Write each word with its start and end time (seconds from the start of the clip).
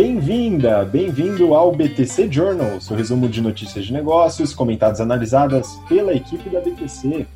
Bem-vinda, 0.00 0.84
bem-vindo 0.84 1.54
ao 1.54 1.72
BTC 1.72 2.30
Journal, 2.30 2.80
seu 2.80 2.96
resumo 2.96 3.28
de 3.28 3.40
notícias 3.40 3.84
de 3.84 3.92
negócios, 3.92 4.54
comentadas 4.54 5.00
analisadas 5.00 5.74
pela 5.88 6.14
equipe 6.14 6.48
da 6.48 6.60
BTC. 6.60 7.26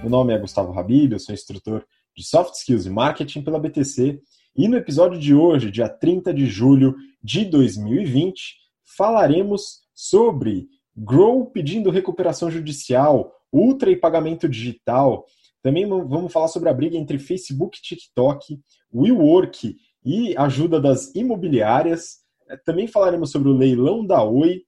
Meu 0.00 0.10
nome 0.10 0.34
é 0.34 0.38
Gustavo 0.38 0.74
eu 0.76 1.18
sou 1.20 1.32
instrutor 1.32 1.86
de 2.16 2.26
Soft 2.26 2.54
Skills 2.54 2.86
e 2.86 2.90
Marketing 2.90 3.42
pela 3.42 3.60
BTC. 3.60 4.20
E 4.56 4.66
no 4.66 4.76
episódio 4.76 5.16
de 5.16 5.32
hoje, 5.32 5.70
dia 5.70 5.88
30 5.88 6.34
de 6.34 6.46
julho 6.46 6.96
de 7.22 7.44
2020, 7.44 8.56
falaremos 8.96 9.82
sobre 9.94 10.66
Grow 10.96 11.46
pedindo 11.46 11.88
recuperação 11.88 12.50
judicial, 12.50 13.32
Ultra 13.52 13.92
e 13.92 13.96
pagamento 13.96 14.48
digital. 14.48 15.24
Também 15.62 15.88
vamos 15.88 16.32
falar 16.32 16.48
sobre 16.48 16.68
a 16.68 16.74
briga 16.74 16.96
entre 16.96 17.16
Facebook 17.16 17.78
e 17.78 17.80
TikTok, 17.80 18.58
WeWork 18.92 19.76
e 20.04 20.36
ajuda 20.36 20.80
das 20.80 21.14
imobiliárias. 21.14 22.18
É, 22.48 22.56
também 22.56 22.86
falaremos 22.86 23.30
sobre 23.30 23.48
o 23.48 23.56
leilão 23.56 24.04
da 24.04 24.22
Oi. 24.22 24.62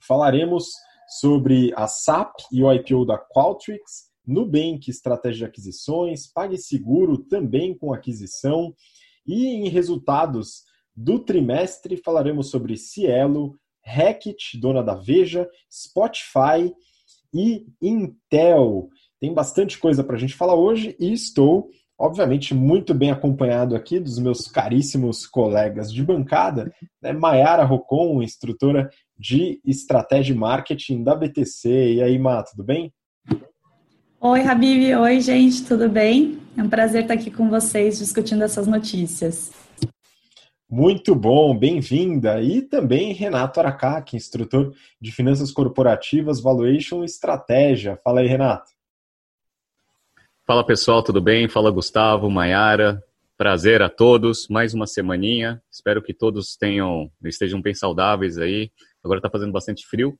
Falaremos 0.00 0.68
sobre 1.20 1.72
a 1.76 1.86
SAP 1.86 2.34
e 2.52 2.62
o 2.62 2.72
IPO 2.72 3.04
da 3.04 3.18
Qualtrics, 3.18 4.12
Nubank, 4.26 4.88
estratégia 4.88 5.38
de 5.38 5.44
aquisições, 5.44 6.26
PagSeguro 6.26 7.18
também 7.18 7.76
com 7.76 7.92
aquisição. 7.92 8.74
E 9.26 9.46
em 9.46 9.68
resultados 9.68 10.64
do 10.96 11.18
trimestre 11.18 11.96
falaremos 11.96 12.50
sobre 12.50 12.76
Cielo, 12.76 13.58
Hackett, 13.84 14.58
dona 14.58 14.82
da 14.82 14.94
Veja, 14.94 15.48
Spotify 15.70 16.72
e 17.32 17.66
Intel. 17.82 18.88
Tem 19.20 19.32
bastante 19.32 19.78
coisa 19.78 20.04
para 20.04 20.16
a 20.16 20.18
gente 20.18 20.34
falar 20.34 20.54
hoje 20.54 20.96
e 20.98 21.12
estou, 21.12 21.70
obviamente, 22.04 22.52
muito 22.52 22.92
bem 22.92 23.10
acompanhado 23.10 23.74
aqui 23.74 23.98
dos 23.98 24.18
meus 24.18 24.46
caríssimos 24.46 25.26
colegas 25.26 25.90
de 25.90 26.02
bancada, 26.02 26.70
né? 27.00 27.14
Mayara 27.14 27.64
Rocon, 27.64 28.22
instrutora 28.22 28.90
de 29.18 29.58
estratégia 29.64 30.34
e 30.34 30.36
marketing 30.36 31.02
da 31.02 31.14
BTC. 31.14 31.94
E 31.94 32.02
aí, 32.02 32.18
Má, 32.18 32.42
tudo 32.42 32.62
bem? 32.62 32.92
Oi, 34.20 34.42
Habib. 34.42 34.94
Oi, 34.94 35.20
gente, 35.22 35.64
tudo 35.64 35.88
bem? 35.88 36.38
É 36.58 36.62
um 36.62 36.68
prazer 36.68 37.02
estar 37.02 37.14
aqui 37.14 37.30
com 37.30 37.48
vocês 37.48 37.98
discutindo 37.98 38.44
essas 38.44 38.66
notícias. 38.66 39.50
Muito 40.70 41.14
bom, 41.14 41.56
bem-vinda. 41.56 42.42
E 42.42 42.60
também 42.60 43.14
Renato 43.14 43.60
Aracaki, 43.60 44.14
instrutor 44.14 44.74
de 45.00 45.10
Finanças 45.10 45.50
Corporativas, 45.50 46.38
Valuation 46.38 47.02
e 47.02 47.06
Estratégia. 47.06 47.98
Fala 48.04 48.20
aí, 48.20 48.26
Renato. 48.26 48.73
Fala 50.46 50.62
pessoal, 50.62 51.02
tudo 51.02 51.22
bem? 51.22 51.48
Fala 51.48 51.70
Gustavo, 51.70 52.28
Maiara. 52.28 53.02
Prazer 53.34 53.80
a 53.80 53.88
todos. 53.88 54.46
Mais 54.48 54.74
uma 54.74 54.86
semaninha. 54.86 55.62
Espero 55.72 56.02
que 56.02 56.12
todos 56.12 56.54
tenham, 56.54 57.10
estejam 57.24 57.62
bem 57.62 57.72
saudáveis 57.72 58.36
aí. 58.36 58.70
Agora 59.02 59.20
está 59.20 59.30
fazendo 59.30 59.52
bastante 59.52 59.86
frio. 59.86 60.18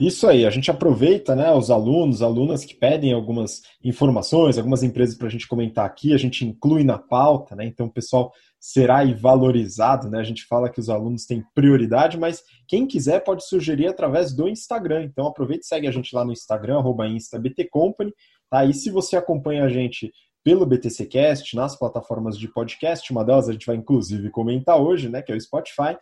Isso 0.00 0.26
aí, 0.26 0.46
a 0.46 0.50
gente 0.50 0.70
aproveita 0.70 1.36
né, 1.36 1.52
os 1.52 1.70
alunos, 1.70 2.22
alunas 2.22 2.64
que 2.64 2.74
pedem 2.74 3.12
algumas 3.12 3.62
informações, 3.84 4.56
algumas 4.56 4.82
empresas 4.82 5.14
para 5.14 5.26
a 5.26 5.30
gente 5.30 5.46
comentar 5.46 5.84
aqui, 5.84 6.14
a 6.14 6.16
gente 6.16 6.46
inclui 6.46 6.82
na 6.82 6.98
pauta, 6.98 7.54
né? 7.54 7.66
Então 7.66 7.86
o 7.86 7.92
pessoal 7.92 8.32
será 8.58 9.04
valorizado, 9.14 10.08
né? 10.08 10.18
A 10.18 10.24
gente 10.24 10.46
fala 10.46 10.70
que 10.70 10.80
os 10.80 10.88
alunos 10.88 11.26
têm 11.26 11.44
prioridade, 11.54 12.18
mas 12.18 12.42
quem 12.66 12.86
quiser 12.86 13.20
pode 13.22 13.46
sugerir 13.46 13.86
através 13.86 14.34
do 14.34 14.48
Instagram. 14.48 15.04
Então 15.04 15.26
aproveita 15.26 15.64
e 15.64 15.66
segue 15.66 15.86
a 15.86 15.92
gente 15.92 16.14
lá 16.14 16.24
no 16.24 16.32
Instagram, 16.32 16.78
arroba 16.78 17.06
instabtcompany, 17.06 18.14
tá? 18.48 18.64
E 18.64 18.72
se 18.72 18.90
você 18.90 19.16
acompanha 19.16 19.64
a 19.64 19.68
gente 19.68 20.10
pelo 20.42 20.66
BTCcast, 20.66 21.54
nas 21.54 21.78
plataformas 21.78 22.38
de 22.38 22.48
podcast, 22.48 23.12
uma 23.12 23.24
delas 23.24 23.48
a 23.48 23.52
gente 23.52 23.66
vai 23.66 23.76
inclusive 23.76 24.30
comentar 24.30 24.80
hoje, 24.80 25.08
né? 25.08 25.22
Que 25.22 25.32
é 25.32 25.36
o 25.36 25.40
Spotify. 25.40 25.96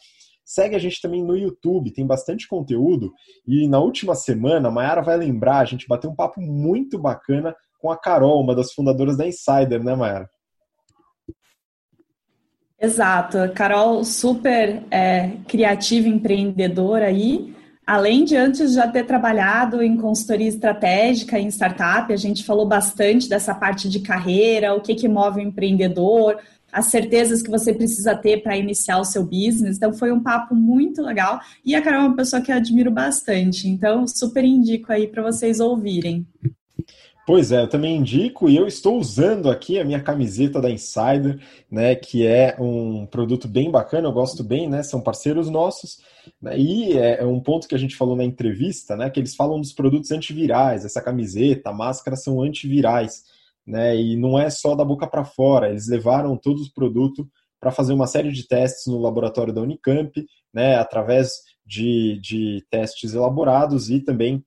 Segue 0.51 0.75
a 0.75 0.81
gente 0.81 1.01
também 1.01 1.23
no 1.23 1.37
YouTube, 1.37 1.93
tem 1.93 2.05
bastante 2.05 2.49
conteúdo. 2.49 3.13
E 3.47 3.69
na 3.69 3.79
última 3.79 4.17
semana, 4.17 4.67
a 4.67 4.71
Mayara 4.71 5.01
vai 5.01 5.17
lembrar, 5.17 5.61
a 5.61 5.65
gente 5.65 5.87
bateu 5.87 6.11
um 6.11 6.15
papo 6.17 6.41
muito 6.41 6.99
bacana 6.99 7.55
com 7.81 7.89
a 7.89 7.97
Carol, 7.97 8.43
uma 8.43 8.53
das 8.53 8.73
fundadoras 8.73 9.17
da 9.17 9.29
Insider, 9.29 9.81
né, 9.81 9.95
Mayara? 9.95 10.29
Exato. 12.81 13.39
Carol, 13.55 14.03
super 14.03 14.83
é, 14.91 15.37
criativa, 15.47 16.09
empreendedora 16.09 17.07
aí. 17.07 17.55
Além 17.87 18.25
de 18.25 18.37
antes 18.37 18.75
já 18.75 18.89
ter 18.89 19.07
trabalhado 19.07 19.81
em 19.81 19.97
consultoria 19.97 20.49
estratégica 20.49 21.39
em 21.39 21.47
startup, 21.47 22.13
a 22.13 22.17
gente 22.17 22.43
falou 22.43 22.67
bastante 22.67 23.29
dessa 23.29 23.55
parte 23.55 23.89
de 23.89 24.01
carreira, 24.01 24.75
o 24.75 24.81
que, 24.81 24.97
que 24.97 25.07
move 25.07 25.39
o 25.39 25.43
empreendedor, 25.43 26.39
as 26.73 26.87
certezas 26.87 27.43
que 27.43 27.51
você 27.51 27.73
precisa 27.73 28.15
ter 28.15 28.43
para 28.43 28.57
iniciar 28.57 28.99
o 28.99 29.05
seu 29.05 29.25
business. 29.25 29.77
Então, 29.77 29.93
foi 29.93 30.13
um 30.13 30.23
papo 30.23 30.55
muito 30.55 31.03
legal. 31.03 31.41
E 31.65 31.75
a 31.75 31.83
Carol 31.83 32.03
é 32.03 32.07
uma 32.07 32.17
pessoa 32.17 32.43
que 32.43 32.53
eu 32.53 32.57
admiro 32.57 32.91
bastante. 32.91 33.69
Então, 33.69 34.07
super 34.07 34.45
indico 34.45 34.93
aí 34.93 35.07
para 35.07 35.23
vocês 35.23 35.61
ouvirem. 35.61 36.27
Pois 37.27 37.53
é, 37.53 37.63
eu 37.63 37.69
também 37.69 37.97
indico 37.97 38.49
e 38.49 38.57
eu 38.57 38.67
estou 38.67 38.99
usando 38.99 39.51
aqui 39.51 39.79
a 39.79 39.85
minha 39.85 40.03
camiseta 40.03 40.61
da 40.61 40.69
Insider, 40.69 41.39
né, 41.71 41.95
que 41.95 42.27
é 42.27 42.57
um 42.59 43.07
produto 43.07 43.47
bem 43.47 43.71
bacana, 43.71 44.09
eu 44.09 44.13
gosto 44.13 44.43
bem, 44.43 44.69
né, 44.69 44.83
são 44.83 45.01
parceiros 45.01 45.49
nossos, 45.49 46.01
né, 46.43 46.59
e 46.59 46.99
é, 46.99 47.21
é 47.21 47.25
um 47.25 47.39
ponto 47.39 47.69
que 47.69 47.75
a 47.77 47.79
gente 47.79 47.95
falou 47.95 48.17
na 48.17 48.25
entrevista, 48.25 48.97
né, 48.97 49.09
que 49.11 49.21
eles 49.21 49.37
falam 49.37 49.61
dos 49.61 49.73
produtos 49.73 50.11
antivirais, 50.11 50.85
essa 50.85 51.01
camiseta, 51.01 51.71
a 51.71 51.73
máscara 51.73 52.17
são 52.17 52.43
antivirais 52.43 53.23
né? 53.71 53.97
E 53.97 54.17
não 54.17 54.39
é 54.39 54.51
só 54.51 54.75
da 54.75 54.85
boca 54.85 55.07
para 55.07 55.25
fora, 55.25 55.71
eles 55.71 55.89
levaram 55.89 56.37
todos 56.37 56.63
os 56.63 56.69
produtos 56.69 57.25
para 57.61 57.71
fazer 57.71 57.93
uma 57.93 58.07
série 58.07 58.33
de 58.33 58.49
testes 58.49 58.87
no 58.87 58.99
laboratório 58.99 59.53
da 59.53 59.61
Unicamp, 59.61 60.11
né, 60.53 60.77
através 60.77 61.31
de, 61.65 62.19
de 62.21 62.65
testes 62.71 63.15
elaborados 63.15 63.91
e 63.91 64.01
também 64.01 64.45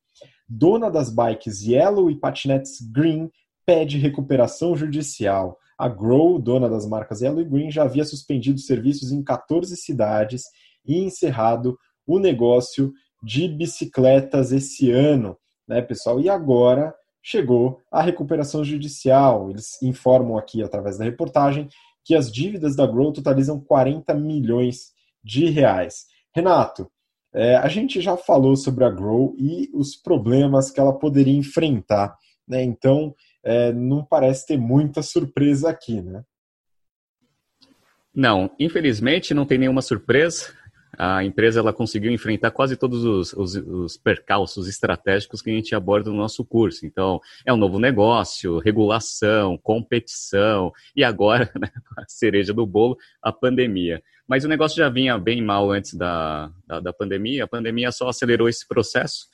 Dona 0.50 0.90
das 0.90 1.14
bikes 1.14 1.62
Yellow 1.62 2.10
e 2.10 2.20
patinetes 2.20 2.82
Green 2.82 3.30
pede 3.66 4.00
recuperação 4.00 4.76
judicial. 4.76 5.60
A 5.78 5.88
Grow, 5.88 6.40
dona 6.40 6.68
das 6.68 6.88
marcas 6.88 7.22
Yellow 7.22 7.42
e 7.42 7.46
Green, 7.46 7.70
já 7.70 7.84
havia 7.84 8.06
suspendido 8.06 8.60
serviços 8.60 9.12
em 9.12 9.24
14 9.24 9.76
cidades 9.78 10.44
e 10.84 11.04
encerrado 11.04 11.78
o 12.08 12.18
negócio 12.18 12.92
de 13.22 13.48
bicicletas 13.48 14.52
esse 14.52 14.90
ano. 14.90 15.38
Né, 15.68 15.82
pessoal? 15.82 16.20
E 16.20 16.30
agora 16.30 16.94
chegou 17.22 17.82
a 17.92 18.02
recuperação 18.02 18.64
judicial. 18.64 19.50
Eles 19.50 19.82
informam 19.82 20.38
aqui, 20.38 20.62
através 20.62 20.98
da 20.98 21.06
reportagem, 21.06 21.68
que 22.04 22.16
as 22.16 22.32
dívidas 22.32 22.76
da 22.76 22.86
Grow 22.86 23.12
totalizam 23.12 23.60
40 23.60 24.14
milhões 24.14 24.94
de 25.24 25.50
reais. 25.50 26.06
Renato, 26.36 26.90
é, 27.34 27.56
a 27.56 27.68
gente 27.68 28.00
já 28.00 28.16
falou 28.16 28.56
sobre 28.56 28.86
a 28.86 28.90
Grow 28.90 29.36
e 29.38 29.70
os 29.74 29.96
problemas 29.96 30.70
que 30.70 30.80
ela 30.80 30.94
poderia 30.94 31.36
enfrentar, 31.36 32.16
né? 32.48 32.64
Então, 32.64 33.14
é, 33.44 33.74
não 33.74 34.06
parece 34.06 34.46
ter 34.48 34.58
muita 34.58 35.02
surpresa 35.02 35.70
aqui, 35.70 36.02
né? 36.02 36.24
Não, 38.14 38.50
infelizmente 38.58 39.34
não 39.34 39.46
tem 39.46 39.58
nenhuma 39.58 39.82
surpresa 39.82 40.54
a 40.98 41.24
empresa 41.24 41.60
ela 41.60 41.74
conseguiu 41.74 42.12
enfrentar 42.12 42.52
quase 42.52 42.76
todos 42.76 43.04
os, 43.04 43.34
os, 43.34 43.56
os, 43.56 43.98
percalços 43.98 44.68
estratégicos 44.68 45.42
que 45.42 45.50
a 45.50 45.54
gente 45.54 45.76
aborda 45.76 46.10
no 46.10 46.18
nosso 46.18 46.44
curso. 46.44 46.86
Então, 46.86 47.20
é 47.46 47.54
um 47.54 47.58
novo 47.58 47.80
negócio, 47.80 48.60
regulação, 48.60 49.58
competição 49.58 50.72
e 50.96 51.04
agora, 51.04 51.52
né, 51.60 51.70
a 51.98 52.04
cereja 52.08 52.54
do 52.54 52.66
bolo, 52.66 52.98
a 53.22 53.32
pandemia. 53.32 54.02
Mas 54.28 54.44
o 54.44 54.48
negócio 54.48 54.78
já 54.78 54.90
vinha 54.90 55.18
bem 55.18 55.42
mal 55.42 55.72
antes 55.72 55.94
da, 55.94 56.52
da, 56.66 56.80
da 56.80 56.94
pandemia, 56.94 57.44
a 57.44 57.48
pandemia 57.48 57.92
só 57.92 58.10
acelerou 58.10 58.50
esse 58.50 58.68
processo. 58.68 59.28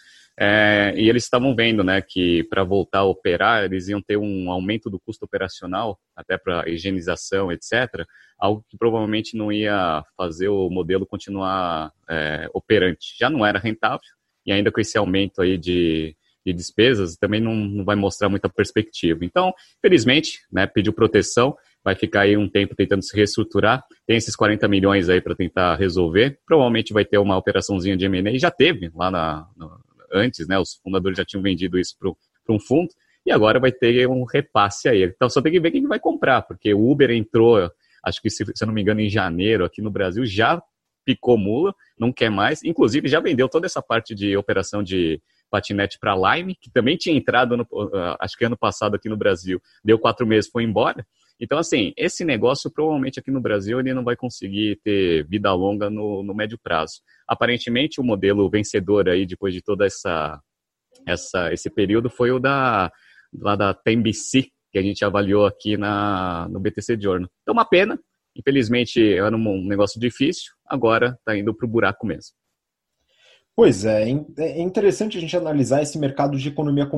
É, 0.43 0.91
e 0.97 1.07
eles 1.07 1.23
estavam 1.23 1.55
vendo 1.55 1.83
né, 1.83 2.01
que 2.01 2.43
para 2.45 2.63
voltar 2.63 2.99
a 2.99 3.03
operar, 3.03 3.63
eles 3.63 3.87
iam 3.89 4.01
ter 4.01 4.17
um 4.17 4.49
aumento 4.49 4.89
do 4.89 4.99
custo 4.99 5.23
operacional, 5.23 5.99
até 6.15 6.35
para 6.35 6.67
higienização, 6.67 7.51
etc., 7.51 8.07
algo 8.39 8.65
que 8.67 8.75
provavelmente 8.75 9.37
não 9.37 9.51
ia 9.51 10.03
fazer 10.17 10.47
o 10.47 10.67
modelo 10.67 11.05
continuar 11.05 11.91
é, 12.09 12.49
operante. 12.55 13.13
Já 13.19 13.29
não 13.29 13.45
era 13.45 13.59
rentável, 13.59 14.01
e 14.43 14.51
ainda 14.51 14.71
com 14.71 14.81
esse 14.81 14.97
aumento 14.97 15.43
aí 15.43 15.59
de, 15.59 16.15
de 16.43 16.53
despesas, 16.53 17.15
também 17.17 17.39
não, 17.39 17.53
não, 17.53 17.85
vai 17.85 17.95
mostrar 17.95 18.27
muita 18.27 18.49
perspectiva. 18.49 19.23
Então, 19.23 19.53
felizmente, 19.79 20.39
né, 20.51 20.65
pediu 20.65 20.91
proteção, 20.91 21.55
vai 21.83 21.93
ficar 21.93 22.21
aí 22.21 22.35
um 22.35 22.49
tempo 22.49 22.73
tentando 22.75 23.03
se 23.03 23.15
reestruturar, 23.15 23.83
tem 24.07 24.17
esses 24.17 24.35
40 24.35 24.67
milhões 24.67 25.07
aí 25.07 25.21
para 25.21 25.35
tentar 25.35 25.75
resolver, 25.75 26.39
provavelmente 26.47 26.93
vai 26.93 27.05
ter 27.05 27.19
uma 27.19 27.37
operaçãozinha 27.37 27.95
de 27.95 28.05
M&A, 28.05 28.39
já 28.39 28.49
teve 28.49 28.91
lá 28.95 29.11
na, 29.11 29.47
antes, 30.13 30.47
né? 30.47 30.57
Os 30.59 30.75
fundadores 30.75 31.17
já 31.17 31.25
tinham 31.25 31.41
vendido 31.41 31.79
isso 31.79 31.95
para 31.99 32.55
um 32.55 32.59
fundo 32.59 32.89
e 33.25 33.31
agora 33.31 33.59
vai 33.59 33.71
ter 33.71 34.07
um 34.07 34.23
repasse 34.23 34.89
aí. 34.89 35.03
Então 35.03 35.29
só 35.29 35.41
tem 35.41 35.51
que 35.51 35.59
ver 35.59 35.71
quem 35.71 35.87
vai 35.87 35.99
comprar, 35.99 36.41
porque 36.41 36.73
o 36.73 36.89
Uber 36.89 37.11
entrou, 37.11 37.69
acho 38.03 38.21
que 38.21 38.29
se, 38.29 38.45
se 38.45 38.63
eu 38.63 38.67
não 38.67 38.73
me 38.73 38.81
engano, 38.81 39.01
em 39.01 39.09
janeiro 39.09 39.65
aqui 39.65 39.81
no 39.81 39.91
Brasil, 39.91 40.25
já 40.25 40.61
picou 41.05 41.37
mula, 41.37 41.73
não 41.97 42.11
quer 42.11 42.29
mais. 42.29 42.63
Inclusive 42.63 43.07
já 43.07 43.19
vendeu 43.19 43.47
toda 43.49 43.65
essa 43.65 43.81
parte 43.81 44.13
de 44.15 44.35
operação 44.37 44.83
de 44.83 45.21
patinete 45.51 45.99
para 45.99 46.15
Lime, 46.15 46.55
que 46.55 46.71
também 46.71 46.95
tinha 46.97 47.15
entrado, 47.15 47.57
no, 47.57 47.67
ah, 47.93 48.17
acho 48.21 48.37
que 48.37 48.45
ano 48.45 48.57
passado 48.57 48.95
aqui 48.95 49.09
no 49.09 49.17
Brasil, 49.17 49.61
deu 49.83 49.99
quatro 49.99 50.25
meses, 50.25 50.49
foi 50.49 50.63
embora. 50.63 51.05
Então, 51.39 51.57
assim, 51.57 51.91
esse 51.97 52.23
negócio 52.23 52.71
provavelmente 52.71 53.19
aqui 53.19 53.31
no 53.31 53.41
Brasil 53.41 53.79
ele 53.79 53.93
não 53.93 54.03
vai 54.03 54.15
conseguir 54.15 54.79
ter 54.83 55.27
vida 55.27 55.51
longa 55.53 55.89
no, 55.89 56.21
no 56.23 56.35
médio 56.35 56.57
prazo. 56.61 57.01
Aparentemente, 57.27 57.99
o 57.99 58.03
modelo 58.03 58.49
vencedor 58.49 59.09
aí, 59.09 59.25
depois 59.25 59.53
de 59.53 59.61
toda 59.61 59.85
essa, 59.85 60.39
essa 61.05 61.51
esse 61.51 61.69
período, 61.69 62.09
foi 62.11 62.31
o 62.31 62.39
da, 62.39 62.91
lá 63.33 63.55
da 63.55 63.73
TMBC, 63.73 64.51
que 64.71 64.77
a 64.77 64.83
gente 64.83 65.03
avaliou 65.03 65.45
aqui 65.45 65.77
na, 65.77 66.47
no 66.49 66.59
BTC 66.59 66.97
Journal. 66.99 67.29
Então, 67.41 67.53
uma 67.53 67.65
pena. 67.65 67.99
Infelizmente, 68.33 69.13
era 69.13 69.35
um 69.35 69.67
negócio 69.67 69.99
difícil, 69.99 70.53
agora 70.65 71.17
está 71.19 71.37
indo 71.37 71.53
para 71.53 71.65
o 71.65 71.69
buraco 71.69 72.07
mesmo. 72.07 72.33
Pois 73.53 73.83
é, 73.83 74.09
é 74.37 74.61
interessante 74.61 75.17
a 75.17 75.21
gente 75.21 75.35
analisar 75.35 75.81
esse 75.81 75.99
mercado 75.99 76.37
de 76.37 76.47
economia 76.47 76.89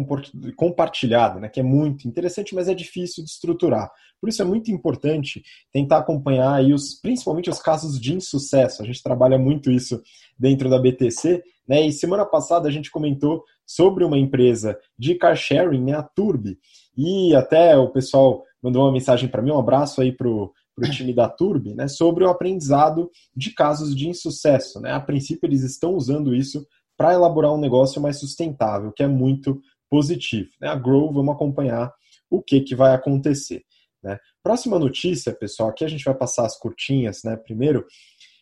compartilhada, 0.56 1.40
né, 1.40 1.50
que 1.50 1.60
é 1.60 1.64
muito 1.64 2.08
interessante, 2.08 2.54
mas 2.54 2.70
é 2.70 2.76
difícil 2.76 3.24
de 3.24 3.30
estruturar. 3.32 3.92
Por 4.22 4.30
isso 4.30 4.42
é 4.42 4.46
muito 4.46 4.72
importante 4.72 5.44
tentar 5.72 5.98
acompanhar 5.98 6.54
aí 6.54 6.72
os, 6.72 6.94
principalmente 6.94 7.50
os 7.50 7.60
casos 7.60 8.00
de 8.00 8.14
insucesso. 8.14 8.82
A 8.82 8.86
gente 8.86 9.02
trabalha 9.02 9.38
muito 9.38 9.72
isso 9.72 10.02
dentro 10.38 10.70
da 10.70 10.80
BTC, 10.80 11.44
né? 11.68 11.86
E 11.86 11.92
semana 11.92 12.26
passada 12.26 12.68
a 12.68 12.72
gente 12.72 12.92
comentou 12.92 13.44
sobre 13.66 14.04
uma 14.04 14.18
empresa 14.18 14.78
de 14.98 15.16
car 15.16 15.36
sharing, 15.36 15.84
né, 15.84 15.94
a 15.94 16.04
Turbi, 16.04 16.58
e 16.96 17.36
até 17.36 17.76
o 17.76 17.90
pessoal 17.90 18.44
mandou 18.62 18.84
uma 18.84 18.92
mensagem 18.92 19.28
para 19.28 19.42
mim, 19.42 19.52
um 19.52 19.60
abraço 19.60 20.02
aí 20.02 20.12
pro 20.12 20.54
para 20.76 20.88
o 20.88 20.92
time 20.92 21.14
da 21.14 21.30
Turbi, 21.30 21.74
né, 21.74 21.88
sobre 21.88 22.24
o 22.24 22.30
aprendizado 22.30 23.10
de 23.36 23.54
casos 23.54 23.96
de 23.96 24.10
insucesso. 24.10 24.80
Né? 24.80 24.92
A 24.92 25.00
princípio, 25.00 25.48
eles 25.48 25.64
estão 25.64 25.94
usando 25.94 26.36
isso 26.36 26.66
para 26.98 27.14
elaborar 27.14 27.54
um 27.54 27.60
negócio 27.60 28.02
mais 28.02 28.20
sustentável, 28.20 28.92
que 28.92 29.04
é 29.04 29.08
muito 29.08 29.62
positivo. 29.90 30.50
Né? 30.60 30.68
A 30.68 30.76
Grow, 30.76 31.12
vamos 31.12 31.36
acompanhar 31.36 31.92
o 32.30 32.42
que, 32.42 32.62
que 32.62 32.76
vai 32.76 32.94
acontecer. 32.94 33.64
Né? 34.04 34.18
Próxima 34.42 34.80
notícia, 34.80 35.34
pessoal, 35.34 35.70
aqui 35.70 35.86
a 35.86 35.88
gente 35.88 36.04
vai 36.04 36.16
passar 36.16 36.46
as 36.46 36.58
curtinhas. 36.58 37.22
Né? 37.24 37.36
Primeiro, 37.36 37.86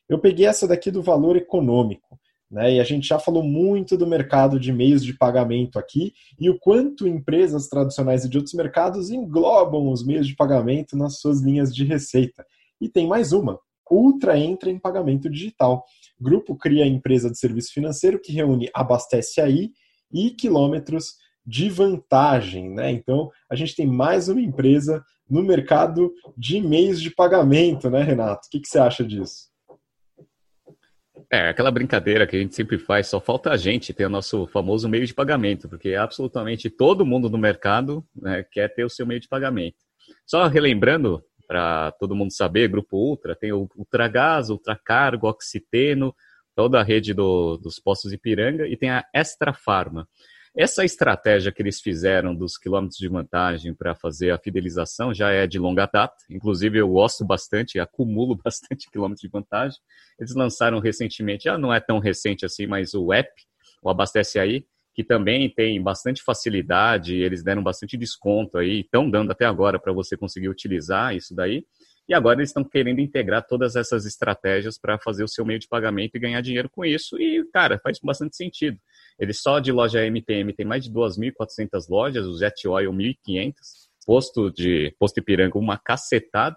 eu 0.07 0.19
peguei 0.19 0.45
essa 0.45 0.67
daqui 0.67 0.89
do 0.91 1.01
valor 1.01 1.35
econômico. 1.35 2.19
Né? 2.51 2.75
E 2.75 2.79
a 2.79 2.83
gente 2.83 3.07
já 3.07 3.17
falou 3.17 3.41
muito 3.41 3.97
do 3.97 4.05
mercado 4.05 4.59
de 4.59 4.73
meios 4.73 5.03
de 5.03 5.13
pagamento 5.13 5.79
aqui 5.79 6.13
e 6.37 6.49
o 6.49 6.59
quanto 6.59 7.07
empresas 7.07 7.69
tradicionais 7.69 8.25
e 8.25 8.29
de 8.29 8.37
outros 8.37 8.53
mercados 8.53 9.09
englobam 9.09 9.89
os 9.89 10.05
meios 10.05 10.27
de 10.27 10.35
pagamento 10.35 10.97
nas 10.97 11.19
suas 11.19 11.39
linhas 11.39 11.73
de 11.73 11.85
receita. 11.85 12.45
E 12.79 12.89
tem 12.89 13.07
mais 13.07 13.31
uma. 13.31 13.57
Ultra 13.89 14.37
entra 14.37 14.69
em 14.69 14.79
pagamento 14.79 15.29
digital. 15.29 15.83
grupo 16.19 16.55
cria 16.55 16.85
a 16.85 16.87
empresa 16.87 17.29
de 17.29 17.37
serviço 17.37 17.73
financeiro 17.73 18.21
que 18.21 18.31
reúne 18.31 18.69
Abastece 18.73 19.41
Aí 19.41 19.71
e 20.13 20.31
quilômetros 20.31 21.15
de 21.45 21.69
vantagem. 21.69 22.69
Né? 22.69 22.91
Então, 22.91 23.29
a 23.49 23.55
gente 23.55 23.75
tem 23.75 23.85
mais 23.85 24.29
uma 24.29 24.41
empresa 24.41 25.03
no 25.29 25.43
mercado 25.43 26.13
de 26.37 26.61
meios 26.61 27.01
de 27.01 27.09
pagamento, 27.09 27.89
né, 27.89 28.01
Renato? 28.03 28.47
O 28.47 28.49
que, 28.49 28.59
que 28.59 28.67
você 28.67 28.79
acha 28.79 29.03
disso? 29.03 29.50
É, 31.33 31.47
aquela 31.47 31.71
brincadeira 31.71 32.27
que 32.27 32.35
a 32.35 32.39
gente 32.39 32.53
sempre 32.53 32.77
faz, 32.77 33.07
só 33.07 33.21
falta 33.21 33.51
a 33.51 33.57
gente 33.57 33.93
ter 33.93 34.05
o 34.05 34.09
nosso 34.09 34.45
famoso 34.47 34.89
meio 34.89 35.05
de 35.05 35.13
pagamento, 35.13 35.69
porque 35.69 35.95
absolutamente 35.95 36.69
todo 36.69 37.05
mundo 37.05 37.29
no 37.29 37.37
mercado 37.37 38.05
né, 38.13 38.43
quer 38.51 38.67
ter 38.73 38.83
o 38.83 38.89
seu 38.89 39.07
meio 39.07 39.21
de 39.21 39.29
pagamento. 39.29 39.77
Só 40.25 40.45
relembrando, 40.47 41.23
para 41.47 41.93
todo 41.93 42.15
mundo 42.15 42.33
saber, 42.33 42.67
Grupo 42.67 42.97
Ultra 42.97 43.33
tem 43.33 43.53
o 43.53 43.69
Ultragás, 43.77 44.49
Ultracargo, 44.49 45.27
Oxiteno, 45.27 46.13
toda 46.53 46.81
a 46.81 46.83
rede 46.83 47.13
do, 47.13 47.55
dos 47.55 47.79
postos 47.79 48.11
Ipiranga, 48.11 48.67
e 48.67 48.75
tem 48.75 48.89
a 48.89 49.05
Extra 49.15 49.53
Farma. 49.53 50.09
Essa 50.55 50.83
estratégia 50.83 51.49
que 51.49 51.61
eles 51.61 51.79
fizeram 51.79 52.35
dos 52.35 52.57
quilômetros 52.57 52.97
de 52.97 53.07
vantagem 53.07 53.73
para 53.73 53.95
fazer 53.95 54.31
a 54.31 54.37
fidelização 54.37 55.13
já 55.13 55.31
é 55.31 55.47
de 55.47 55.57
longa 55.57 55.85
data. 55.85 56.13
Inclusive, 56.29 56.77
eu 56.77 56.89
gosto 56.89 57.23
bastante, 57.23 57.79
acumulo 57.79 58.35
bastante 58.43 58.89
quilômetros 58.91 59.21
de 59.21 59.29
vantagem. 59.29 59.79
Eles 60.19 60.35
lançaram 60.35 60.79
recentemente, 60.79 61.45
já 61.45 61.57
não 61.57 61.73
é 61.73 61.79
tão 61.79 61.99
recente 61.99 62.45
assim, 62.45 62.67
mas 62.67 62.93
o 62.93 63.13
app, 63.13 63.31
o 63.81 63.89
Abastece 63.89 64.39
Aí, 64.39 64.65
que 64.93 65.05
também 65.05 65.49
tem 65.49 65.81
bastante 65.81 66.21
facilidade, 66.21 67.15
eles 67.15 67.41
deram 67.41 67.63
bastante 67.63 67.95
desconto 67.95 68.57
aí, 68.57 68.81
estão 68.81 69.09
dando 69.09 69.31
até 69.31 69.45
agora 69.45 69.79
para 69.79 69.93
você 69.93 70.17
conseguir 70.17 70.49
utilizar 70.49 71.15
isso 71.15 71.33
daí. 71.33 71.63
E 72.09 72.13
agora 72.13 72.39
eles 72.39 72.49
estão 72.49 72.63
querendo 72.63 72.99
integrar 72.99 73.45
todas 73.47 73.77
essas 73.77 74.05
estratégias 74.05 74.77
para 74.77 74.99
fazer 74.99 75.23
o 75.23 75.29
seu 75.29 75.45
meio 75.45 75.59
de 75.59 75.67
pagamento 75.69 76.15
e 76.15 76.19
ganhar 76.19 76.41
dinheiro 76.41 76.69
com 76.69 76.83
isso. 76.83 77.17
E, 77.17 77.41
cara, 77.53 77.79
faz 77.79 77.99
bastante 78.03 78.35
sentido. 78.35 78.77
Ele 79.21 79.33
só 79.33 79.59
de 79.59 79.71
loja 79.71 80.03
MTM 80.03 80.51
tem 80.51 80.65
mais 80.65 80.83
de 80.83 80.91
2.400 80.91 81.87
lojas, 81.87 82.25
o 82.25 82.39
Jet 82.39 82.67
Oil 82.67 82.91
1.500, 82.91 83.53
posto 84.03 84.49
de 84.51 84.95
posto 84.99 85.19
Ipiranga 85.19 85.59
uma 85.59 85.77
cacetada. 85.77 86.55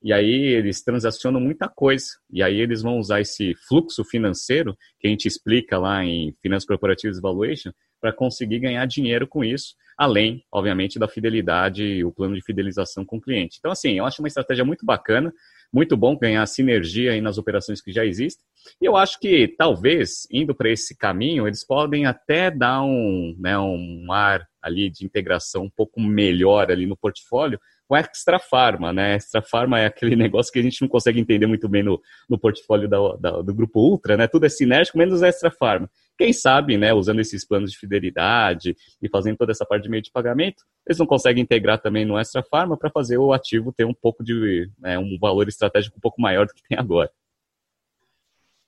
E 0.00 0.12
aí 0.12 0.30
eles 0.30 0.80
transacionam 0.84 1.40
muita 1.40 1.68
coisa. 1.68 2.06
E 2.30 2.40
aí 2.40 2.60
eles 2.60 2.82
vão 2.82 2.98
usar 2.98 3.20
esse 3.20 3.56
fluxo 3.66 4.04
financeiro 4.04 4.78
que 5.00 5.08
a 5.08 5.10
gente 5.10 5.26
explica 5.26 5.76
lá 5.76 6.04
em 6.04 6.32
Finanças 6.40 6.66
Corporativas 6.66 7.20
Valuation 7.20 7.72
para 8.00 8.12
conseguir 8.12 8.60
ganhar 8.60 8.86
dinheiro 8.86 9.26
com 9.26 9.42
isso, 9.42 9.74
além, 9.98 10.44
obviamente, 10.52 10.98
da 11.00 11.08
fidelidade 11.08 11.82
e 11.82 12.04
o 12.04 12.12
plano 12.12 12.36
de 12.36 12.42
fidelização 12.42 13.04
com 13.04 13.16
o 13.16 13.20
cliente. 13.20 13.56
Então, 13.58 13.72
assim, 13.72 13.98
eu 13.98 14.04
acho 14.04 14.22
uma 14.22 14.28
estratégia 14.28 14.64
muito 14.64 14.86
bacana 14.86 15.32
muito 15.74 15.96
bom 15.96 16.16
ganhar 16.16 16.46
sinergia 16.46 17.12
aí 17.12 17.20
nas 17.20 17.36
operações 17.36 17.82
que 17.82 17.92
já 17.92 18.04
existem. 18.04 18.44
E 18.80 18.84
eu 18.84 18.96
acho 18.96 19.18
que 19.18 19.48
talvez, 19.58 20.26
indo 20.30 20.54
para 20.54 20.70
esse 20.70 20.96
caminho, 20.96 21.46
eles 21.46 21.66
podem 21.66 22.06
até 22.06 22.50
dar 22.50 22.82
um, 22.82 23.34
né, 23.38 23.58
um 23.58 24.06
ar 24.10 24.46
ali 24.62 24.88
de 24.88 25.04
integração 25.04 25.64
um 25.64 25.70
pouco 25.70 26.00
melhor 26.00 26.70
ali 26.70 26.86
no 26.86 26.96
portfólio 26.96 27.58
com 27.86 27.96
Extra 27.96 28.38
Pharma, 28.38 28.92
né? 28.92 29.16
Extra 29.16 29.42
Pharma 29.42 29.78
é 29.78 29.86
aquele 29.86 30.16
negócio 30.16 30.52
que 30.52 30.58
a 30.58 30.62
gente 30.62 30.80
não 30.80 30.88
consegue 30.88 31.20
entender 31.20 31.46
muito 31.46 31.68
bem 31.68 31.82
no, 31.82 32.00
no 32.28 32.38
portfólio 32.38 32.88
da, 32.88 32.98
da, 33.16 33.42
do 33.42 33.54
grupo 33.54 33.80
Ultra, 33.80 34.16
né? 34.16 34.26
Tudo 34.26 34.46
é 34.46 34.48
sinérgico, 34.48 34.96
menos 34.96 35.22
Extra 35.22 35.50
Pharma. 35.50 35.90
Quem 36.16 36.32
sabe, 36.32 36.78
né, 36.78 36.92
usando 36.92 37.20
esses 37.20 37.46
planos 37.46 37.72
de 37.72 37.78
fidelidade 37.78 38.76
e 39.02 39.08
fazendo 39.08 39.36
toda 39.36 39.52
essa 39.52 39.66
parte 39.66 39.84
de 39.84 39.88
meio 39.88 40.02
de 40.02 40.12
pagamento, 40.12 40.62
eles 40.86 40.98
não 40.98 41.06
conseguem 41.06 41.42
integrar 41.42 41.80
também 41.80 42.04
no 42.04 42.18
Extra 42.18 42.42
Pharma 42.42 42.76
para 42.76 42.90
fazer 42.90 43.18
o 43.18 43.32
ativo 43.32 43.72
ter 43.72 43.84
um 43.84 43.94
pouco 43.94 44.22
de 44.22 44.70
né, 44.78 44.98
um 44.98 45.18
valor 45.18 45.48
estratégico 45.48 45.96
um 45.96 46.00
pouco 46.00 46.20
maior 46.20 46.46
do 46.46 46.54
que 46.54 46.62
tem 46.68 46.78
agora. 46.78 47.10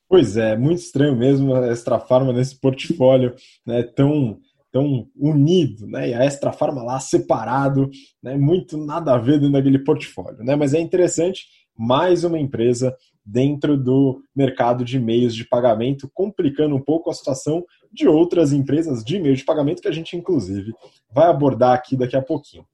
Pois 0.09 0.37
é, 0.37 0.57
muito 0.57 0.79
estranho 0.79 1.15
mesmo 1.15 1.53
a 1.53 1.67
Extra 1.67 1.99
Pharma 1.99 2.33
nesse 2.33 2.59
portfólio 2.59 3.35
né, 3.65 3.83
tão 3.83 4.39
tão 4.71 5.07
unido, 5.15 5.87
né? 5.87 6.09
E 6.09 6.13
a 6.13 6.23
Extra 6.23 6.51
Farma 6.51 6.83
lá 6.83 6.99
separado, 6.99 7.89
né? 8.21 8.35
Muito 8.35 8.77
nada 8.77 9.13
a 9.13 9.17
ver 9.17 9.39
dentro 9.39 9.53
daquele 9.53 9.79
portfólio, 9.79 10.43
né? 10.43 10.55
Mas 10.55 10.73
é 10.73 10.79
interessante, 10.79 11.45
mais 11.77 12.23
uma 12.23 12.39
empresa 12.39 12.95
dentro 13.25 13.77
do 13.77 14.21
mercado 14.35 14.85
de 14.85 14.99
meios 14.99 15.35
de 15.35 15.45
pagamento, 15.45 16.09
complicando 16.13 16.75
um 16.75 16.81
pouco 16.81 17.09
a 17.09 17.13
situação 17.13 17.65
de 17.91 18.07
outras 18.07 18.53
empresas 18.53 19.03
de 19.03 19.19
meios 19.19 19.39
de 19.39 19.45
pagamento 19.45 19.81
que 19.81 19.87
a 19.87 19.91
gente, 19.91 20.15
inclusive, 20.15 20.73
vai 21.13 21.27
abordar 21.27 21.73
aqui 21.73 21.97
daqui 21.97 22.15
a 22.15 22.21
pouquinho. 22.21 22.65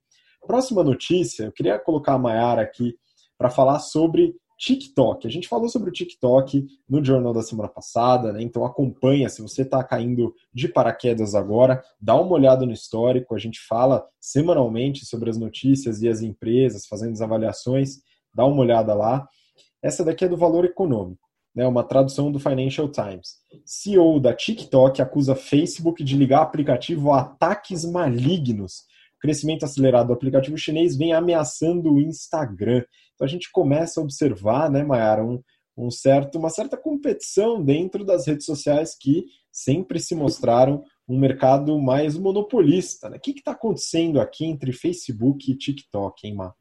Próxima 0.46 0.84
notícia, 0.84 1.46
eu 1.46 1.52
queria 1.52 1.80
colocar 1.80 2.14
a 2.14 2.20
Mayara 2.20 2.62
aqui 2.62 2.96
para 3.38 3.50
falar 3.50 3.80
sobre 3.80 4.36
TikTok. 4.58 5.28
A 5.28 5.30
gente 5.30 5.48
falou 5.48 5.68
sobre 5.68 5.90
o 5.90 5.94
TikTok 5.94 6.66
no 6.88 7.04
jornal 7.04 7.34
da 7.34 7.42
semana 7.42 7.68
passada, 7.68 8.32
né? 8.32 8.42
Então 8.42 8.64
acompanha, 8.64 9.28
se 9.28 9.42
você 9.42 9.64
está 9.64 9.84
caindo 9.84 10.34
de 10.54 10.68
paraquedas 10.68 11.36
agora, 11.36 11.84
dá 12.00 12.16
uma 12.16 12.34
olhada 12.34 12.66
no 12.66 12.72
histórico. 12.72 13.36
A 13.36 13.40
gente 13.40 13.60
fala 13.60 14.06
semanalmente 14.22 15.06
sobre 15.06 15.30
as 15.30 15.38
notícias 15.38 16.02
e 16.02 16.08
as 16.08 16.22
empresas 16.22 16.86
fazendo 16.86 17.12
as 17.12 17.22
avaliações. 17.22 18.02
Dá 18.34 18.46
uma 18.46 18.62
olhada 18.62 18.94
lá. 18.94 19.28
Essa 19.82 20.04
daqui 20.04 20.26
é 20.26 20.30
do 20.30 20.38
valor 20.38 20.66
econômico, 20.66 21.28
né? 21.56 21.68
Uma 21.68 21.84
tradução 21.84 22.32
do 22.32 22.40
Financial 22.40 22.90
Times. 22.90 23.38
CEO 23.66 24.20
da 24.20 24.34
TikTok 24.34 25.02
acusa 25.02 25.36
Facebook 25.36 26.04
de 26.04 26.18
ligar 26.18 26.42
aplicativo 26.42 27.12
a 27.12 27.22
ataques 27.22 27.86
malignos 27.86 28.86
crescimento 29.24 29.64
acelerado 29.64 30.08
do 30.08 30.14
aplicativo 30.14 30.58
chinês 30.58 30.98
vem 30.98 31.14
ameaçando 31.14 31.94
o 31.94 32.02
Instagram. 32.02 32.84
Então 33.16 33.26
a 33.26 33.30
gente 33.30 33.50
começa 33.54 34.02
a 34.02 34.04
observar, 34.04 34.70
né, 34.70 34.84
Mayara, 34.84 35.24
um, 35.24 35.42
um 35.78 35.90
certo, 35.90 36.38
uma 36.38 36.50
certa 36.50 36.76
competição 36.76 37.64
dentro 37.64 38.04
das 38.04 38.28
redes 38.28 38.46
sociais 38.46 38.98
que 39.00 39.24
sempre 39.50 39.98
se 40.02 40.14
mostraram 40.14 40.84
um 41.08 41.18
mercado 41.18 41.82
mais 41.82 42.18
monopolista. 42.18 43.10
Né? 43.10 43.16
O 43.16 43.20
que 43.22 43.32
está 43.32 43.52
acontecendo 43.52 44.20
aqui 44.20 44.44
entre 44.44 44.74
Facebook 44.74 45.50
e 45.50 45.58
TikTok, 45.58 46.28
hein, 46.28 46.36
Má? 46.36 46.54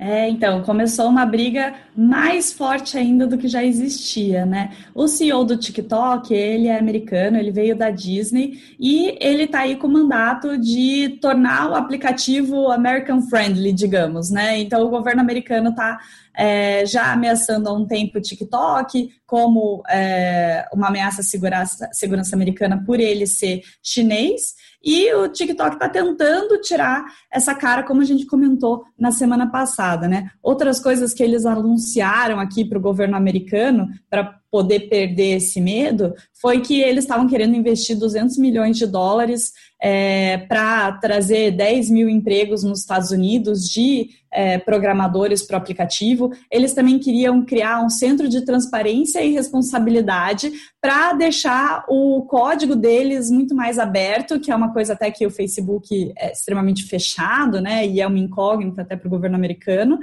É, 0.00 0.28
então, 0.28 0.62
começou 0.62 1.08
uma 1.08 1.26
briga 1.26 1.74
mais 1.96 2.52
forte 2.52 2.96
ainda 2.96 3.26
do 3.26 3.36
que 3.36 3.48
já 3.48 3.64
existia, 3.64 4.46
né? 4.46 4.70
O 4.94 5.08
CEO 5.08 5.44
do 5.44 5.56
TikTok, 5.56 6.32
ele 6.32 6.68
é 6.68 6.78
americano, 6.78 7.36
ele 7.36 7.50
veio 7.50 7.76
da 7.76 7.90
Disney 7.90 8.62
e 8.78 9.18
ele 9.20 9.42
está 9.42 9.62
aí 9.62 9.74
com 9.74 9.88
o 9.88 9.92
mandato 9.92 10.56
de 10.56 11.18
tornar 11.20 11.68
o 11.68 11.74
aplicativo 11.74 12.70
American 12.70 13.22
Friendly, 13.22 13.72
digamos, 13.72 14.30
né? 14.30 14.60
Então, 14.60 14.86
o 14.86 14.88
governo 14.88 15.20
americano 15.20 15.70
está 15.70 15.98
é, 16.32 16.86
já 16.86 17.12
ameaçando 17.12 17.68
há 17.68 17.72
um 17.72 17.84
tempo 17.84 18.18
o 18.18 18.22
TikTok, 18.22 19.10
como 19.26 19.82
é, 19.90 20.64
uma 20.72 20.86
ameaça 20.86 21.22
à 21.22 21.24
segurança, 21.24 21.90
segurança 21.92 22.36
americana 22.36 22.80
por 22.86 23.00
ele 23.00 23.26
ser 23.26 23.62
chinês. 23.82 24.54
E 24.82 25.12
o 25.14 25.28
TikTok 25.28 25.74
está 25.74 25.88
tentando 25.88 26.60
tirar 26.60 27.04
essa 27.30 27.54
cara, 27.54 27.82
como 27.82 28.00
a 28.00 28.04
gente 28.04 28.26
comentou 28.26 28.84
na 28.98 29.10
semana 29.10 29.50
passada, 29.50 30.06
né? 30.06 30.30
Outras 30.42 30.80
coisas 30.80 31.12
que 31.12 31.22
eles 31.22 31.44
anunciaram 31.44 32.38
aqui 32.38 32.64
para 32.64 32.78
o 32.78 32.82
governo 32.82 33.16
americano 33.16 33.88
para 34.08 34.37
poder 34.50 34.88
perder 34.88 35.36
esse 35.36 35.60
medo 35.60 36.14
foi 36.40 36.60
que 36.60 36.80
eles 36.80 37.04
estavam 37.04 37.26
querendo 37.26 37.54
investir 37.54 37.96
200 37.98 38.38
milhões 38.38 38.76
de 38.78 38.86
dólares 38.86 39.52
é, 39.80 40.38
para 40.38 40.92
trazer 40.92 41.52
10 41.52 41.90
mil 41.90 42.08
empregos 42.08 42.64
nos 42.64 42.80
Estados 42.80 43.10
Unidos 43.10 43.68
de 43.68 44.10
é, 44.32 44.58
programadores 44.58 45.42
para 45.42 45.54
o 45.54 45.58
aplicativo. 45.60 46.32
Eles 46.50 46.72
também 46.74 46.98
queriam 46.98 47.44
criar 47.44 47.84
um 47.84 47.90
centro 47.90 48.28
de 48.28 48.44
transparência 48.44 49.22
e 49.22 49.32
responsabilidade 49.32 50.50
para 50.80 51.12
deixar 51.12 51.84
o 51.88 52.22
código 52.22 52.74
deles 52.74 53.30
muito 53.30 53.54
mais 53.54 53.78
aberto, 53.78 54.40
que 54.40 54.50
é 54.50 54.56
uma 54.56 54.72
coisa 54.72 54.94
até 54.94 55.10
que 55.10 55.26
o 55.26 55.30
Facebook 55.30 56.12
é 56.16 56.32
extremamente 56.32 56.84
fechado, 56.84 57.60
né? 57.60 57.86
E 57.86 58.00
é 58.00 58.06
uma 58.06 58.18
incógnita 58.18 58.82
até 58.82 58.96
para 58.96 59.06
o 59.06 59.10
governo 59.10 59.36
americano. 59.36 59.98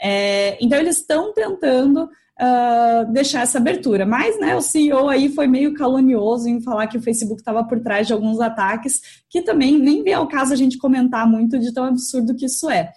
É, 0.00 0.56
então 0.60 0.78
eles 0.78 0.98
estão 0.98 1.32
tentando 1.32 2.08
uh, 2.40 3.12
deixar 3.12 3.42
essa 3.42 3.58
abertura. 3.58 4.06
Mas 4.06 4.38
né, 4.38 4.56
o 4.56 4.62
CEO 4.62 5.08
aí 5.08 5.28
foi 5.28 5.46
meio 5.46 5.74
calunioso 5.74 6.48
em 6.48 6.62
falar 6.62 6.86
que 6.86 6.96
o 6.96 7.02
Facebook 7.02 7.40
estava 7.40 7.64
por 7.64 7.80
trás 7.80 8.06
de 8.06 8.12
alguns 8.12 8.40
ataques, 8.40 9.00
que 9.28 9.42
também 9.42 9.78
nem 9.78 10.02
vem 10.02 10.14
ao 10.14 10.28
caso 10.28 10.52
a 10.52 10.56
gente 10.56 10.78
comentar 10.78 11.28
muito 11.28 11.58
de 11.58 11.72
tão 11.72 11.84
absurdo 11.84 12.34
que 12.34 12.46
isso 12.46 12.70
é. 12.70 12.92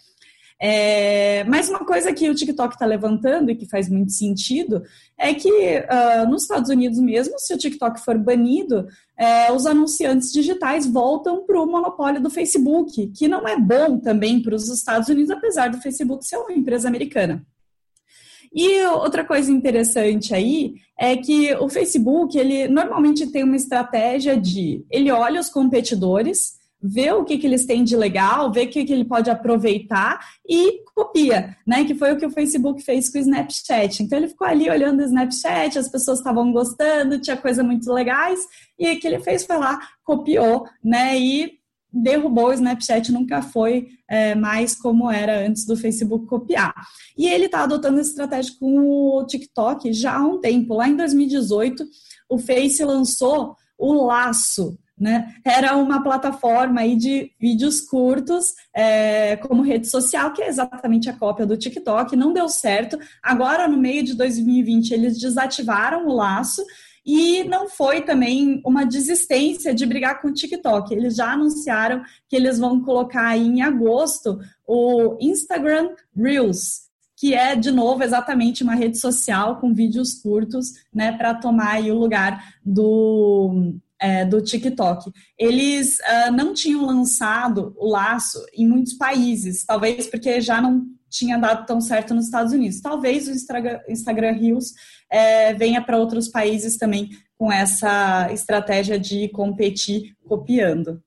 É, 0.64 1.44
mas 1.46 1.70
uma 1.70 1.84
coisa 1.84 2.14
que 2.14 2.30
o 2.30 2.36
TikTok 2.36 2.76
está 2.76 2.86
levantando 2.86 3.50
e 3.50 3.56
que 3.56 3.66
faz 3.68 3.90
muito 3.90 4.12
sentido 4.12 4.84
é 5.18 5.34
que 5.34 5.50
uh, 5.50 6.30
nos 6.30 6.44
Estados 6.44 6.70
Unidos 6.70 7.00
mesmo, 7.00 7.40
se 7.40 7.52
o 7.52 7.58
TikTok 7.58 8.00
for 8.00 8.16
banido, 8.16 8.88
é, 9.18 9.52
os 9.52 9.66
anunciantes 9.66 10.32
digitais 10.32 10.86
voltam 10.86 11.44
para 11.48 11.60
o 11.60 11.66
monopólio 11.66 12.22
do 12.22 12.30
Facebook, 12.30 13.08
que 13.08 13.28
não 13.28 13.48
é 13.48 13.60
bom 13.60 13.98
também 13.98 14.40
para 14.40 14.54
os 14.54 14.70
Estados 14.70 15.10
Unidos, 15.10 15.32
apesar 15.32 15.72
do 15.72 15.82
Facebook 15.82 16.24
ser 16.24 16.38
uma 16.38 16.54
empresa 16.54 16.88
americana. 16.88 17.44
E 18.54 18.84
outra 18.86 19.24
coisa 19.24 19.52
interessante 19.52 20.34
aí 20.34 20.74
é 21.00 21.16
que 21.16 21.54
o 21.56 21.70
Facebook, 21.70 22.38
ele 22.38 22.68
normalmente 22.68 23.28
tem 23.28 23.44
uma 23.44 23.56
estratégia 23.56 24.38
de 24.38 24.86
ele 24.92 25.10
olha 25.10 25.40
os 25.40 25.50
competidores, 25.50 26.60
vê 26.82 27.12
o 27.12 27.24
que, 27.24 27.38
que 27.38 27.46
eles 27.46 27.66
têm 27.66 27.84
de 27.84 27.96
legal, 27.96 28.52
vê 28.52 28.64
o 28.64 28.70
que, 28.70 28.84
que 28.84 28.92
ele 28.92 29.06
pode 29.06 29.30
aproveitar 29.30 30.20
e 30.48 30.84
copia, 30.94 31.56
né? 31.66 31.86
Que 31.86 31.94
foi 31.96 32.12
o 32.12 32.18
que 32.18 32.26
o 32.26 32.32
Facebook 32.32 32.82
fez 32.82 33.10
com 33.10 33.20
o 33.20 33.22
Snapchat. 33.22 34.04
Então 34.04 34.18
ele 34.18 34.28
ficou 34.28 34.48
ali 34.48 34.70
olhando 34.70 35.00
o 35.00 35.06
Snapchat, 35.06 35.78
as 35.78 35.90
pessoas 35.90 36.18
estavam 36.18 36.52
gostando, 36.52 37.22
tinha 37.22 37.38
coisas 37.38 37.64
muito 37.64 37.92
legais, 37.94 38.40
e 38.78 38.92
o 38.92 39.00
que 39.00 39.08
ele 39.08 39.20
fez 39.20 39.46
foi 39.46 39.58
lá, 39.58 39.80
copiou, 40.04 40.66
né? 40.84 41.18
E 41.18 41.61
derrubou 41.92 42.48
o 42.48 42.54
Snapchat, 42.54 43.12
nunca 43.12 43.42
foi 43.42 43.90
é, 44.08 44.34
mais 44.36 44.76
como 44.76 45.10
era 45.12 45.46
antes 45.46 45.66
do 45.66 45.76
Facebook 45.76 46.26
copiar. 46.26 46.74
E 47.18 47.28
ele 47.28 47.46
está 47.46 47.64
adotando 47.64 48.00
essa 48.00 48.10
estratégia 48.10 48.54
com 48.60 48.80
o 48.80 49.26
TikTok 49.26 49.92
já 49.94 50.18
há 50.18 50.26
um 50.26 50.40
tempo. 50.40 50.76
Lá 50.76 50.88
em 50.88 50.96
2018, 50.96 51.86
o 52.30 52.38
Face 52.38 52.84
lançou 52.84 53.56
o 53.78 54.06
Laço, 54.06 54.78
né? 54.98 55.34
Era 55.44 55.76
uma 55.76 56.04
plataforma 56.04 56.82
aí 56.82 56.96
de 56.96 57.32
vídeos 57.40 57.82
curtos 57.82 58.54
é, 58.76 59.36
como 59.38 59.64
rede 59.64 59.88
social, 59.88 60.32
que 60.32 60.44
é 60.44 60.48
exatamente 60.48 61.10
a 61.10 61.18
cópia 61.18 61.46
do 61.46 61.58
TikTok, 61.58 62.16
não 62.16 62.32
deu 62.32 62.48
certo. 62.48 63.00
Agora, 63.24 63.68
no 63.68 63.78
meio 63.78 64.04
de 64.04 64.14
2020, 64.14 64.92
eles 64.92 65.20
desativaram 65.20 66.06
o 66.08 66.14
laço 66.14 66.64
e 67.06 67.44
não 67.44 67.68
foi 67.68 68.02
também 68.02 68.62
uma 68.66 68.86
desistência 68.86 69.74
de 69.74 69.86
brigar 69.86 70.22
com 70.22 70.28
o 70.28 70.34
TikTok. 70.34 70.94
Eles 70.94 71.16
já 71.16 71.34
anunciaram 71.34 72.04
que 72.30 72.36
eles 72.36 72.60
vão 72.60 72.82
colocar 72.82 73.38
em 73.38 73.62
agosto 73.62 74.40
o 74.68 75.18
Instagram 75.20 75.90
Reels, 76.16 76.90
que 77.18 77.34
é, 77.34 77.56
de 77.56 77.72
novo, 77.72 78.04
exatamente 78.04 78.64
uma 78.64 78.76
rede 78.76 79.00
social 79.00 79.60
com 79.60 79.74
vídeos 79.74 80.14
curtos, 80.22 80.74
né, 80.94 81.12
para 81.12 81.36
tomar 81.36 81.74
aí 81.74 81.92
o 81.92 81.98
lugar 81.98 82.56
do, 82.64 83.76
é, 84.00 84.26
do 84.26 84.42
TikTok. 84.42 85.12
Eles 85.38 85.98
uh, 86.00 86.32
não 86.32 86.54
tinham 86.54 86.86
lançado 86.86 87.76
o 87.78 87.90
laço 87.90 88.44
em 88.54 88.68
muitos 88.68 88.94
países, 88.94 89.64
talvez 89.66 90.08
porque 90.08 90.42
já 90.42 90.62
não 90.62 90.88
tinha 91.12 91.38
dado 91.38 91.66
tão 91.66 91.82
certo 91.82 92.16
nos 92.16 92.26
Estados 92.26 92.54
Unidos. 92.54 92.80
Talvez 92.80 93.28
o 93.28 93.32
Instagram, 93.32 94.32
Reels 94.32 94.74
é, 95.12 95.54
venha 95.54 95.82
para 95.82 95.98
outros 95.98 96.30
países 96.30 96.78
também 96.78 97.10
com 97.38 97.52
essa 97.52 98.32
estratégia 98.32 98.98
de 98.98 99.28
competir 99.30 100.16
copiando. 100.26 101.04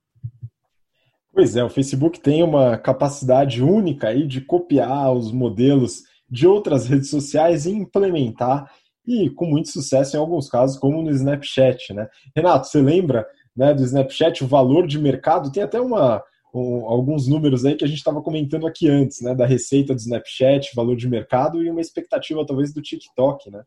Pois 1.32 1.56
é, 1.56 1.64
o 1.64 1.70
Facebook 1.70 2.20
tem 2.20 2.42
uma 2.42 2.76
capacidade 2.76 3.62
única 3.62 4.08
aí 4.08 4.26
de 4.26 4.40
copiar 4.40 5.12
os 5.12 5.32
modelos 5.32 6.02
de 6.30 6.46
outras 6.46 6.86
redes 6.86 7.10
sociais 7.10 7.66
e 7.66 7.72
implementar, 7.72 8.70
e 9.06 9.28
com 9.30 9.46
muito 9.46 9.68
sucesso 9.68 10.16
em 10.16 10.20
alguns 10.20 10.48
casos, 10.48 10.78
como 10.78 11.02
no 11.02 11.10
Snapchat, 11.10 11.92
né? 11.92 12.08
Renato, 12.34 12.68
você 12.68 12.80
lembra 12.80 13.26
né, 13.56 13.74
do 13.74 13.82
Snapchat, 13.82 14.42
o 14.42 14.46
valor 14.46 14.86
de 14.86 14.98
mercado? 14.98 15.52
Tem 15.52 15.62
até 15.62 15.80
uma, 15.80 16.22
um, 16.54 16.86
alguns 16.86 17.26
números 17.26 17.64
aí 17.64 17.74
que 17.74 17.84
a 17.84 17.88
gente 17.88 17.98
estava 17.98 18.22
comentando 18.22 18.66
aqui 18.66 18.88
antes, 18.88 19.20
né? 19.20 19.34
Da 19.34 19.44
receita 19.44 19.92
do 19.92 19.98
Snapchat, 19.98 20.74
valor 20.74 20.96
de 20.96 21.08
mercado 21.08 21.62
e 21.62 21.68
uma 21.68 21.80
expectativa 21.80 22.46
talvez 22.46 22.72
do 22.72 22.80
TikTok, 22.80 23.50
né? 23.50 23.64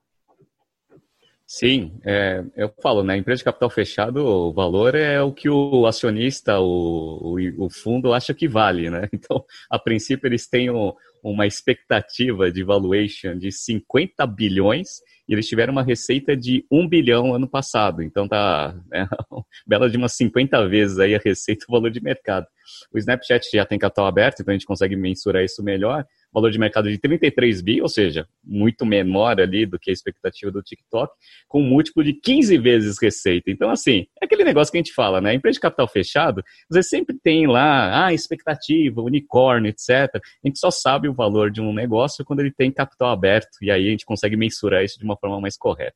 Sim, 1.45 1.93
é, 2.05 2.43
eu 2.55 2.73
falo, 2.81 3.03
né? 3.03 3.17
Empresa 3.17 3.39
de 3.39 3.45
capital 3.45 3.69
fechado, 3.69 4.25
o 4.25 4.53
valor 4.53 4.95
é 4.95 5.21
o 5.21 5.31
que 5.31 5.49
o 5.49 5.85
acionista, 5.85 6.59
o, 6.59 7.37
o, 7.37 7.65
o 7.65 7.69
fundo 7.69 8.13
acha 8.13 8.33
que 8.33 8.47
vale, 8.47 8.89
né? 8.89 9.07
Então, 9.13 9.43
a 9.69 9.77
princípio, 9.77 10.27
eles 10.27 10.47
têm 10.47 10.69
um, 10.69 10.93
uma 11.23 11.45
expectativa 11.45 12.51
de 12.51 12.63
valuation 12.63 13.37
de 13.37 13.51
50 13.51 14.25
bilhões 14.27 15.01
e 15.27 15.33
eles 15.33 15.47
tiveram 15.47 15.73
uma 15.73 15.83
receita 15.83 16.35
de 16.35 16.65
1 16.71 16.87
bilhão 16.87 17.33
ano 17.33 17.47
passado. 17.47 18.01
Então, 18.01 18.27
tá 18.27 18.73
né, 18.89 19.07
bela 19.67 19.89
de 19.89 19.97
umas 19.97 20.13
50 20.13 20.67
vezes 20.67 20.99
aí 20.99 21.15
a 21.15 21.19
receita 21.19 21.65
o 21.67 21.71
valor 21.71 21.91
de 21.91 22.01
mercado. 22.01 22.47
O 22.93 22.97
Snapchat 22.97 23.49
já 23.51 23.65
tem 23.65 23.77
capital 23.77 24.07
aberto, 24.07 24.41
então 24.41 24.51
a 24.51 24.57
gente 24.57 24.65
consegue 24.65 24.95
mensurar 24.95 25.43
isso 25.43 25.63
melhor. 25.63 26.05
Valor 26.37 26.51
de 26.51 26.59
mercado 26.59 26.89
de 26.89 26.97
33 26.97 27.61
bi, 27.61 27.81
ou 27.81 27.89
seja, 27.89 28.27
muito 28.43 28.85
menor 28.85 29.41
ali 29.41 29.65
do 29.65 29.79
que 29.79 29.89
a 29.89 29.93
expectativa 29.93 30.51
do 30.51 30.61
TikTok, 30.61 31.11
com 31.47 31.61
múltiplo 31.61 32.03
de 32.03 32.13
15 32.13 32.57
vezes 32.57 33.01
receita. 33.01 33.49
Então, 33.49 33.69
assim, 33.69 34.05
é 34.21 34.25
aquele 34.25 34.43
negócio 34.43 34.71
que 34.71 34.77
a 34.77 34.81
gente 34.81 34.93
fala, 34.93 35.19
né? 35.19 35.33
Empresa 35.33 35.55
de 35.55 35.61
capital 35.61 35.87
fechado, 35.87 36.43
você 36.69 36.83
sempre 36.83 37.17
tem 37.17 37.47
lá, 37.47 38.05
ah, 38.05 38.13
expectativa, 38.13 39.01
unicórnio, 39.01 39.69
etc. 39.69 39.89
A 40.15 40.47
gente 40.47 40.59
só 40.59 40.69
sabe 40.69 41.09
o 41.09 41.13
valor 41.13 41.49
de 41.49 41.59
um 41.59 41.73
negócio 41.73 42.23
quando 42.23 42.41
ele 42.41 42.51
tem 42.51 42.71
capital 42.71 43.09
aberto, 43.09 43.57
e 43.61 43.71
aí 43.71 43.87
a 43.87 43.91
gente 43.91 44.05
consegue 44.05 44.37
mensurar 44.37 44.83
isso 44.83 44.99
de 44.99 45.05
uma 45.05 45.17
forma 45.17 45.41
mais 45.41 45.57
correta. 45.57 45.95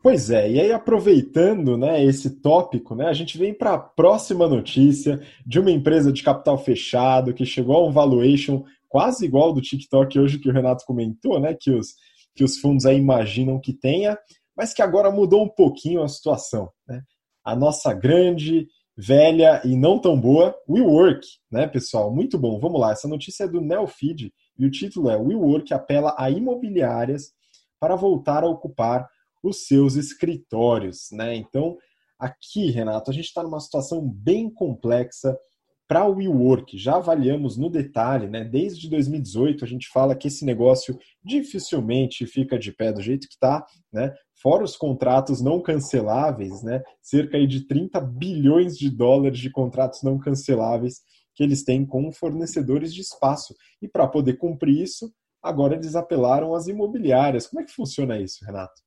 Pois 0.00 0.30
é, 0.30 0.48
e 0.48 0.60
aí 0.60 0.70
aproveitando 0.70 1.76
né, 1.76 2.02
esse 2.04 2.40
tópico, 2.40 2.94
né, 2.94 3.08
a 3.08 3.12
gente 3.12 3.36
vem 3.36 3.52
para 3.52 3.74
a 3.74 3.78
próxima 3.78 4.46
notícia 4.46 5.20
de 5.44 5.58
uma 5.58 5.72
empresa 5.72 6.12
de 6.12 6.22
capital 6.22 6.56
fechado 6.56 7.34
que 7.34 7.44
chegou 7.44 7.76
a 7.76 7.86
um 7.86 7.90
valuation 7.90 8.64
quase 8.88 9.24
igual 9.24 9.52
do 9.52 9.60
TikTok 9.60 10.18
hoje 10.18 10.38
que 10.38 10.48
o 10.48 10.52
Renato 10.52 10.84
comentou, 10.86 11.38
né, 11.38 11.54
que 11.58 11.70
os, 11.70 11.94
que 12.34 12.44
os 12.44 12.58
fundos 12.58 12.86
aí 12.86 12.96
imaginam 12.96 13.60
que 13.60 13.72
tenha, 13.72 14.18
mas 14.56 14.72
que 14.72 14.82
agora 14.82 15.10
mudou 15.10 15.44
um 15.44 15.48
pouquinho 15.48 16.02
a 16.02 16.08
situação. 16.08 16.70
Né? 16.86 17.02
A 17.44 17.54
nossa 17.54 17.92
grande, 17.92 18.66
velha 18.96 19.62
e 19.64 19.76
não 19.76 20.00
tão 20.00 20.20
boa 20.20 20.52
WeWork, 20.68 21.24
né, 21.48 21.68
pessoal? 21.68 22.12
Muito 22.12 22.36
bom, 22.36 22.58
vamos 22.58 22.80
lá. 22.80 22.90
Essa 22.90 23.06
notícia 23.06 23.44
é 23.44 23.48
do 23.48 23.60
Neofeed 23.60 24.32
e 24.58 24.66
o 24.66 24.70
título 24.70 25.08
é 25.08 25.16
WeWork 25.16 25.72
apela 25.72 26.16
a 26.18 26.28
imobiliárias 26.28 27.30
para 27.78 27.94
voltar 27.94 28.42
a 28.42 28.48
ocupar 28.48 29.08
os 29.40 29.68
seus 29.68 29.94
escritórios, 29.94 31.10
né? 31.12 31.36
Então, 31.36 31.76
aqui, 32.18 32.72
Renato, 32.72 33.08
a 33.08 33.14
gente 33.14 33.26
está 33.26 33.40
numa 33.40 33.60
situação 33.60 34.04
bem 34.04 34.52
complexa 34.52 35.38
para 35.88 36.04
o 36.04 36.16
WeWork. 36.16 36.76
Já 36.76 36.96
avaliamos 36.96 37.56
no 37.56 37.70
detalhe, 37.70 38.28
né? 38.28 38.44
Desde 38.44 38.90
2018 38.90 39.64
a 39.64 39.66
gente 39.66 39.88
fala 39.88 40.14
que 40.14 40.28
esse 40.28 40.44
negócio 40.44 40.98
dificilmente 41.24 42.26
fica 42.26 42.58
de 42.58 42.70
pé 42.70 42.92
do 42.92 43.00
jeito 43.00 43.26
que 43.26 43.34
está, 43.34 43.66
né? 43.90 44.14
Fora 44.40 44.62
os 44.62 44.76
contratos 44.76 45.40
não 45.40 45.62
canceláveis, 45.62 46.62
né? 46.62 46.82
Cerca 47.00 47.44
de 47.44 47.66
30 47.66 48.00
bilhões 48.02 48.76
de 48.76 48.90
dólares 48.90 49.38
de 49.38 49.50
contratos 49.50 50.02
não 50.02 50.18
canceláveis 50.18 51.00
que 51.34 51.42
eles 51.42 51.64
têm 51.64 51.86
com 51.86 52.12
fornecedores 52.12 52.92
de 52.92 53.00
espaço. 53.00 53.54
E 53.80 53.88
para 53.88 54.06
poder 54.06 54.34
cumprir 54.34 54.82
isso, 54.82 55.10
agora 55.42 55.74
eles 55.74 55.96
apelaram 55.96 56.54
às 56.54 56.66
imobiliárias. 56.66 57.46
Como 57.46 57.62
é 57.62 57.64
que 57.64 57.72
funciona 57.72 58.20
isso, 58.20 58.44
Renato? 58.44 58.82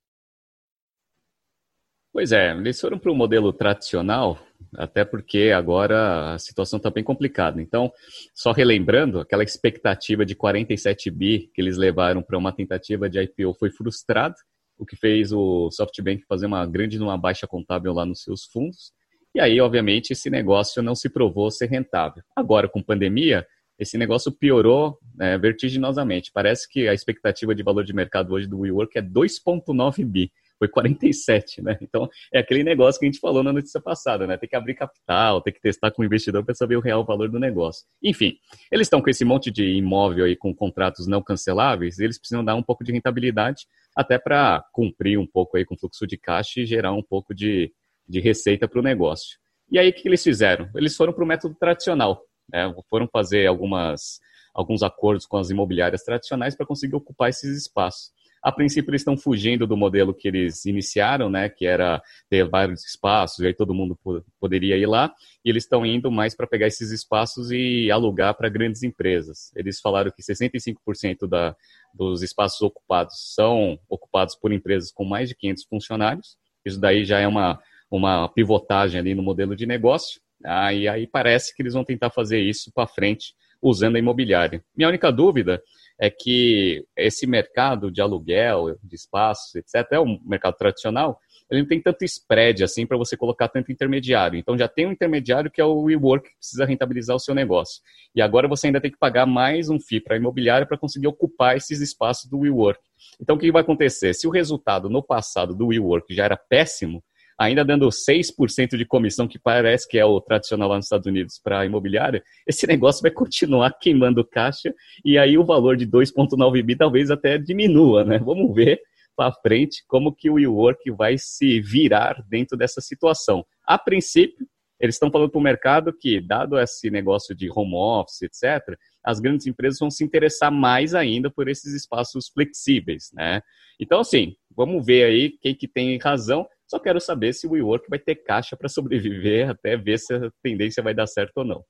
Pois 2.14 2.34
é, 2.34 2.52
eles 2.52 2.80
foram 2.80 3.00
para 3.00 3.12
o 3.12 3.16
modelo 3.16 3.54
tradicional, 3.54 4.38
até 4.76 5.04
porque 5.04 5.52
agora 5.56 6.34
a 6.34 6.40
situação 6.40 6.78
está 6.78 6.90
bem 6.90 7.04
complicada. 7.04 7.62
Então, 7.62 7.92
só 8.34 8.52
relembrando, 8.52 9.20
aquela 9.20 9.44
expectativa 9.44 10.26
de 10.26 10.36
47 10.36 11.10
bi 11.12 11.50
que 11.54 11.62
eles 11.62 11.78
levaram 11.78 12.22
para 12.22 12.38
uma 12.38 12.52
tentativa 12.52 13.10
de 13.10 13.22
IPO 13.22 13.54
foi 13.54 13.70
frustrada, 13.70 14.36
o 14.78 14.86
que 14.86 14.96
fez 14.96 15.32
o 15.32 15.70
SoftBank 15.72 16.24
fazer 16.28 16.46
uma 16.46 16.66
grande 16.66 16.98
uma 17.00 17.18
baixa 17.18 17.46
contábil 17.46 17.94
lá 17.94 18.06
nos 18.06 18.24
seus 18.24 18.46
fundos. 18.46 18.92
E 19.34 19.40
aí, 19.40 19.62
obviamente, 19.62 20.12
esse 20.12 20.30
negócio 20.30 20.82
não 20.82 20.96
se 20.96 21.10
provou 21.10 21.50
ser 21.52 21.68
rentável. 21.68 22.24
Agora, 22.36 22.68
com 22.68 22.82
pandemia, 22.82 23.46
esse 23.80 23.98
negócio 23.98 24.32
piorou 24.32 24.98
né, 25.16 25.38
vertiginosamente. 25.38 26.32
Parece 26.34 26.70
que 26.70 26.88
a 26.88 26.94
expectativa 26.94 27.56
de 27.56 27.64
valor 27.64 27.84
de 27.84 27.94
mercado 27.94 28.34
hoje 28.34 28.48
do 28.48 28.60
WeWork 28.60 28.98
é 28.98 29.02
2,9 29.02 30.06
bi 30.06 30.32
foi 30.62 30.68
47, 30.68 31.60
né? 31.64 31.76
Então, 31.82 32.08
é 32.32 32.38
aquele 32.38 32.64
negócio 32.64 33.00
que 33.00 33.06
a 33.08 33.10
gente 33.10 33.20
falou 33.20 33.42
na 33.42 33.52
notícia 33.52 33.82
passada, 33.82 34.28
né? 34.28 34.38
Tem 34.38 34.48
que 34.48 34.56
abrir 34.56 34.76
capital, 34.76 35.42
tem 35.42 35.52
que 35.52 35.60
testar 35.60 35.90
com 35.90 36.04
o 36.04 36.06
investidor 36.06 36.46
para 36.46 36.54
saber 36.54 36.76
o 36.76 36.80
real 36.80 37.04
valor 37.04 37.28
do 37.30 37.40
negócio. 37.40 37.84
Enfim, 38.04 38.38
eles 38.72 38.86
estão 38.86 39.02
com 39.02 39.10
esse 39.10 39.26
monte 39.26 39.50
de 39.50 39.66
imóvel 39.66 40.26
aí 40.26 40.36
com 40.36 40.54
contratos 40.54 41.08
não 41.08 41.20
canceláveis, 41.20 41.98
eles 41.98 42.20
precisam 42.20 42.46
dar 42.46 42.54
um 42.54 42.62
pouco 42.62 42.84
de 42.84 42.92
rentabilidade 42.92 43.66
até 43.96 44.20
para 44.20 44.64
cumprir 44.72 45.18
um 45.18 45.26
pouco 45.26 45.58
aí 45.58 45.66
com 45.66 45.74
o 45.74 45.78
fluxo 45.78 46.06
de 46.06 46.16
caixa 46.16 46.62
e 46.62 46.66
gerar 46.66 46.94
um 46.94 47.02
pouco 47.02 47.34
de, 47.34 47.74
de 48.08 48.20
receita 48.20 48.68
para 48.68 48.80
o 48.80 48.84
negócio. 48.84 49.40
E 49.72 49.80
aí, 49.80 49.90
o 49.90 49.94
que 49.94 50.08
eles 50.08 50.24
fizeram? 50.24 50.70
Eles 50.76 50.96
foram 50.96 51.12
para 51.12 51.24
o 51.24 51.28
método 51.28 51.56
tradicional, 51.56 52.22
né? 52.48 52.72
Foram 52.88 53.08
fazer 53.08 53.48
algumas, 53.48 54.20
alguns 54.54 54.84
acordos 54.84 55.26
com 55.26 55.38
as 55.38 55.50
imobiliárias 55.50 56.04
tradicionais 56.04 56.56
para 56.56 56.68
conseguir 56.68 56.96
ocupar 56.96 57.30
esses 57.30 57.58
espaços. 57.58 58.12
A 58.42 58.52
princípio, 58.52 58.90
eles 58.90 59.02
estão 59.02 59.16
fugindo 59.16 59.68
do 59.68 59.78
modelo 59.78 60.14
que 60.14 60.28
eles 60.28 60.66
iniciaram, 60.66 61.30
né, 61.30 61.48
que 61.48 61.66
era 61.66 62.02
ter 62.28 62.48
vários 62.48 62.84
espaços, 62.84 63.40
e 63.40 63.48
aí 63.48 63.54
todo 63.54 63.74
mundo 63.74 63.98
poderia 64.40 64.76
ir 64.78 64.88
lá, 64.88 65.14
e 65.46 65.50
eles 65.50 65.64
estão 65.64 65.86
indo 65.86 66.12
mais 66.12 66.36
para 66.36 66.48
pegar 66.48 66.66
esses 66.66 66.90
espaços 66.92 67.52
e 67.52 67.92
alugar 67.92 68.34
para 68.34 68.50
grandes 68.50 68.82
empresas. 68.82 69.52
Eles 69.56 69.80
falaram 69.80 70.12
que 70.12 70.24
65% 70.24 71.28
da, 71.28 71.56
dos 71.94 72.24
espaços 72.24 72.62
ocupados 72.62 73.34
são 73.36 73.78
ocupados 73.88 74.36
por 74.36 74.52
empresas 74.52 74.92
com 74.92 75.06
mais 75.06 75.30
de 75.30 75.36
500 75.36 75.66
funcionários. 75.66 76.38
Isso 76.66 76.80
daí 76.80 77.06
já 77.06 77.20
é 77.20 77.28
uma, 77.28 77.60
uma 77.92 78.28
pivotagem 78.28 79.00
ali 79.00 79.14
no 79.14 79.22
modelo 79.22 79.56
de 79.56 79.68
negócio. 79.68 80.20
Ah, 80.44 80.74
e 80.74 80.88
aí 80.88 81.06
parece 81.06 81.56
que 81.56 81.62
eles 81.62 81.76
vão 81.76 81.84
tentar 81.84 82.10
fazer 82.10 82.40
isso 82.40 82.72
para 82.74 82.88
frente 82.88 83.36
usando 83.62 83.96
a 83.96 84.00
imobiliária. 84.00 84.64
Minha 84.76 84.90
única 84.90 85.12
dúvida 85.12 85.62
é 86.02 86.10
que 86.10 86.84
esse 86.98 87.28
mercado 87.28 87.92
de 87.92 88.02
aluguel, 88.02 88.76
de 88.84 88.96
espaços, 88.96 89.54
etc., 89.54 89.86
é 89.92 90.00
um 90.00 90.20
mercado 90.26 90.56
tradicional, 90.58 91.20
ele 91.48 91.62
não 91.62 91.68
tem 91.68 91.80
tanto 91.80 92.04
spread 92.04 92.64
assim 92.64 92.88
para 92.88 92.98
você 92.98 93.16
colocar 93.16 93.48
tanto 93.48 93.72
intermediário. 93.72 94.40
Então 94.40 94.58
já 94.58 94.68
tem 94.68 94.88
um 94.88 94.94
intermediário 94.94 95.52
que 95.52 95.62
é 95.62 95.64
o 95.64 95.84
WeWork 95.84 96.28
que 96.28 96.38
precisa 96.38 96.66
rentabilizar 96.66 97.16
o 97.16 97.20
seu 97.20 97.36
negócio. 97.36 97.84
E 98.16 98.22
agora 98.22 98.48
você 98.48 98.68
ainda 98.68 98.82
tem 98.82 98.90
que 98.90 98.98
pagar 98.98 99.28
mais 99.28 99.70
um 99.70 99.80
FII 99.80 100.02
para 100.02 100.16
a 100.16 100.18
imobiliária 100.18 100.66
para 100.66 100.78
conseguir 100.78 101.06
ocupar 101.06 101.56
esses 101.56 101.80
espaços 101.82 102.28
do 102.28 102.40
WeWork. 102.40 102.80
Então 103.22 103.36
o 103.36 103.40
que 103.40 103.52
vai 103.52 103.62
acontecer? 103.62 104.16
Se 104.16 104.26
o 104.26 104.32
resultado 104.32 104.90
no 104.90 105.04
passado 105.04 105.54
do 105.54 105.68
WeWork 105.68 106.12
já 106.16 106.26
era 106.26 106.36
péssimo, 106.36 107.04
ainda 107.42 107.66
dando 107.66 107.90
6% 107.90 108.78
de 108.78 108.86
comissão, 108.86 109.28
que 109.28 109.40
parece 109.40 109.88
que 109.88 109.98
é 109.98 110.06
o 110.06 110.22
tradicional 110.22 110.70
lá 110.70 110.76
nos 110.76 110.86
Estados 110.86 111.08
Unidos 111.08 111.40
para 111.44 111.66
imobiliária, 111.66 112.24
esse 112.46 112.68
negócio 112.68 113.02
vai 113.02 113.10
continuar 113.10 113.72
queimando 113.80 114.24
caixa 114.24 114.72
e 115.04 115.18
aí 115.18 115.38
o 115.40 115.46
valor 115.46 115.76
de 115.76 115.88
2,9 115.88 116.64
bi 116.64 116.76
talvez 116.76 117.10
até 117.10 117.40
diminua, 117.40 118.06
né? 118.06 118.20
Vamos 118.20 118.54
ver 118.54 118.80
para 119.16 119.34
frente 119.34 119.84
como 119.88 120.14
que 120.14 120.30
o 120.30 120.36
WeWork 120.36 120.92
vai 120.92 121.16
se 121.18 121.60
virar 121.60 122.24
dentro 122.30 122.56
dessa 122.56 122.80
situação. 122.80 123.44
A 123.66 123.78
princípio, 123.78 124.46
eles 124.80 124.96
estão 124.96 125.12
falando 125.12 125.32
para 125.32 125.40
o 125.40 125.44
mercado 125.44 125.94
que, 126.00 126.22
dado 126.22 126.60
esse 126.60 126.92
negócio 126.92 127.36
de 127.36 127.50
home 127.52 127.76
office, 127.76 128.22
etc., 128.22 128.78
as 129.04 129.20
grandes 129.20 129.48
empresas 129.48 129.80
vão 129.80 129.90
se 129.90 130.04
interessar 130.04 130.52
mais 130.52 130.94
ainda 130.94 131.30
por 131.30 131.48
esses 131.48 131.74
espaços 131.74 132.30
flexíveis, 132.30 133.10
né? 133.14 133.42
Então, 133.80 134.00
assim, 134.00 134.36
vamos 134.56 134.86
ver 134.86 135.06
aí 135.06 135.38
quem 135.42 135.56
que 135.56 135.68
tem 135.68 135.98
razão. 135.98 136.48
Só 136.72 136.80
quero 136.80 137.02
saber 137.02 137.34
se 137.34 137.46
o 137.46 137.52
WeWork 137.52 137.90
vai 137.90 138.00
ter 138.00 138.16
caixa 138.16 138.56
para 138.56 138.70
sobreviver 138.70 139.50
até 139.50 139.76
ver 139.76 140.00
se 140.00 140.14
a 140.14 140.32
tendência 140.42 140.82
vai 140.82 140.94
dar 140.94 141.06
certo 141.06 141.40
ou 141.40 141.44
não. 141.44 141.66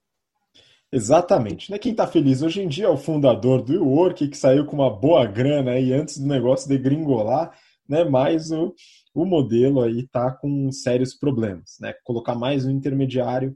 Exatamente. 0.92 1.72
Né? 1.72 1.80
Quem 1.80 1.92
está 1.92 2.06
feliz 2.06 2.44
hoje 2.44 2.62
em 2.62 2.68
dia 2.68 2.86
é 2.86 2.88
o 2.90 2.98
fundador 2.98 3.64
do 3.64 3.74
WeWork, 3.74 4.28
que 4.28 4.38
saiu 4.38 4.64
com 4.64 4.76
uma 4.76 4.96
boa 4.96 5.26
grana 5.26 5.72
aí 5.72 5.92
antes 5.92 6.20
do 6.20 6.28
negócio 6.28 6.70
degringolar, 6.70 7.52
né? 7.90 8.04
mas 8.04 8.52
o, 8.52 8.76
o 9.12 9.26
modelo 9.26 9.82
aí 9.82 10.02
está 10.02 10.30
com 10.30 10.72
sérios 10.72 11.16
problemas. 11.16 11.78
Né? 11.80 11.96
Colocar 12.04 12.36
mais 12.36 12.64
um 12.68 12.70
intermediário, 12.70 13.56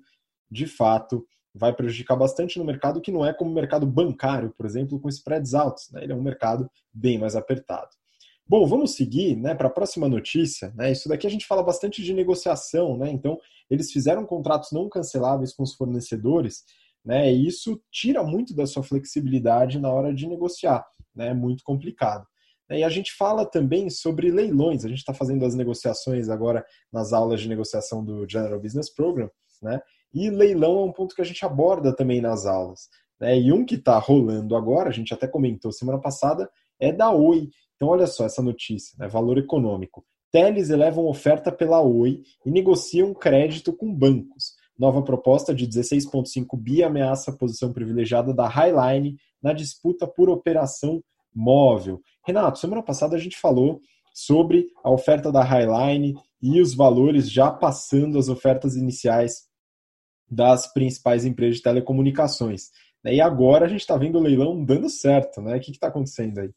de 0.50 0.66
fato, 0.66 1.28
vai 1.54 1.72
prejudicar 1.72 2.16
bastante 2.16 2.58
no 2.58 2.66
mercado 2.66 3.00
que 3.00 3.12
não 3.12 3.24
é 3.24 3.32
como 3.32 3.52
o 3.52 3.54
mercado 3.54 3.86
bancário, 3.86 4.52
por 4.58 4.66
exemplo, 4.66 5.00
com 5.00 5.10
spreads 5.10 5.54
altos. 5.54 5.92
Né? 5.92 6.06
Ele 6.06 6.14
é 6.14 6.16
um 6.16 6.24
mercado 6.24 6.68
bem 6.92 7.20
mais 7.20 7.36
apertado. 7.36 7.90
Bom, 8.48 8.68
vamos 8.68 8.96
seguir 8.96 9.36
né, 9.36 9.56
para 9.56 9.68
a 9.68 9.72
próxima 9.72 10.08
notícia. 10.08 10.72
Né? 10.76 10.92
Isso 10.92 11.10
daqui 11.10 11.26
a 11.26 11.30
gente 11.30 11.48
fala 11.48 11.64
bastante 11.64 12.04
de 12.04 12.14
negociação, 12.14 12.96
né? 12.96 13.10
Então, 13.10 13.40
eles 13.70 13.92
fizeram 13.92 14.24
contratos 14.24 14.72
não 14.72 14.88
canceláveis 14.88 15.52
com 15.52 15.64
os 15.64 15.74
fornecedores, 15.74 16.64
né? 17.04 17.34
E 17.34 17.48
isso 17.48 17.82
tira 17.92 18.24
muito 18.24 18.56
da 18.56 18.68
sua 18.68 18.84
flexibilidade 18.84 19.80
na 19.80 19.92
hora 19.92 20.14
de 20.14 20.28
negociar, 20.28 20.86
né? 21.16 21.30
É 21.30 21.34
muito 21.34 21.64
complicado. 21.64 22.28
E 22.70 22.84
a 22.84 22.90
gente 22.90 23.14
fala 23.14 23.46
também 23.46 23.90
sobre 23.90 24.30
leilões. 24.30 24.86
A 24.86 24.90
gente 24.90 25.00
está 25.00 25.14
fazendo 25.14 25.44
as 25.46 25.56
negociações 25.56 26.30
agora 26.30 26.64
nas 26.92 27.14
aulas 27.14 27.42
de 27.42 27.50
negociação 27.50 28.04
do 28.04 28.28
General 28.30 28.60
Business 28.60 28.94
Program, 28.94 29.30
né? 29.62 29.82
E 30.14 30.30
leilão 30.30 30.80
é 30.80 30.84
um 30.86 30.92
ponto 30.92 31.16
que 31.16 31.22
a 31.22 31.26
gente 31.26 31.44
aborda 31.44 31.96
também 31.96 32.22
nas 32.22 32.46
aulas. 32.46 32.90
Né? 33.20 33.40
E 33.40 33.52
um 33.52 33.66
que 33.66 33.76
está 33.76 33.98
rolando 33.98 34.56
agora, 34.56 34.90
a 34.90 34.94
gente 34.94 35.14
até 35.14 35.28
comentou 35.28 35.72
semana 35.72 36.00
passada, 36.00 36.50
é 36.80 36.92
da 36.92 37.12
Oi, 37.12 37.50
então, 37.76 37.90
olha 37.90 38.08
só 38.08 38.26
essa 38.26 38.42
notícia, 38.42 38.96
né? 38.98 39.08
valor 39.08 39.38
econômico. 39.38 40.06
Teles 40.32 40.70
elevam 40.70 41.06
oferta 41.06 41.52
pela 41.52 41.82
Oi 41.82 42.22
e 42.46 42.52
negociam 42.52 43.14
crédito 43.14 43.74
com 43.74 43.94
bancos. 43.94 44.54
Nova 44.78 45.02
proposta 45.02 45.54
de 45.54 45.68
16,5 45.68 46.58
bi 46.58 46.84
ameaça 46.84 47.32
a 47.32 47.36
posição 47.36 47.72
privilegiada 47.72 48.34
da 48.34 48.48
Highline 48.48 49.18
na 49.42 49.54
disputa 49.54 50.06
por 50.06 50.30
operação 50.30 51.02
móvel. 51.34 52.02
Renato, 52.26 52.60
semana 52.60 52.84
passada 52.84 53.16
a 53.16 53.20
gente 53.20 53.38
falou 53.38 53.80
sobre 54.14 54.68
a 54.84 54.92
oferta 54.92 55.32
da 55.32 55.44
Highline 55.44 56.16
e 56.42 56.62
os 56.62 56.74
valores 56.74 57.30
já 57.30 57.52
passando 57.52 58.18
as 58.18 58.30
ofertas 58.30 58.76
iniciais 58.76 59.46
das 60.30 60.72
principais 60.74 61.26
empresas 61.26 61.58
de 61.58 61.64
telecomunicações. 61.64 62.70
Né? 63.04 63.16
E 63.16 63.22
agora 63.22 63.66
a 63.66 63.70
gente 63.70 63.82
está 63.82 63.96
vendo 63.96 64.18
o 64.18 64.22
leilão 64.22 64.64
dando 64.64 64.90
certo, 64.90 65.42
né? 65.42 65.56
O 65.56 65.60
que 65.60 65.72
está 65.72 65.88
acontecendo 65.88 66.40
aí? 66.40 66.52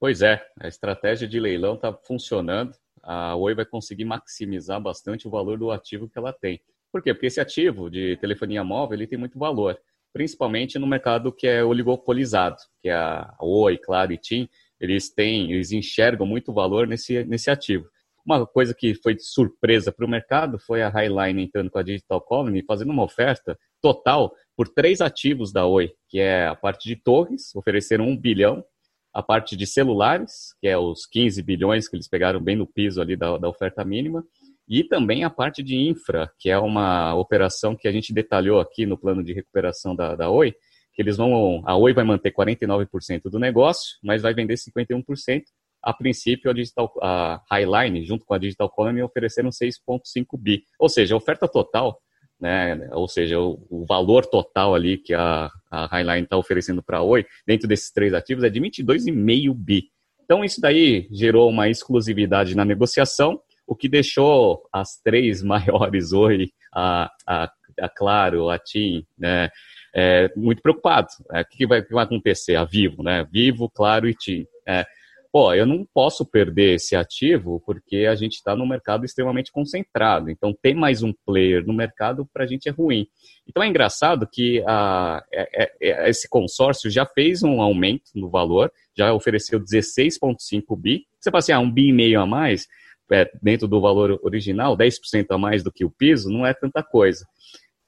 Pois 0.00 0.22
é, 0.22 0.40
a 0.60 0.68
estratégia 0.68 1.26
de 1.26 1.40
leilão 1.40 1.74
está 1.74 1.92
funcionando. 1.92 2.72
A 3.02 3.34
Oi 3.34 3.54
vai 3.54 3.64
conseguir 3.64 4.04
maximizar 4.04 4.80
bastante 4.80 5.26
o 5.26 5.30
valor 5.30 5.58
do 5.58 5.72
ativo 5.72 6.08
que 6.08 6.16
ela 6.16 6.32
tem. 6.32 6.60
Por 6.92 7.02
quê? 7.02 7.12
Porque 7.12 7.26
esse 7.26 7.40
ativo 7.40 7.90
de 7.90 8.16
telefonia 8.18 8.62
móvel 8.62 8.96
ele 8.96 9.08
tem 9.08 9.18
muito 9.18 9.38
valor, 9.38 9.76
principalmente 10.12 10.78
no 10.78 10.86
mercado 10.86 11.32
que 11.32 11.48
é 11.48 11.64
oligopolizado, 11.64 12.56
que 12.80 12.88
é 12.88 12.94
a 12.94 13.34
Oi, 13.40 13.76
Claro 13.76 14.12
e 14.12 14.18
TIM, 14.18 14.48
eles 14.80 15.10
têm, 15.12 15.52
eles 15.52 15.72
enxergam 15.72 16.26
muito 16.26 16.52
valor 16.52 16.86
nesse, 16.86 17.24
nesse 17.24 17.50
ativo. 17.50 17.88
Uma 18.24 18.46
coisa 18.46 18.72
que 18.72 18.94
foi 18.94 19.14
de 19.14 19.24
surpresa 19.24 19.90
para 19.90 20.06
o 20.06 20.08
mercado 20.08 20.60
foi 20.60 20.82
a 20.82 20.88
Highline 20.88 21.42
entrando 21.42 21.70
com 21.70 21.78
a 21.78 21.82
Digital 21.82 22.20
Colony, 22.20 22.62
fazendo 22.64 22.92
uma 22.92 23.02
oferta 23.02 23.58
total 23.82 24.32
por 24.56 24.68
três 24.68 25.00
ativos 25.00 25.52
da 25.52 25.66
Oi, 25.66 25.92
que 26.08 26.20
é 26.20 26.46
a 26.46 26.54
parte 26.54 26.88
de 26.88 26.94
torres, 26.94 27.54
ofereceram 27.56 28.06
um 28.06 28.16
bilhão, 28.16 28.64
a 29.12 29.22
parte 29.22 29.56
de 29.56 29.66
celulares, 29.66 30.54
que 30.60 30.68
é 30.68 30.76
os 30.76 31.06
15 31.06 31.42
bilhões 31.42 31.88
que 31.88 31.96
eles 31.96 32.08
pegaram 32.08 32.40
bem 32.40 32.56
no 32.56 32.66
piso 32.66 33.00
ali 33.00 33.16
da, 33.16 33.36
da 33.38 33.48
oferta 33.48 33.84
mínima, 33.84 34.24
e 34.68 34.84
também 34.84 35.24
a 35.24 35.30
parte 35.30 35.62
de 35.62 35.76
infra, 35.76 36.30
que 36.38 36.50
é 36.50 36.58
uma 36.58 37.14
operação 37.14 37.74
que 37.74 37.88
a 37.88 37.92
gente 37.92 38.12
detalhou 38.12 38.60
aqui 38.60 38.84
no 38.84 38.98
plano 38.98 39.24
de 39.24 39.32
recuperação 39.32 39.96
da, 39.96 40.14
da 40.14 40.30
Oi, 40.30 40.54
que 40.92 41.00
eles 41.00 41.16
vão, 41.16 41.62
a 41.64 41.76
Oi 41.76 41.94
vai 41.94 42.04
manter 42.04 42.32
49% 42.32 43.22
do 43.30 43.38
negócio, 43.38 43.96
mas 44.02 44.20
vai 44.20 44.34
vender 44.34 44.54
51%. 44.54 45.42
A 45.82 45.94
princípio, 45.94 46.50
a, 46.50 46.54
Digital, 46.54 46.92
a 47.00 47.40
Highline, 47.50 48.04
junto 48.04 48.26
com 48.26 48.34
a 48.34 48.38
Digital 48.38 48.68
Colony, 48.68 49.00
ofereceram 49.00 49.48
6,5 49.48 50.36
bi. 50.36 50.64
Ou 50.78 50.88
seja, 50.88 51.14
a 51.14 51.16
oferta 51.16 51.48
total, 51.48 51.98
né, 52.40 52.88
ou 52.92 53.08
seja, 53.08 53.38
o, 53.38 53.66
o 53.68 53.84
valor 53.84 54.24
total 54.26 54.74
ali 54.74 54.98
que 54.98 55.14
a, 55.14 55.50
a 55.70 55.86
Highline 55.86 56.24
está 56.24 56.36
oferecendo 56.36 56.82
para 56.82 56.98
a 56.98 57.02
Oi, 57.02 57.26
dentro 57.46 57.66
desses 57.68 57.90
três 57.90 58.14
ativos, 58.14 58.44
é 58.44 58.50
de 58.50 58.60
22,5 58.60 59.54
bi. 59.54 59.90
Então, 60.24 60.44
isso 60.44 60.60
daí 60.60 61.08
gerou 61.10 61.48
uma 61.48 61.68
exclusividade 61.68 62.54
na 62.54 62.64
negociação, 62.64 63.40
o 63.66 63.74
que 63.74 63.88
deixou 63.88 64.62
as 64.72 65.00
três 65.02 65.42
maiores 65.44 66.12
Oi, 66.12 66.50
a, 66.74 67.10
a, 67.26 67.50
a 67.80 67.88
Claro, 67.88 68.50
a 68.50 68.58
TIM, 68.58 69.04
né, 69.18 69.48
é, 69.94 70.30
muito 70.36 70.62
preocupado. 70.62 71.08
É, 71.32 71.40
o 71.40 71.44
que 71.44 71.66
vai, 71.66 71.82
que 71.82 71.92
vai, 71.92 72.04
acontecer? 72.04 72.56
A 72.56 72.64
Vivo, 72.64 73.02
né? 73.02 73.26
Vivo, 73.30 73.70
Claro 73.70 74.08
e 74.08 74.14
TIM. 74.14 74.46
É, 74.66 74.84
pô, 75.32 75.52
eu 75.52 75.66
não 75.66 75.86
posso 75.92 76.24
perder 76.24 76.74
esse 76.74 76.96
ativo 76.96 77.62
porque 77.64 78.06
a 78.06 78.14
gente 78.14 78.34
está 78.34 78.56
num 78.56 78.66
mercado 78.66 79.04
extremamente 79.04 79.52
concentrado. 79.52 80.30
Então, 80.30 80.56
ter 80.60 80.74
mais 80.74 81.02
um 81.02 81.12
player 81.26 81.64
no 81.66 81.72
mercado 81.72 82.26
para 82.32 82.44
a 82.44 82.46
gente 82.46 82.68
é 82.68 82.72
ruim. 82.72 83.06
Então, 83.46 83.62
é 83.62 83.66
engraçado 83.66 84.28
que 84.30 84.62
a, 84.66 85.22
é, 85.32 85.64
é, 85.64 85.72
é, 85.80 86.10
esse 86.10 86.28
consórcio 86.28 86.90
já 86.90 87.04
fez 87.06 87.42
um 87.42 87.60
aumento 87.60 88.10
no 88.14 88.30
valor, 88.30 88.72
já 88.96 89.12
ofereceu 89.12 89.60
16,5 89.60 90.76
bi. 90.76 91.06
Você 91.20 91.30
fala 91.30 91.38
assim, 91.38 91.52
ah, 91.52 91.60
um 91.60 91.70
bi 91.70 91.88
e 91.88 91.92
meio 91.92 92.20
a 92.20 92.26
mais, 92.26 92.66
é, 93.10 93.30
dentro 93.42 93.66
do 93.66 93.80
valor 93.80 94.18
original, 94.22 94.76
10% 94.76 95.26
a 95.30 95.38
mais 95.38 95.62
do 95.62 95.72
que 95.72 95.84
o 95.84 95.90
piso, 95.90 96.30
não 96.30 96.46
é 96.46 96.54
tanta 96.54 96.82
coisa. 96.82 97.26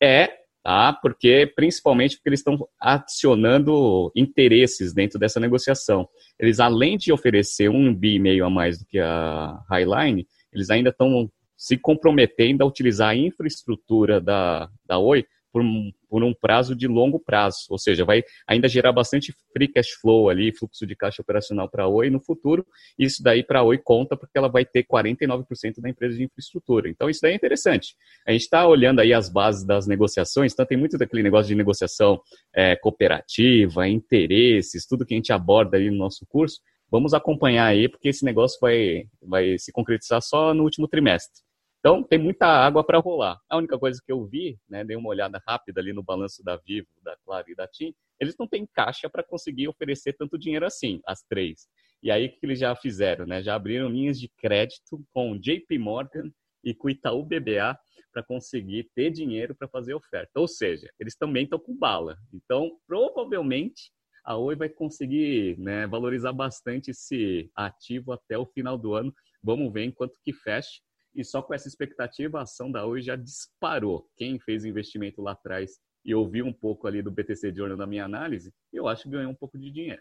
É 0.03 0.40
tá? 0.63 0.93
Porque 0.93 1.51
principalmente 1.55 2.17
porque 2.17 2.29
eles 2.29 2.41
estão 2.41 2.59
adicionando 2.79 4.13
interesses 4.15 4.93
dentro 4.93 5.19
dessa 5.19 5.41
negociação. 5.41 6.09
Eles 6.39 6.61
além 6.61 6.97
de 6.97 7.13
oferecer 7.13 7.69
um 7.69 7.95
bi 7.95 8.15
e 8.15 8.19
meio 8.19 8.45
a 8.45 8.51
mais 8.51 8.79
do 8.79 8.87
que 8.87 8.99
a 8.99 9.59
Highline, 9.71 10.27
eles 10.53 10.71
ainda 10.71 10.91
estão 10.91 11.31
se 11.57 11.77
comprometendo 11.77 12.63
a 12.63 12.67
utilizar 12.67 13.11
a 13.11 13.17
infraestrutura 13.17 14.21
da, 14.21 14.69
da 14.87 14.99
Oi 14.99 15.27
por 15.53 15.63
por 16.11 16.25
um 16.25 16.35
prazo 16.35 16.75
de 16.75 16.89
longo 16.89 17.21
prazo, 17.21 17.59
ou 17.71 17.79
seja, 17.79 18.05
vai 18.05 18.25
ainda 18.47 18.69
gerar 18.69 18.93
bastante 18.93 19.33
free 19.53 19.69
cash 19.69 19.91
flow 20.01 20.29
ali, 20.29 20.53
fluxo 20.53 20.85
de 20.85 20.97
caixa 20.97 21.23
operacional 21.23 21.71
para 21.71 21.85
a 21.85 21.89
Oi 21.89 22.11
no 22.11 22.21
futuro. 22.21 22.67
Isso 22.99 23.23
daí 23.23 23.45
para 23.45 23.61
a 23.61 23.63
Oi 23.63 23.79
conta 23.79 24.17
porque 24.17 24.37
ela 24.37 24.49
vai 24.49 24.65
ter 24.65 24.85
49% 24.85 25.81
da 25.81 25.89
empresa 25.89 26.17
de 26.17 26.25
infraestrutura. 26.25 26.89
Então 26.91 27.09
isso 27.09 27.21
daí 27.23 27.33
é 27.33 27.37
interessante. 27.37 27.95
A 28.27 28.33
gente 28.33 28.43
está 28.43 28.67
olhando 28.67 29.01
aí 29.01 29.13
as 29.13 29.31
bases 29.31 29.65
das 29.65 29.87
negociações, 29.87 30.53
então 30.53 30.67
tem 30.67 30.77
muito 30.77 30.99
daquele 30.99 31.23
negócio 31.23 31.49
de 31.49 31.55
negociação 31.55 32.21
é, 32.53 32.75
cooperativa, 32.75 33.89
interesses, 33.89 34.85
tudo 34.85 35.07
que 35.07 35.15
a 35.15 35.17
gente 35.17 35.33
aborda 35.33 35.77
aí 35.77 35.89
no 35.91 35.97
nosso 35.97 36.27
curso. 36.27 36.61
Vamos 36.91 37.15
acompanhar 37.15 37.67
aí, 37.67 37.89
porque 37.89 38.09
esse 38.09 38.25
negócio 38.25 38.59
vai, 38.61 39.05
vai 39.23 39.57
se 39.59 39.71
concretizar 39.71 40.21
só 40.21 40.53
no 40.53 40.65
último 40.65 40.89
trimestre. 40.89 41.41
Então, 41.81 42.03
tem 42.03 42.19
muita 42.19 42.47
água 42.47 42.85
para 42.85 42.99
rolar. 42.99 43.41
A 43.49 43.57
única 43.57 43.79
coisa 43.79 43.99
que 44.05 44.13
eu 44.13 44.27
vi, 44.27 44.59
né, 44.69 44.85
dei 44.85 44.97
uma 44.97 45.09
olhada 45.09 45.43
rápida 45.49 45.81
ali 45.81 45.95
no 45.95 46.03
balanço 46.03 46.45
da 46.45 46.57
Vivo, 46.57 46.89
da 47.03 47.17
Claro 47.25 47.51
e 47.51 47.55
da 47.55 47.67
TIM, 47.67 47.95
eles 48.21 48.37
não 48.39 48.47
têm 48.47 48.67
caixa 48.67 49.09
para 49.09 49.25
conseguir 49.25 49.67
oferecer 49.67 50.13
tanto 50.13 50.39
dinheiro 50.39 50.67
assim, 50.67 51.01
as 51.07 51.23
três. 51.23 51.67
E 52.03 52.11
aí, 52.11 52.27
o 52.27 52.31
que 52.31 52.39
eles 52.43 52.59
já 52.59 52.77
fizeram? 52.77 53.27
Né? 53.27 53.43
Já 53.43 53.55
abriram 53.55 53.89
linhas 53.89 54.21
de 54.21 54.29
crédito 54.29 55.03
com 55.11 55.39
JP 55.39 55.79
Morgan 55.79 56.31
e 56.63 56.75
com 56.75 56.91
Itaú 56.91 57.25
BBA 57.25 57.79
para 58.13 58.23
conseguir 58.23 58.91
ter 58.95 59.11
dinheiro 59.11 59.55
para 59.55 59.69
fazer 59.69 59.95
oferta. 59.95 60.39
Ou 60.39 60.47
seja, 60.47 60.91
eles 60.99 61.17
também 61.17 61.45
estão 61.45 61.59
com 61.59 61.75
bala. 61.75 62.19
Então, 62.31 62.73
provavelmente, 62.87 63.91
a 64.23 64.37
Oi 64.37 64.55
vai 64.55 64.69
conseguir 64.69 65.59
né, 65.59 65.87
valorizar 65.87 66.33
bastante 66.35 66.91
esse 66.91 67.51
ativo 67.57 68.13
até 68.13 68.37
o 68.37 68.45
final 68.45 68.77
do 68.77 68.93
ano. 68.93 69.15
Vamos 69.43 69.73
ver 69.73 69.85
enquanto 69.85 70.19
que 70.23 70.35
fecha 70.35 70.81
e 71.15 71.25
só 71.25 71.43
com 71.43 71.55
essa 71.55 71.69
expectativa 71.69 72.39
a 72.39 72.43
ação 72.43 72.71
da 72.71 72.87
Oi 72.87 73.03
já 73.03 73.17
disparou. 73.17 74.07
Quem 74.17 74.39
fez 74.39 74.65
investimento 74.65 75.21
lá 75.23 75.33
atrás 75.33 75.73
e 76.05 76.15
ouviu 76.15 76.47
um 76.47 76.53
pouco 76.53 76.87
ali 76.87 77.03
do 77.03 77.11
BTC 77.11 77.55
Journal 77.55 77.77
da 77.77 77.87
minha 77.87 78.05
análise, 78.05 78.53
eu 78.73 78.89
acho 78.89 79.05
que 79.05 79.11
ganhou 79.11 79.31
um 79.31 79.35
pouco 79.35 79.59
de 79.59 79.71
dinheiro. 79.71 80.01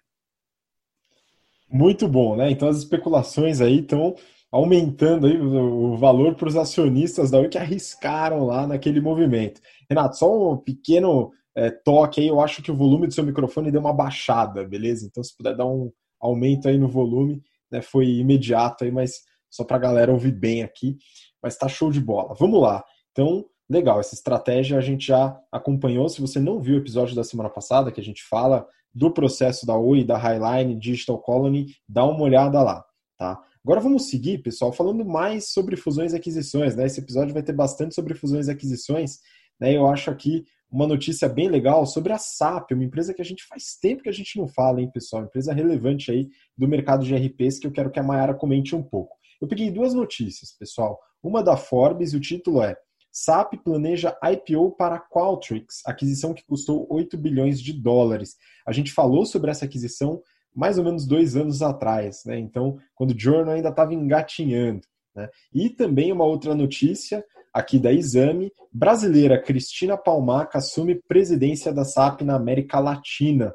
Muito 1.70 2.08
bom, 2.08 2.36
né? 2.36 2.50
Então 2.50 2.68
as 2.68 2.78
especulações 2.78 3.62
aí 3.62 3.80
estão 3.80 4.16
aumentando 4.52 5.28
aí 5.28 5.40
o 5.40 5.96
valor 5.98 6.36
para 6.36 6.48
os 6.48 6.56
acionistas 6.56 7.30
da 7.30 7.40
Oi 7.40 7.50
que 7.50 7.58
arriscaram 7.58 8.46
lá 8.46 8.66
naquele 8.66 9.00
movimento. 9.00 9.62
Renato, 9.88 10.18
só 10.18 10.54
um 10.54 10.58
pequeno 10.58 11.32
é, 11.56 11.70
toque 11.70 12.22
aí, 12.22 12.28
eu 12.28 12.40
acho 12.40 12.64
que 12.64 12.72
o 12.72 12.76
volume 12.76 13.08
do 13.08 13.14
seu 13.14 13.24
microfone 13.24 13.72
deu 13.72 13.82
uma 13.82 13.94
baixada, 13.94 14.66
beleza? 14.66 15.06
Então 15.06 15.24
se 15.24 15.36
puder 15.36 15.56
dar 15.56 15.66
um 15.66 15.92
aumento 16.20 16.68
aí 16.68 16.78
no 16.78 16.88
volume, 16.88 17.42
né, 17.72 17.82
foi 17.82 18.08
imediato 18.08 18.84
aí, 18.84 18.92
mas 18.92 19.22
só 19.50 19.64
para 19.64 19.78
a 19.78 19.80
galera 19.80 20.12
ouvir 20.12 20.32
bem 20.32 20.64
aqui, 20.64 20.98
mas 21.42 21.54
está 21.54 21.68
show 21.68 21.92
de 21.92 22.00
bola. 22.00 22.36
Vamos 22.38 22.62
lá. 22.62 22.84
Então, 23.12 23.46
legal, 23.70 24.00
essa 24.00 24.16
estratégia 24.16 24.78
a 24.78 24.82
gente 24.82 25.08
já 25.08 25.40
acompanhou. 25.52 26.10
Se 26.10 26.22
você 26.22 26.40
não 26.40 26.60
viu 26.60 26.76
o 26.76 26.80
episódio 26.80 27.16
da 27.16 27.24
semana 27.24 27.50
passada, 27.50 27.92
que 27.92 28.02
a 28.02 28.04
gente 28.04 28.24
fala 28.24 28.68
do 28.94 29.12
processo 29.12 29.66
da 29.66 29.78
Oi, 29.78 30.04
da 30.04 30.18
Highline 30.18 30.76
Digital 30.76 31.20
Colony, 31.20 31.76
dá 31.88 32.06
uma 32.06 32.24
olhada 32.24 32.62
lá, 32.62 32.84
tá? 33.18 33.40
Agora 33.64 33.82
vamos 33.82 34.10
seguir, 34.10 34.40
pessoal, 34.40 34.72
falando 34.72 35.06
mais 35.06 35.52
sobre 35.52 35.76
fusões 35.76 36.14
e 36.14 36.16
aquisições, 36.16 36.76
né? 36.76 36.86
Esse 36.86 37.02
episódio 37.02 37.34
vai 37.34 37.44
ter 37.44 37.54
bastante 37.54 37.94
sobre 37.94 38.16
fusões 38.16 38.48
e 38.48 38.52
aquisições, 38.52 39.20
né? 39.60 39.76
Eu 39.76 39.88
acho 39.88 40.10
aqui 40.10 40.46
uma 40.72 40.88
notícia 40.88 41.28
bem 41.28 41.50
legal 41.50 41.86
sobre 41.86 42.14
a 42.14 42.18
SAP, 42.18 42.72
uma 42.72 42.84
empresa 42.84 43.14
que 43.14 43.22
a 43.22 43.26
gente 43.26 43.44
faz 43.46 43.76
tempo 43.80 44.04
que 44.04 44.10
a 44.10 44.14
gente 44.14 44.38
não 44.38 44.48
fala, 44.48 44.82
hein, 44.82 44.90
pessoal? 44.92 45.24
Empresa 45.24 45.54
relevante 45.54 46.12
aí 46.12 46.30
do 46.58 46.68
mercado 46.68 47.04
de 47.04 47.16
RPs 47.16 47.60
que 47.60 47.68
eu 47.68 47.72
quero 47.72 47.92
que 47.92 48.00
a 48.00 48.04
Mayara 48.04 48.34
comente 48.34 48.76
um 48.76 48.84
pouco. 48.84 49.19
Eu 49.42 49.48
peguei 49.48 49.72
duas 49.72 49.94
notícias, 49.94 50.52
pessoal. 50.58 51.00
Uma 51.24 51.44
da 51.44 51.58
Forbes 51.58 52.14
e 52.14 52.18
o 52.18 52.22
título 52.22 52.62
é 52.62 52.76
SAP 53.12 53.56
planeja 53.64 54.18
IPO 54.24 54.72
para 54.72 55.00
Qualtrics, 55.00 55.82
aquisição 55.86 56.34
que 56.34 56.46
custou 56.46 56.88
8 56.90 57.18
bilhões 57.18 57.62
de 57.62 57.74
dólares. 57.74 58.36
A 58.66 58.72
gente 58.72 58.92
falou 58.92 59.26
sobre 59.26 59.52
essa 59.52 59.66
aquisição 59.66 60.22
mais 60.56 60.78
ou 60.78 60.84
menos 60.84 61.06
dois 61.06 61.36
anos 61.36 61.62
atrás, 61.62 62.22
né? 62.26 62.38
Então, 62.38 62.78
quando 62.96 63.12
o 63.12 63.20
Journal 63.20 63.56
ainda 63.56 63.70
estava 63.70 63.94
engatinhando. 63.94 64.82
Né? 65.16 65.30
E 65.54 65.70
também 65.70 66.12
uma 66.12 66.26
outra 66.26 66.56
notícia 66.56 67.24
aqui 67.54 67.80
da 67.80 67.92
Exame, 67.92 68.52
brasileira 68.72 69.42
Cristina 69.42 69.98
Palmaca 69.98 70.58
assume 70.58 71.02
presidência 71.08 71.74
da 71.74 71.84
SAP 71.84 72.22
na 72.22 72.36
América 72.36 72.80
Latina. 72.80 73.54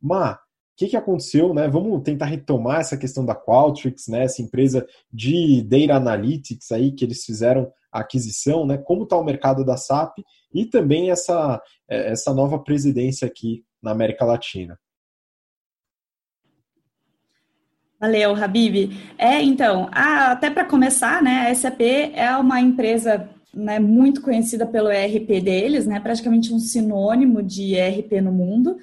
Ma, 0.00 0.38
que, 0.82 0.90
que 0.90 0.96
aconteceu, 0.96 1.54
né? 1.54 1.68
Vamos 1.68 2.02
tentar 2.02 2.26
retomar 2.26 2.80
essa 2.80 2.96
questão 2.96 3.24
da 3.24 3.34
Qualtrics, 3.34 4.08
né? 4.08 4.24
Essa 4.24 4.42
empresa 4.42 4.84
de 5.12 5.62
data 5.62 5.94
analytics 5.94 6.72
aí 6.72 6.90
que 6.92 7.04
eles 7.04 7.24
fizeram 7.24 7.70
a 7.92 8.00
aquisição, 8.00 8.66
né? 8.66 8.78
Como 8.78 9.04
está 9.04 9.16
o 9.16 9.24
mercado 9.24 9.64
da 9.64 9.76
SAP 9.76 10.18
e 10.52 10.66
também 10.66 11.10
essa, 11.10 11.62
é, 11.88 12.10
essa 12.10 12.34
nova 12.34 12.58
presidência 12.58 13.26
aqui 13.26 13.64
na 13.80 13.92
América 13.92 14.24
Latina. 14.24 14.78
Valeu, 18.00 18.34
Habib. 18.34 18.90
É, 19.16 19.40
então, 19.40 19.88
a, 19.92 20.32
até 20.32 20.50
para 20.50 20.64
começar, 20.64 21.22
né, 21.22 21.48
a 21.48 21.54
SAP 21.54 21.80
é 22.14 22.36
uma 22.36 22.60
empresa 22.60 23.30
né, 23.54 23.78
muito 23.78 24.20
conhecida 24.20 24.66
pelo 24.66 24.90
ERP 24.90 25.40
deles, 25.40 25.86
né, 25.86 26.00
praticamente 26.00 26.52
um 26.52 26.58
sinônimo 26.58 27.40
de 27.40 27.74
ERP 27.74 28.20
no 28.20 28.32
mundo. 28.32 28.76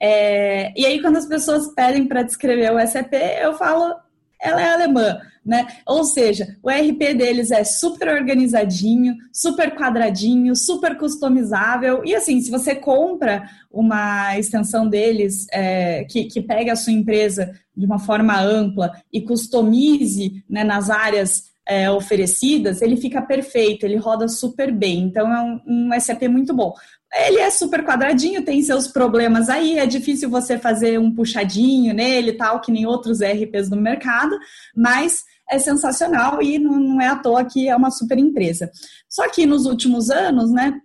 É, 0.00 0.72
e 0.78 0.84
aí, 0.84 1.00
quando 1.00 1.16
as 1.16 1.26
pessoas 1.26 1.68
pedem 1.74 2.06
para 2.06 2.22
descrever 2.22 2.72
o 2.72 2.86
SAP, 2.86 3.12
eu 3.40 3.54
falo 3.54 3.94
ela 4.40 4.60
é 4.60 4.70
alemã, 4.70 5.18
né? 5.44 5.66
Ou 5.86 6.04
seja, 6.04 6.56
o 6.62 6.70
RP 6.70 7.14
deles 7.16 7.50
é 7.50 7.64
super 7.64 8.08
organizadinho, 8.08 9.16
super 9.32 9.74
quadradinho, 9.74 10.54
super 10.54 10.96
customizável. 10.96 12.02
E 12.04 12.14
assim, 12.14 12.40
se 12.40 12.50
você 12.50 12.74
compra 12.74 13.48
uma 13.70 14.38
extensão 14.38 14.88
deles 14.88 15.46
é, 15.52 16.04
que, 16.04 16.24
que 16.24 16.40
pega 16.40 16.72
a 16.72 16.76
sua 16.76 16.92
empresa 16.92 17.52
de 17.76 17.86
uma 17.86 17.98
forma 17.98 18.38
ampla 18.40 18.92
e 19.12 19.20
customize 19.22 20.44
né, 20.48 20.64
nas 20.64 20.90
áreas 20.90 21.44
é, 21.66 21.90
oferecidas, 21.90 22.80
ele 22.80 22.96
fica 22.96 23.20
perfeito, 23.20 23.84
ele 23.84 23.96
roda 23.96 24.28
super 24.28 24.72
bem. 24.72 25.00
Então 25.00 25.32
é 25.32 25.42
um, 25.42 25.60
um 25.66 26.00
SAP 26.00 26.22
muito 26.28 26.54
bom. 26.54 26.72
Ele 27.14 27.38
é 27.38 27.50
super 27.50 27.84
quadradinho, 27.84 28.44
tem 28.44 28.60
seus 28.62 28.88
problemas 28.88 29.48
aí, 29.48 29.78
é 29.78 29.86
difícil 29.86 30.28
você 30.28 30.58
fazer 30.58 30.98
um 30.98 31.14
puxadinho 31.14 31.94
nele 31.94 32.32
tal, 32.32 32.60
que 32.60 32.72
nem 32.72 32.84
outros 32.84 33.20
ERPs 33.20 33.68
do 33.68 33.76
mercado, 33.76 34.36
mas 34.74 35.22
é 35.48 35.58
sensacional 35.58 36.42
e 36.42 36.58
não 36.58 37.00
é 37.00 37.06
à 37.06 37.16
toa 37.16 37.44
que 37.44 37.68
é 37.68 37.76
uma 37.76 37.90
super 37.90 38.18
empresa. 38.18 38.70
Só 39.08 39.28
que 39.28 39.46
nos 39.46 39.64
últimos 39.66 40.10
anos, 40.10 40.50
né, 40.50 40.80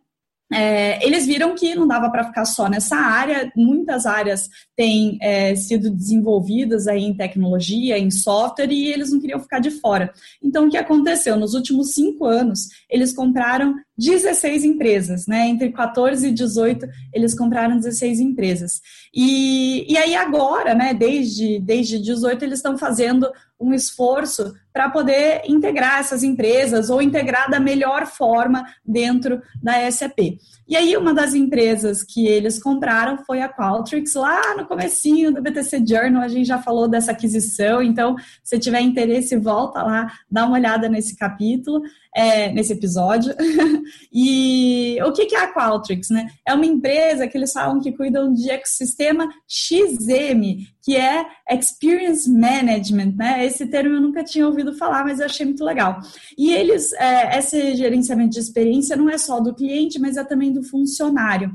é, 0.53 1.05
eles 1.05 1.25
viram 1.25 1.55
que 1.55 1.75
não 1.75 1.87
dava 1.87 2.09
para 2.09 2.25
ficar 2.25 2.45
só 2.45 2.67
nessa 2.67 2.95
área, 2.95 3.51
muitas 3.55 4.05
áreas 4.05 4.49
têm 4.75 5.17
é, 5.21 5.55
sido 5.55 5.89
desenvolvidas 5.89 6.87
aí 6.87 7.03
em 7.03 7.15
tecnologia, 7.15 7.97
em 7.97 8.11
software, 8.11 8.71
e 8.71 8.91
eles 8.91 9.11
não 9.11 9.19
queriam 9.19 9.39
ficar 9.39 9.59
de 9.59 9.71
fora. 9.71 10.11
Então, 10.43 10.67
o 10.67 10.69
que 10.69 10.77
aconteceu? 10.77 11.37
Nos 11.37 11.53
últimos 11.53 11.93
cinco 11.93 12.25
anos, 12.25 12.67
eles 12.89 13.13
compraram 13.13 13.75
16 13.97 14.65
empresas, 14.65 15.27
né? 15.27 15.47
Entre 15.47 15.69
14 15.71 16.27
e 16.27 16.31
18, 16.31 16.87
eles 17.13 17.33
compraram 17.33 17.77
16 17.77 18.19
empresas. 18.19 18.81
E, 19.13 19.85
e 19.91 19.97
aí 19.97 20.15
agora, 20.15 20.73
né, 20.73 20.93
desde, 20.93 21.59
desde 21.59 21.99
18, 21.99 22.43
eles 22.43 22.59
estão 22.59 22.77
fazendo 22.77 23.29
um 23.61 23.73
esforço 23.73 24.53
para 24.73 24.89
poder 24.89 25.41
integrar 25.45 25.99
essas 25.99 26.23
empresas 26.23 26.89
ou 26.89 27.01
integrar 27.01 27.49
da 27.49 27.59
melhor 27.59 28.05
forma 28.07 28.65
dentro 28.85 29.41
da 29.61 29.89
SAP. 29.91 30.39
E 30.67 30.75
aí 30.75 30.95
uma 30.95 31.13
das 31.13 31.33
empresas 31.33 32.03
que 32.03 32.25
eles 32.25 32.61
compraram 32.61 33.17
foi 33.25 33.41
a 33.41 33.49
Qualtrics, 33.49 34.15
lá 34.15 34.55
no 34.55 34.65
comecinho 34.65 35.33
do 35.33 35.41
BTC 35.41 35.83
Journal, 35.85 36.21
a 36.21 36.27
gente 36.29 36.47
já 36.47 36.57
falou 36.57 36.87
dessa 36.87 37.11
aquisição, 37.11 37.81
então 37.81 38.15
se 38.43 38.57
tiver 38.57 38.79
interesse, 38.79 39.35
volta 39.37 39.83
lá, 39.83 40.11
dá 40.29 40.45
uma 40.45 40.57
olhada 40.57 40.87
nesse 40.87 41.15
capítulo 41.15 41.81
é, 42.15 42.51
nesse 42.51 42.73
episódio. 42.73 43.33
e 44.11 44.97
o 45.03 45.11
que, 45.11 45.25
que 45.25 45.35
é 45.35 45.43
a 45.43 45.53
Qualtrics? 45.53 46.09
Né? 46.09 46.27
É 46.45 46.53
uma 46.53 46.65
empresa 46.65 47.27
que 47.27 47.37
eles 47.37 47.53
falam 47.53 47.79
que 47.79 47.91
cuidam 47.91 48.33
de 48.33 48.49
ecossistema 48.49 49.29
XM, 49.47 50.65
que 50.81 50.95
é 50.95 51.25
Experience 51.49 52.29
Management. 52.29 53.13
Né? 53.15 53.45
Esse 53.45 53.65
termo 53.65 53.95
eu 53.95 54.01
nunca 54.01 54.23
tinha 54.23 54.45
ouvido 54.45 54.73
falar, 54.73 55.03
mas 55.03 55.19
eu 55.19 55.25
achei 55.25 55.45
muito 55.45 55.63
legal. 55.63 55.99
E 56.37 56.51
eles, 56.51 56.91
é, 56.93 57.37
esse 57.37 57.75
gerenciamento 57.75 58.31
de 58.31 58.39
experiência 58.39 58.95
não 58.95 59.09
é 59.09 59.17
só 59.17 59.39
do 59.39 59.53
cliente, 59.53 59.99
mas 59.99 60.17
é 60.17 60.23
também 60.23 60.51
do 60.51 60.63
funcionário. 60.63 61.51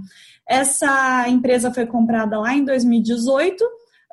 Essa 0.49 1.29
empresa 1.29 1.73
foi 1.73 1.87
comprada 1.87 2.39
lá 2.39 2.55
em 2.55 2.65
2018. 2.65 3.63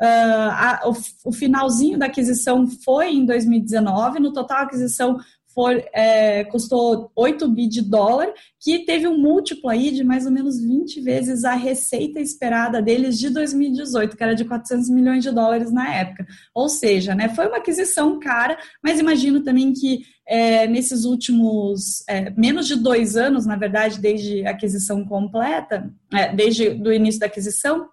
Uh, 0.02 0.50
a, 0.50 0.82
o, 0.86 1.30
o, 1.30 1.32
finalzinho 1.32 2.00
da 2.00 2.08
aquisição 2.08 2.68
foi 2.84 3.12
em 3.12 3.26
2019, 3.26 4.20
no 4.20 4.34
total 4.34 4.58
a 4.58 4.62
aquisição 4.64 5.18
for, 5.54 5.84
é, 5.94 6.44
custou 6.46 7.12
8 7.16 7.48
bi 7.48 7.68
de 7.68 7.82
dólar, 7.82 8.34
que 8.60 8.80
teve 8.80 9.08
um 9.08 9.18
múltiplo 9.18 9.70
aí 9.70 9.92
de 9.92 10.04
mais 10.04 10.26
ou 10.26 10.32
menos 10.32 10.60
20 10.60 11.02
vezes 11.02 11.44
a 11.44 11.54
receita 11.54 12.20
esperada 12.20 12.82
deles 12.82 13.18
de 13.20 13.30
2018, 13.30 14.18
que 14.18 14.24
era 14.24 14.36
de 14.36 14.46
400 14.46 14.90
milhões 14.90 15.24
de 15.24 15.32
dólares 15.32 15.72
na 15.72 15.94
época. 15.94 16.26
Ou 16.54 16.68
seja, 16.70 17.14
né, 17.16 17.30
foi 17.30 17.48
uma 17.48 17.58
aquisição 17.58 18.20
cara, 18.20 18.58
mas 18.84 19.00
imagino 19.00 19.44
também 19.44 19.74
que 19.74 20.06
é, 20.28 20.68
nesses 20.68 21.04
últimos 21.04 22.04
é, 22.08 22.30
menos 22.32 22.68
de 22.68 22.76
dois 22.76 23.16
anos, 23.16 23.46
na 23.46 23.56
verdade, 23.56 24.00
desde 24.00 24.46
a 24.46 24.52
aquisição 24.52 25.06
completa, 25.06 25.92
é, 26.14 26.34
desde 26.34 26.70
o 26.70 26.92
início 26.92 27.20
da 27.20 27.26
aquisição, 27.26 27.88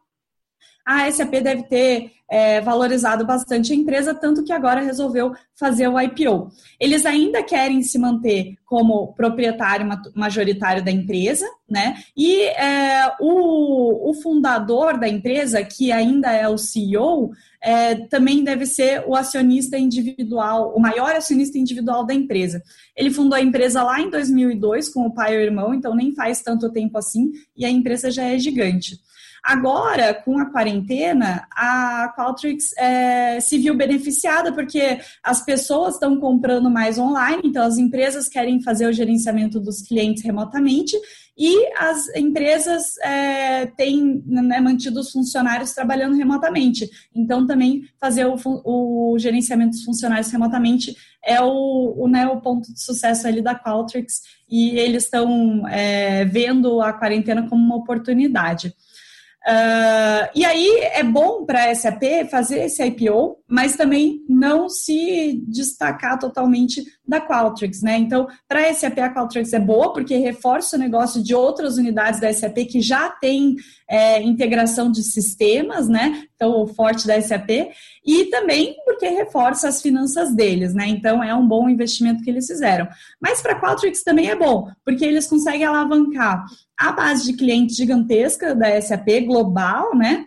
a 0.84 1.10
SAP 1.10 1.30
deve 1.42 1.64
ter 1.64 2.12
é, 2.30 2.60
valorizado 2.60 3.26
bastante 3.26 3.72
a 3.72 3.76
empresa, 3.76 4.14
tanto 4.14 4.44
que 4.44 4.52
agora 4.52 4.80
resolveu 4.80 5.32
fazer 5.56 5.88
o 5.88 6.00
IPO. 6.00 6.48
Eles 6.78 7.04
ainda 7.04 7.42
querem 7.42 7.82
se 7.82 7.98
manter 7.98 8.54
como 8.64 9.12
proprietário 9.14 9.88
majoritário 10.14 10.84
da 10.84 10.92
empresa, 10.92 11.44
né? 11.68 11.96
E 12.16 12.42
é, 12.42 13.12
o, 13.20 14.10
o, 14.10 14.14
fundador 14.14 14.96
da 14.96 15.08
empresa, 15.08 15.62
que 15.64 15.90
ainda 15.90 16.30
é 16.30 16.48
o 16.48 16.56
CEO, 16.56 17.32
é, 17.60 17.96
também 18.06 18.44
deve 18.44 18.64
ser 18.64 19.02
o 19.06 19.16
acionista 19.16 19.76
individual, 19.76 20.72
o 20.74 20.80
maior 20.80 21.14
acionista 21.16 21.58
individual 21.58 22.06
da 22.06 22.14
empresa. 22.14 22.62
Ele 22.96 23.10
fundou 23.10 23.36
a 23.36 23.42
empresa 23.42 23.82
lá 23.82 24.00
em 24.00 24.08
2002 24.08 24.88
com 24.88 25.04
o 25.06 25.12
pai 25.12 25.34
e 25.34 25.38
o 25.38 25.42
irmão, 25.42 25.74
então 25.74 25.96
nem 25.96 26.14
faz 26.14 26.40
tanto 26.40 26.70
tempo 26.70 26.96
assim, 26.96 27.32
e 27.56 27.64
a 27.64 27.70
empresa 27.70 28.08
já 28.08 28.22
é 28.22 28.38
gigante. 28.38 29.00
Agora, 29.42 30.14
com 30.14 30.38
a 30.38 30.46
quarentena, 30.50 31.46
a 31.50 32.12
Qualtrics 32.16 32.72
é, 32.76 33.40
se 33.40 33.58
viu 33.58 33.74
beneficiada 33.74 34.52
porque 34.52 35.00
as 35.22 35.44
pessoas 35.44 35.94
estão 35.94 36.18
comprando 36.20 36.70
mais 36.70 36.98
online, 36.98 37.42
então 37.44 37.64
as 37.64 37.78
empresas 37.78 38.28
querem 38.28 38.62
fazer 38.62 38.86
o 38.86 38.92
gerenciamento 38.92 39.58
dos 39.58 39.82
clientes 39.82 40.22
remotamente 40.22 40.96
e 41.42 41.72
as 41.74 42.14
empresas 42.14 42.98
é, 42.98 43.64
têm 43.64 44.22
né, 44.26 44.60
mantido 44.60 45.00
os 45.00 45.10
funcionários 45.10 45.72
trabalhando 45.72 46.14
remotamente. 46.14 46.90
Então, 47.14 47.46
também 47.46 47.84
fazer 47.98 48.26
o, 48.26 48.36
o 48.44 49.18
gerenciamento 49.18 49.70
dos 49.70 49.84
funcionários 49.84 50.30
remotamente 50.30 50.94
é 51.24 51.40
o, 51.40 51.94
o, 51.96 52.08
né, 52.08 52.26
o 52.26 52.42
ponto 52.42 52.70
de 52.70 52.78
sucesso 52.78 53.26
ali 53.26 53.40
da 53.40 53.54
Qualtrics 53.54 54.20
e 54.50 54.78
eles 54.78 55.04
estão 55.04 55.66
é, 55.68 56.26
vendo 56.26 56.82
a 56.82 56.92
quarentena 56.92 57.48
como 57.48 57.64
uma 57.64 57.76
oportunidade. 57.76 58.74
Uh, 59.46 60.28
e 60.34 60.44
aí 60.44 60.80
é 60.92 61.02
bom 61.02 61.46
para 61.46 61.70
a 61.70 61.74
SAP 61.74 62.02
fazer 62.30 62.64
esse 62.64 62.84
IPO, 62.84 63.38
mas 63.48 63.74
também 63.74 64.22
não 64.28 64.68
se 64.68 65.42
destacar 65.48 66.18
totalmente 66.18 66.84
da 67.08 67.20
Qualtrics, 67.20 67.82
né? 67.82 67.96
Então, 67.96 68.28
para 68.46 68.68
a 68.68 68.74
SAP, 68.74 68.98
a 68.98 69.08
Qualtrics 69.08 69.54
é 69.54 69.58
boa 69.58 69.94
porque 69.94 70.16
reforça 70.18 70.76
o 70.76 70.78
negócio 70.78 71.22
de 71.22 71.34
outras 71.34 71.78
unidades 71.78 72.20
da 72.20 72.32
SAP 72.32 72.66
que 72.70 72.82
já 72.82 73.08
tem 73.08 73.56
é, 73.88 74.22
integração 74.22 74.92
de 74.92 75.02
sistemas, 75.02 75.88
né? 75.88 76.22
Então, 76.34 76.62
o 76.62 76.66
forte 76.66 77.06
da 77.06 77.20
SAP, 77.20 77.70
e 78.04 78.26
também 78.26 78.76
porque 78.84 79.08
reforça 79.08 79.68
as 79.68 79.80
finanças 79.80 80.34
deles, 80.34 80.74
né? 80.74 80.86
Então, 80.86 81.24
é 81.24 81.34
um 81.34 81.48
bom 81.48 81.68
investimento 81.68 82.22
que 82.22 82.30
eles 82.30 82.46
fizeram. 82.46 82.86
Mas 83.20 83.40
para 83.40 83.54
a 83.54 83.60
Qualtrics 83.60 84.04
também 84.04 84.28
é 84.28 84.36
bom, 84.36 84.68
porque 84.84 85.04
eles 85.04 85.26
conseguem 85.26 85.64
alavancar 85.64 86.44
a 86.80 86.92
base 86.92 87.26
de 87.26 87.36
clientes 87.36 87.76
gigantesca 87.76 88.54
da 88.54 88.80
SAP 88.80 89.26
global, 89.26 89.94
né? 89.94 90.24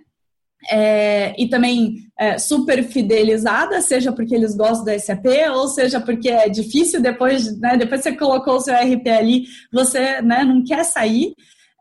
É, 0.69 1.33
e 1.37 1.49
também 1.49 1.95
é, 2.17 2.37
super 2.37 2.83
fidelizada, 2.83 3.81
seja 3.81 4.13
porque 4.13 4.35
eles 4.35 4.55
gostam 4.55 4.85
da 4.85 4.97
SAP, 4.97 5.25
ou 5.51 5.67
seja 5.67 5.99
porque 5.99 6.29
é 6.29 6.47
difícil 6.47 7.01
depois, 7.01 7.59
né, 7.59 7.75
depois 7.75 8.01
você 8.01 8.15
colocou 8.15 8.55
o 8.55 8.59
seu 8.61 8.73
RP 8.73 9.07
ali, 9.07 9.45
você 9.73 10.21
né, 10.21 10.43
não 10.43 10.63
quer 10.63 10.85
sair. 10.85 11.33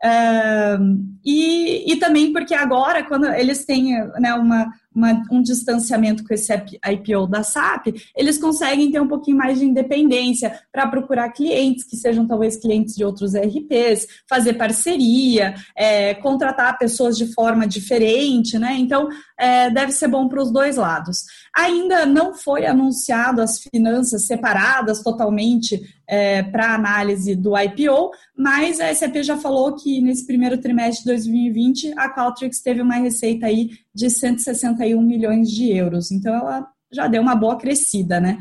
Uh, 0.03 0.99
e, 1.23 1.93
e 1.93 1.95
também 1.95 2.33
porque 2.33 2.53
agora, 2.53 3.03
quando 3.03 3.25
eles 3.25 3.63
têm 3.63 3.93
né, 4.19 4.33
uma, 4.33 4.69
uma, 4.95 5.23
um 5.31 5.41
distanciamento 5.41 6.23
com 6.23 6.33
esse 6.33 6.53
IPO 6.53 7.27
da 7.27 7.43
SAP, 7.43 7.87
eles 8.15 8.37
conseguem 8.37 8.91
ter 8.91 9.01
um 9.01 9.07
pouquinho 9.07 9.37
mais 9.37 9.59
de 9.59 9.65
independência 9.65 10.59
para 10.71 10.87
procurar 10.87 11.29
clientes 11.29 11.83
que 11.83 11.95
sejam 11.95 12.27
talvez 12.27 12.57
clientes 12.57 12.95
de 12.95 13.03
outros 13.03 13.33
ERPs, 13.33 14.07
fazer 14.27 14.53
parceria, 14.53 15.55
é, 15.75 16.13
contratar 16.15 16.77
pessoas 16.77 17.17
de 17.17 17.33
forma 17.33 17.67
diferente, 17.67 18.57
né? 18.57 18.75
Então, 18.77 19.09
é, 19.37 19.69
deve 19.69 19.91
ser 19.91 20.07
bom 20.07 20.27
para 20.27 20.41
os 20.41 20.51
dois 20.51 20.77
lados. 20.77 21.23
Ainda 21.55 22.05
não 22.05 22.33
foi 22.33 22.65
anunciado 22.65 23.41
as 23.41 23.59
finanças 23.59 24.25
separadas 24.25 25.01
totalmente 25.01 25.81
é, 26.07 26.43
para 26.43 26.73
análise 26.73 27.35
do 27.35 27.57
IPO, 27.57 28.11
mas 28.37 28.79
a 28.79 28.93
SAP 28.93 29.17
já 29.17 29.37
falou 29.37 29.75
que 29.75 30.01
nesse 30.01 30.25
primeiro 30.25 30.57
trimestre 30.57 31.03
de 31.03 31.09
2020 31.11 31.93
a 31.97 32.13
Qualtrics 32.13 32.61
teve 32.61 32.81
uma 32.81 32.95
receita 32.95 33.45
aí 33.45 33.69
de 33.93 34.09
161 34.09 35.01
milhões 35.01 35.49
de 35.49 35.71
euros. 35.71 36.11
Então 36.11 36.33
ela 36.35 36.67
já 36.91 37.07
deu 37.07 37.21
uma 37.21 37.35
boa 37.35 37.57
crescida, 37.57 38.19
né? 38.19 38.37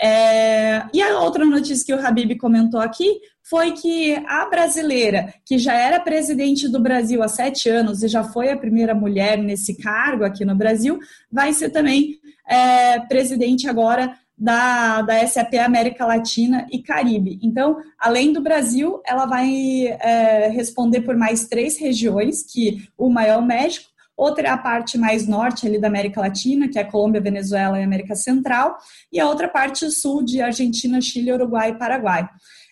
É, 0.00 0.84
e 0.94 1.02
a 1.02 1.18
outra 1.18 1.44
notícia 1.44 1.84
que 1.84 1.92
o 1.92 2.06
Habib 2.06 2.36
comentou 2.36 2.80
aqui 2.80 3.18
foi 3.42 3.72
que 3.72 4.14
a 4.28 4.46
brasileira, 4.48 5.34
que 5.44 5.58
já 5.58 5.74
era 5.74 5.98
presidente 5.98 6.68
do 6.68 6.78
Brasil 6.78 7.20
há 7.22 7.26
sete 7.26 7.68
anos 7.68 8.02
e 8.02 8.08
já 8.08 8.22
foi 8.22 8.50
a 8.50 8.56
primeira 8.56 8.94
mulher 8.94 9.38
nesse 9.38 9.76
cargo 9.76 10.24
aqui 10.24 10.44
no 10.44 10.54
Brasil, 10.54 11.00
vai 11.32 11.52
ser 11.52 11.70
também 11.70 12.16
é, 12.48 13.00
presidente 13.00 13.68
agora 13.68 14.14
da, 14.38 15.02
da 15.02 15.26
SAP 15.26 15.54
América 15.54 16.06
Latina 16.06 16.66
e 16.70 16.80
Caribe. 16.80 17.38
Então, 17.42 17.78
além 17.98 18.32
do 18.32 18.40
Brasil, 18.40 19.02
ela 19.04 19.26
vai 19.26 19.86
é, 20.00 20.48
responder 20.48 21.00
por 21.00 21.16
mais 21.16 21.48
três 21.48 21.78
regiões, 21.78 22.44
que 22.44 22.88
uma 22.96 23.24
é 23.24 23.36
o 23.36 23.42
México, 23.42 23.88
outra 24.16 24.48
é 24.48 24.50
a 24.50 24.58
parte 24.58 24.96
mais 24.96 25.26
norte 25.26 25.66
ali 25.66 25.80
da 25.80 25.88
América 25.88 26.20
Latina, 26.20 26.68
que 26.68 26.78
é 26.78 26.84
Colômbia, 26.84 27.20
Venezuela 27.20 27.80
e 27.80 27.84
América 27.84 28.14
Central, 28.14 28.76
e 29.12 29.18
a 29.18 29.28
outra 29.28 29.48
parte 29.48 29.90
sul 29.90 30.24
de 30.24 30.40
Argentina, 30.40 31.00
Chile, 31.00 31.32
Uruguai 31.32 31.70
e 31.70 31.78
Paraguai. 31.78 32.28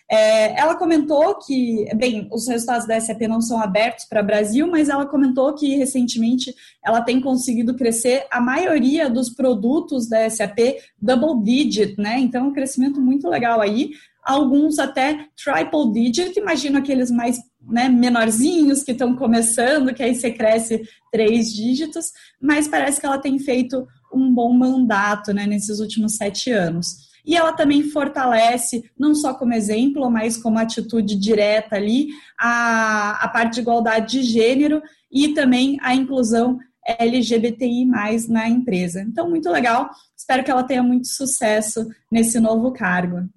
É, 0.09 0.57
ela 0.57 0.75
comentou 0.75 1.35
que, 1.35 1.85
bem, 1.95 2.29
os 2.31 2.47
resultados 2.47 2.87
da 2.87 2.99
SAP 2.99 3.21
não 3.23 3.41
são 3.41 3.61
abertos 3.61 4.05
para 4.05 4.21
o 4.21 4.25
Brasil, 4.25 4.65
mas 4.67 4.87
ela 4.87 5.05
comentou 5.05 5.53
que 5.53 5.75
recentemente 5.75 6.55
ela 6.83 7.01
tem 7.01 7.19
conseguido 7.19 7.75
crescer 7.75 8.25
a 8.31 8.39
maioria 8.39 9.09
dos 9.09 9.29
produtos 9.29 10.07
da 10.07 10.29
SAP 10.29 10.59
double 11.01 11.43
digit, 11.43 11.99
né? 11.99 12.19
Então, 12.19 12.47
um 12.47 12.53
crescimento 12.53 13.01
muito 13.01 13.27
legal 13.27 13.59
aí. 13.59 13.91
Alguns 14.23 14.79
até 14.79 15.27
triple 15.35 15.91
digit, 15.91 16.39
imagino 16.39 16.77
aqueles 16.77 17.11
mais 17.11 17.39
né, 17.61 17.89
menorzinhos 17.89 18.83
que 18.83 18.91
estão 18.91 19.13
começando, 19.15 19.93
que 19.93 20.03
aí 20.03 20.15
você 20.15 20.31
cresce 20.31 20.87
três 21.11 21.53
dígitos, 21.53 22.11
mas 22.41 22.67
parece 22.67 22.99
que 22.99 23.05
ela 23.05 23.17
tem 23.17 23.37
feito 23.39 23.85
um 24.13 24.33
bom 24.33 24.53
mandato 24.53 25.33
né, 25.33 25.45
nesses 25.45 25.79
últimos 25.79 26.15
sete 26.15 26.51
anos. 26.51 27.06
E 27.27 27.35
ela 27.35 27.51
também 27.51 27.83
fortalece, 27.83 28.89
não 28.97 29.13
só 29.13 29.33
como 29.33 29.53
exemplo, 29.53 30.09
mas 30.09 30.37
como 30.37 30.57
atitude 30.57 31.13
direta 31.15 31.75
ali, 31.75 32.07
a, 32.39 33.21
a 33.21 33.27
parte 33.27 33.55
de 33.55 33.59
igualdade 33.59 34.21
de 34.21 34.23
gênero 34.23 34.81
e 35.11 35.33
também 35.33 35.77
a 35.81 35.93
inclusão 35.93 36.57
LGBTI 36.87 37.85
na 38.29 38.47
empresa. 38.47 39.01
Então, 39.01 39.29
muito 39.29 39.49
legal. 39.49 39.89
Espero 40.15 40.41
que 40.41 40.49
ela 40.49 40.63
tenha 40.63 40.81
muito 40.81 41.07
sucesso 41.07 41.85
nesse 42.09 42.39
novo 42.39 42.71
cargo. 42.71 43.27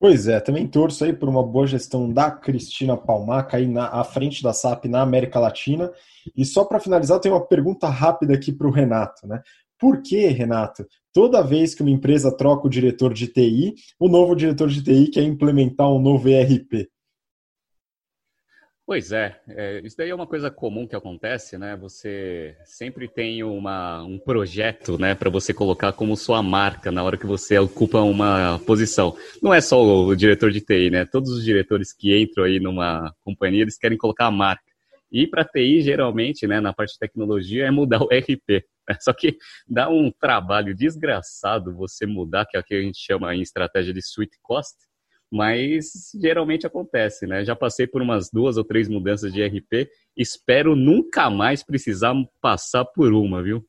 Pois 0.00 0.26
é, 0.26 0.40
também 0.40 0.66
torço 0.66 1.04
aí 1.04 1.12
por 1.12 1.28
uma 1.28 1.42
boa 1.42 1.66
gestão 1.66 2.10
da 2.10 2.30
Cristina 2.30 2.96
Palmaca 2.96 3.58
aí 3.58 3.68
na, 3.68 3.86
à 3.88 4.02
frente 4.02 4.42
da 4.42 4.54
SAP 4.54 4.86
na 4.86 5.02
América 5.02 5.38
Latina. 5.38 5.92
E 6.34 6.42
só 6.46 6.64
para 6.64 6.80
finalizar, 6.80 7.20
tenho 7.20 7.34
uma 7.34 7.46
pergunta 7.46 7.86
rápida 7.86 8.32
aqui 8.32 8.50
para 8.50 8.66
o 8.66 8.70
Renato. 8.70 9.26
Né? 9.26 9.42
Por 9.80 10.02
que, 10.02 10.26
Renato, 10.26 10.86
toda 11.10 11.42
vez 11.42 11.74
que 11.74 11.82
uma 11.82 11.90
empresa 11.90 12.30
troca 12.36 12.66
o 12.66 12.70
diretor 12.70 13.14
de 13.14 13.26
TI, 13.26 13.74
o 13.98 14.08
novo 14.08 14.36
diretor 14.36 14.68
de 14.68 14.84
TI 14.84 15.10
quer 15.10 15.22
implementar 15.22 15.90
um 15.90 15.98
novo 15.98 16.28
ERP? 16.28 16.90
Pois 18.86 19.12
é, 19.12 19.40
é, 19.48 19.80
isso 19.84 19.96
daí 19.96 20.10
é 20.10 20.14
uma 20.14 20.26
coisa 20.26 20.50
comum 20.50 20.84
que 20.84 20.96
acontece, 20.96 21.56
né? 21.56 21.76
Você 21.76 22.56
sempre 22.64 23.06
tem 23.08 23.42
uma, 23.44 24.02
um 24.02 24.18
projeto, 24.18 24.98
né, 24.98 25.14
para 25.14 25.30
você 25.30 25.54
colocar 25.54 25.92
como 25.92 26.16
sua 26.16 26.42
marca 26.42 26.90
na 26.90 27.02
hora 27.02 27.16
que 27.16 27.24
você 27.24 27.56
ocupa 27.56 28.00
uma 28.00 28.58
posição. 28.66 29.16
Não 29.40 29.54
é 29.54 29.60
só 29.60 29.80
o 29.80 30.16
diretor 30.16 30.50
de 30.50 30.60
TI, 30.60 30.90
né? 30.90 31.06
Todos 31.06 31.30
os 31.30 31.44
diretores 31.44 31.92
que 31.92 32.20
entram 32.20 32.44
aí 32.44 32.58
numa 32.58 33.14
companhia, 33.24 33.62
eles 33.62 33.78
querem 33.78 33.96
colocar 33.96 34.26
a 34.26 34.30
marca. 34.30 34.64
E 35.12 35.26
para 35.26 35.44
TI, 35.44 35.82
geralmente, 35.82 36.46
né, 36.46 36.60
na 36.60 36.72
parte 36.72 36.94
de 36.94 36.98
tecnologia, 36.98 37.66
é 37.66 37.70
mudar 37.70 38.02
o 38.02 38.08
RP. 38.12 38.64
Só 39.00 39.12
que 39.12 39.36
dá 39.68 39.88
um 39.88 40.10
trabalho 40.10 40.74
desgraçado 40.74 41.74
você 41.74 42.06
mudar, 42.06 42.46
que 42.46 42.56
é 42.56 42.60
o 42.60 42.64
que 42.64 42.74
a 42.74 42.82
gente 42.82 42.98
chama 42.98 43.34
em 43.34 43.42
estratégia 43.42 43.92
de 43.92 44.00
sweet 44.00 44.36
cost, 44.42 44.76
mas 45.30 46.10
geralmente 46.20 46.66
acontece, 46.66 47.26
né? 47.26 47.44
Já 47.44 47.54
passei 47.54 47.86
por 47.86 48.02
umas 48.02 48.30
duas 48.30 48.56
ou 48.56 48.64
três 48.64 48.88
mudanças 48.88 49.32
de 49.32 49.44
RP, 49.44 49.88
espero 50.16 50.74
nunca 50.74 51.30
mais 51.30 51.62
precisar 51.62 52.14
passar 52.40 52.84
por 52.84 53.12
uma, 53.12 53.42
viu? 53.42 53.64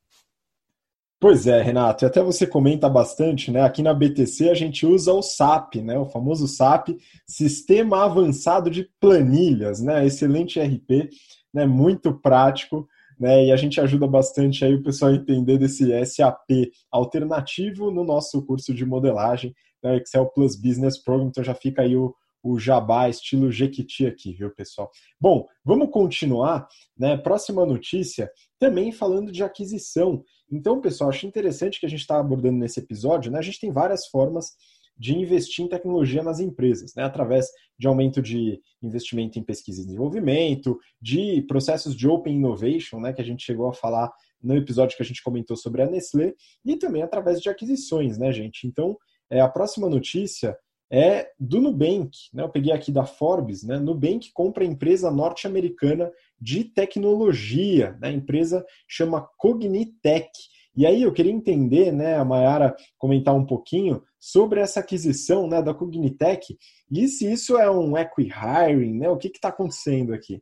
Pois 1.19 1.45
é, 1.45 1.61
Renato, 1.61 2.03
e 2.03 2.07
até 2.07 2.19
você 2.23 2.47
comenta 2.47 2.89
bastante, 2.89 3.51
né? 3.51 3.61
Aqui 3.61 3.83
na 3.83 3.93
BTC 3.93 4.49
a 4.49 4.55
gente 4.55 4.87
usa 4.87 5.13
o 5.13 5.21
SAP, 5.21 5.75
né? 5.75 5.95
O 5.99 6.07
famoso 6.07 6.47
SAP, 6.47 6.97
Sistema 7.27 8.03
Avançado 8.03 8.71
de 8.71 8.89
Planilhas, 8.99 9.79
né? 9.83 10.03
Excelente 10.03 10.59
RP, 10.59 11.11
né? 11.53 11.67
Muito 11.67 12.11
prático 12.11 12.89
né? 13.21 13.45
E 13.45 13.51
a 13.51 13.55
gente 13.55 13.79
ajuda 13.79 14.07
bastante 14.07 14.65
aí 14.65 14.73
o 14.73 14.81
pessoal 14.81 15.11
a 15.11 15.15
entender 15.15 15.59
desse 15.59 15.85
SAP 16.07 16.71
alternativo 16.91 17.91
no 17.91 18.03
nosso 18.03 18.43
curso 18.43 18.73
de 18.73 18.83
modelagem, 18.83 19.53
né? 19.83 19.97
Excel 19.97 20.25
Plus 20.31 20.55
Business 20.55 20.97
Program. 20.97 21.27
Então 21.27 21.43
já 21.43 21.53
fica 21.53 21.83
aí 21.83 21.95
o, 21.95 22.15
o 22.41 22.57
jabá 22.57 23.07
estilo 23.07 23.51
Jequiti 23.51 24.07
aqui, 24.07 24.33
viu, 24.33 24.49
pessoal? 24.49 24.89
Bom, 25.19 25.45
vamos 25.63 25.91
continuar, 25.91 26.67
né? 26.97 27.15
Próxima 27.15 27.63
notícia, 27.63 28.27
também 28.57 28.91
falando 28.91 29.31
de 29.31 29.43
aquisição. 29.43 30.23
Então, 30.51 30.81
pessoal, 30.81 31.11
acho 31.11 31.27
interessante 31.27 31.79
que 31.79 31.85
a 31.85 31.89
gente 31.89 32.01
está 32.01 32.19
abordando 32.19 32.57
nesse 32.57 32.79
episódio, 32.79 33.31
né? 33.31 33.37
A 33.37 33.43
gente 33.43 33.59
tem 33.59 33.71
várias 33.71 34.07
formas 34.07 34.53
de 35.01 35.17
investir 35.17 35.65
em 35.65 35.67
tecnologia 35.67 36.21
nas 36.21 36.39
empresas, 36.39 36.93
né, 36.95 37.03
através 37.03 37.47
de 37.75 37.87
aumento 37.87 38.21
de 38.21 38.61
investimento 38.83 39.39
em 39.39 39.43
pesquisa 39.43 39.81
e 39.81 39.85
desenvolvimento, 39.85 40.77
de 41.01 41.41
processos 41.47 41.95
de 41.95 42.07
open 42.07 42.35
innovation, 42.35 42.99
né, 42.99 43.11
que 43.11 43.19
a 43.19 43.25
gente 43.25 43.43
chegou 43.43 43.67
a 43.67 43.73
falar 43.73 44.13
no 44.39 44.55
episódio 44.55 44.95
que 44.95 45.01
a 45.01 45.05
gente 45.05 45.23
comentou 45.23 45.57
sobre 45.57 45.81
a 45.81 45.89
Nestlé, 45.89 46.35
e 46.63 46.77
também 46.77 47.01
através 47.01 47.41
de 47.41 47.49
aquisições, 47.49 48.19
né, 48.19 48.31
gente? 48.31 48.67
Então, 48.67 48.95
é, 49.27 49.41
a 49.41 49.49
próxima 49.49 49.89
notícia 49.89 50.55
é 50.91 51.31
do 51.39 51.59
Nubank, 51.59 52.11
né? 52.31 52.43
Eu 52.43 52.49
peguei 52.49 52.73
aqui 52.73 52.91
da 52.91 53.05
Forbes, 53.05 53.63
né? 53.63 53.79
Nubank 53.79 54.29
compra 54.33 54.63
a 54.63 54.67
empresa 54.67 55.09
norte-americana 55.09 56.11
de 56.39 56.65
tecnologia, 56.65 57.97
né? 58.01 58.09
A 58.09 58.11
empresa 58.11 58.63
chama 58.87 59.27
Cognitech. 59.37 60.29
E 60.75 60.85
aí 60.85 61.03
eu 61.03 61.11
queria 61.11 61.31
entender, 61.31 61.91
né, 61.91 62.17
a 62.17 62.25
Mayara 62.25 62.75
comentar 62.97 63.35
um 63.35 63.45
pouquinho 63.45 64.01
sobre 64.19 64.59
essa 64.59 64.79
aquisição 64.79 65.47
né, 65.47 65.61
da 65.61 65.73
Cognitech 65.73 66.57
e 66.89 67.07
se 67.07 67.31
isso 67.31 67.57
é 67.57 67.69
um 67.69 67.97
equi-hiring, 67.97 68.99
né? 68.99 69.09
O 69.09 69.17
que 69.17 69.27
está 69.27 69.49
acontecendo 69.49 70.13
aqui? 70.13 70.41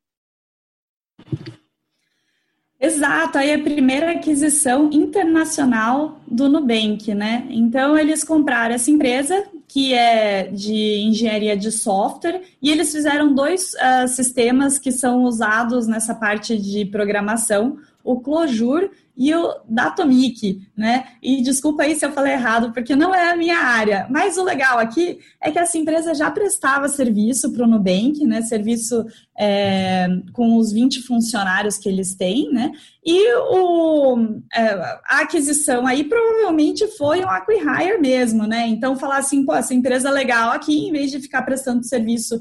Exato, 2.82 3.38
aí 3.38 3.50
é 3.50 3.56
a 3.56 3.62
primeira 3.62 4.12
aquisição 4.12 4.89
internacional 4.92 6.22
do 6.26 6.48
Nubank, 6.48 7.13
né? 7.13 7.46
Então 7.50 7.98
eles 7.98 8.24
compraram 8.24 8.74
essa 8.74 8.89
empresa 8.89 9.46
que 9.68 9.94
é 9.94 10.48
de 10.48 11.02
engenharia 11.02 11.58
de 11.58 11.72
software 11.72 12.42
e 12.62 12.72
eles 12.72 12.92
fizeram 12.92 13.34
dois 13.34 13.74
uh, 13.74 14.08
sistemas 14.08 14.80
que 14.80 14.92
são 14.92 15.24
usados 15.26 15.88
nessa 15.88 16.15
parte 16.15 16.58
de 16.58 16.86
programação, 16.86 17.78
o 18.10 18.19
Clojure 18.22 18.89
e 19.15 19.36
o 19.36 19.54
Datomic, 19.67 20.62
né? 20.76 21.10
E 21.22 21.43
desculpa 21.43 21.84
aí 21.84 21.93
se 21.93 22.04
eu 22.04 22.12
falei 22.12 22.34
errado, 22.34 22.74
porque 22.74 22.95
não 22.95 23.13
é 23.13 23.30
a 23.30 23.36
minha 23.36 23.60
área. 23.60 24.08
Mas 24.10 24.36
o 24.36 24.43
legal 24.43 24.80
aqui 24.80 25.19
é 25.39 25.52
que 25.52 25.60
essa 25.60 25.78
empresa 25.78 26.15
já 26.15 26.32
prestava 26.32 26.88
serviço 26.88 27.54
para 27.54 27.65
o 27.65 27.67
Nubank, 27.67 28.26
né? 28.26 28.41
Serviço 28.41 29.06
é, 29.38 30.08
com 30.34 30.58
os 30.58 30.72
20 30.72 31.04
funcionários 31.04 31.78
que 31.78 31.88
eles 31.88 32.15
têm, 32.15 32.52
né? 32.52 32.72
E 33.06 33.32
o, 33.36 34.17
é, 34.56 34.69
a 35.06 35.19
aquisição 35.22 35.86
aí 35.86 36.04
provavelmente 36.04 36.88
foi 36.98 37.24
um 37.24 37.30
acquihire 37.30 38.00
mesmo, 38.02 38.48
né? 38.48 38.67
Então 38.67 38.95
falar 38.95 39.17
assim, 39.17 39.45
pô, 39.45 39.54
essa 39.54 39.74
empresa 39.76 40.10
é 40.10 40.12
legal 40.12 40.50
aqui, 40.50 40.88
em 40.88 40.91
vez 40.91 41.12
de 41.12 41.19
ficar 41.19 41.43
prestando 41.43 41.84
serviço 41.84 42.39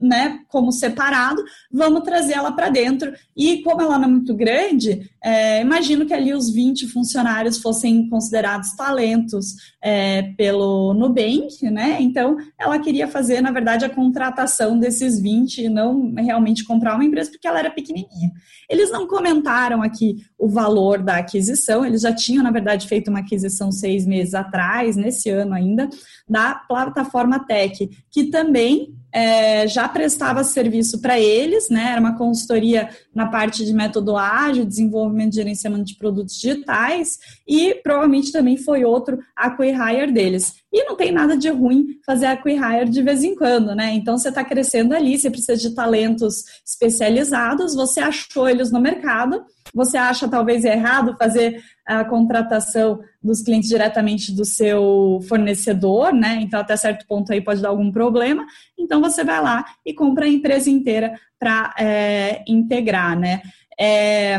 né, 0.00 0.40
como 0.48 0.70
separado, 0.72 1.42
vamos 1.70 2.02
trazer 2.02 2.34
ela 2.34 2.52
para 2.52 2.68
dentro. 2.68 3.12
E 3.36 3.62
como 3.62 3.82
ela 3.82 3.98
não 3.98 4.04
é 4.04 4.10
muito 4.10 4.34
grande, 4.34 5.10
é, 5.22 5.60
imagino 5.60 6.06
que 6.06 6.14
ali 6.14 6.32
os 6.32 6.50
20 6.50 6.88
funcionários 6.88 7.58
fossem 7.58 8.08
considerados 8.08 8.74
talentos 8.76 9.54
é, 9.82 10.22
pelo 10.36 10.94
Nubank, 10.94 11.62
né? 11.70 11.98
Então, 12.00 12.36
ela 12.58 12.78
queria 12.78 13.08
fazer, 13.08 13.40
na 13.40 13.50
verdade, 13.50 13.84
a 13.84 13.90
contratação 13.90 14.78
desses 14.78 15.20
20 15.20 15.64
e 15.64 15.68
não 15.68 16.14
realmente 16.14 16.64
comprar 16.64 16.94
uma 16.94 17.04
empresa, 17.04 17.30
porque 17.30 17.48
ela 17.48 17.58
era 17.58 17.70
pequenininha. 17.70 18.32
Eles 18.68 18.90
não 18.90 19.06
comentaram 19.06 19.82
aqui 19.82 20.16
o 20.38 20.48
valor 20.48 21.02
da 21.02 21.16
aquisição, 21.16 21.84
eles 21.84 22.02
já 22.02 22.12
tinham, 22.12 22.42
na 22.42 22.50
verdade, 22.50 22.86
feito 22.86 23.08
uma 23.08 23.20
aquisição 23.20 23.72
seis 23.72 24.06
meses 24.06 24.34
atrás, 24.34 24.96
nesse 24.96 25.30
ano 25.30 25.54
ainda, 25.54 25.88
da 26.28 26.54
plataforma 26.54 27.40
Tech, 27.40 27.88
que 28.10 28.24
também 28.24 28.94
é, 29.12 29.66
já 29.66 29.88
prestava 29.88 30.44
serviço 30.44 31.00
para 31.00 31.18
eles, 31.18 31.68
né? 31.70 31.92
Era 31.92 32.00
uma 32.00 32.16
consultoria 32.16 32.88
na 33.14 33.26
parte 33.28 33.64
de 33.64 33.72
método 33.72 34.16
ágil, 34.16 34.64
desenvolvimento 34.64 35.32
e 35.32 35.36
gerenciamento 35.36 35.84
de 35.84 35.96
produtos 35.96 36.38
digitais, 36.38 37.18
e 37.46 37.74
provavelmente 37.82 38.32
também 38.32 38.56
foi 38.56 38.84
outro 38.84 39.18
acquihire 39.34 40.12
deles. 40.12 40.54
E 40.72 40.84
não 40.84 40.96
tem 40.96 41.10
nada 41.10 41.36
de 41.36 41.48
ruim 41.48 41.98
fazer 42.04 42.26
acquihire 42.26 42.90
de 42.90 43.02
vez 43.02 43.24
em 43.24 43.34
quando, 43.34 43.74
né? 43.74 43.92
Então 43.94 44.18
você 44.18 44.28
está 44.28 44.44
crescendo 44.44 44.94
ali, 44.94 45.18
você 45.18 45.30
precisa 45.30 45.56
de 45.56 45.74
talentos 45.74 46.44
especializados, 46.64 47.74
você 47.74 48.00
achou 48.00 48.48
eles 48.48 48.70
no 48.70 48.80
mercado, 48.80 49.42
você 49.74 49.96
acha 49.96 50.28
talvez 50.28 50.64
errado 50.64 51.16
fazer 51.18 51.62
a 51.88 52.04
contratação 52.04 53.00
dos 53.22 53.40
clientes 53.40 53.70
diretamente 53.70 54.30
do 54.30 54.44
seu 54.44 55.20
fornecedor, 55.26 56.12
né? 56.12 56.38
Então, 56.42 56.60
até 56.60 56.76
certo 56.76 57.06
ponto 57.06 57.32
aí 57.32 57.40
pode 57.40 57.62
dar 57.62 57.70
algum 57.70 57.90
problema. 57.90 58.44
Então, 58.78 59.00
você 59.00 59.24
vai 59.24 59.42
lá 59.42 59.64
e 59.86 59.94
compra 59.94 60.26
a 60.26 60.28
empresa 60.28 60.68
inteira 60.68 61.18
para 61.38 61.74
é, 61.78 62.44
integrar, 62.46 63.18
né? 63.18 63.40
É, 63.80 64.38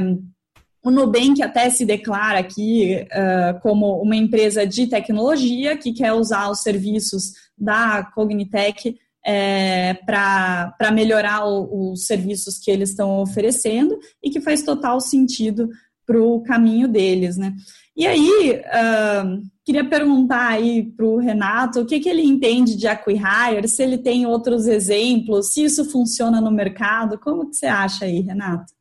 o 0.83 0.91
Nubank 0.91 1.41
até 1.41 1.69
se 1.71 1.85
declara 1.85 2.39
aqui 2.39 3.05
uh, 3.05 3.59
como 3.61 3.99
uma 4.01 4.15
empresa 4.15 4.65
de 4.65 4.85
tecnologia 4.85 5.75
que 5.75 5.91
quer 5.91 6.13
usar 6.13 6.49
os 6.49 6.61
serviços 6.61 7.33
da 7.57 8.03
Cognitech 8.13 8.95
é, 9.25 9.95
para 10.05 10.91
melhorar 10.93 11.45
o, 11.45 11.91
os 11.91 12.05
serviços 12.05 12.57
que 12.57 12.71
eles 12.71 12.91
estão 12.91 13.19
oferecendo 13.19 13.97
e 14.23 14.29
que 14.29 14.39
faz 14.39 14.63
total 14.63 15.01
sentido 15.01 15.67
para 16.09 16.19
o 16.19 16.41
caminho 16.41 16.87
deles, 16.87 17.37
né? 17.37 17.53
E 17.95 18.07
aí, 18.07 18.63
uh, 18.65 19.41
queria 19.63 19.87
perguntar 19.87 20.47
aí 20.47 20.91
para 20.97 21.05
o 21.05 21.17
Renato 21.17 21.81
o 21.81 21.85
que, 21.85 21.99
que 21.99 22.09
ele 22.09 22.23
entende 22.23 22.75
de 22.75 22.87
acquihire, 22.87 23.67
se 23.67 23.83
ele 23.83 23.99
tem 23.99 24.25
outros 24.25 24.65
exemplos, 24.65 25.53
se 25.53 25.65
isso 25.65 25.85
funciona 25.85 26.41
no 26.41 26.49
mercado, 26.49 27.19
como 27.19 27.47
que 27.47 27.57
você 27.57 27.67
acha 27.67 28.05
aí, 28.05 28.21
Renato? 28.21 28.73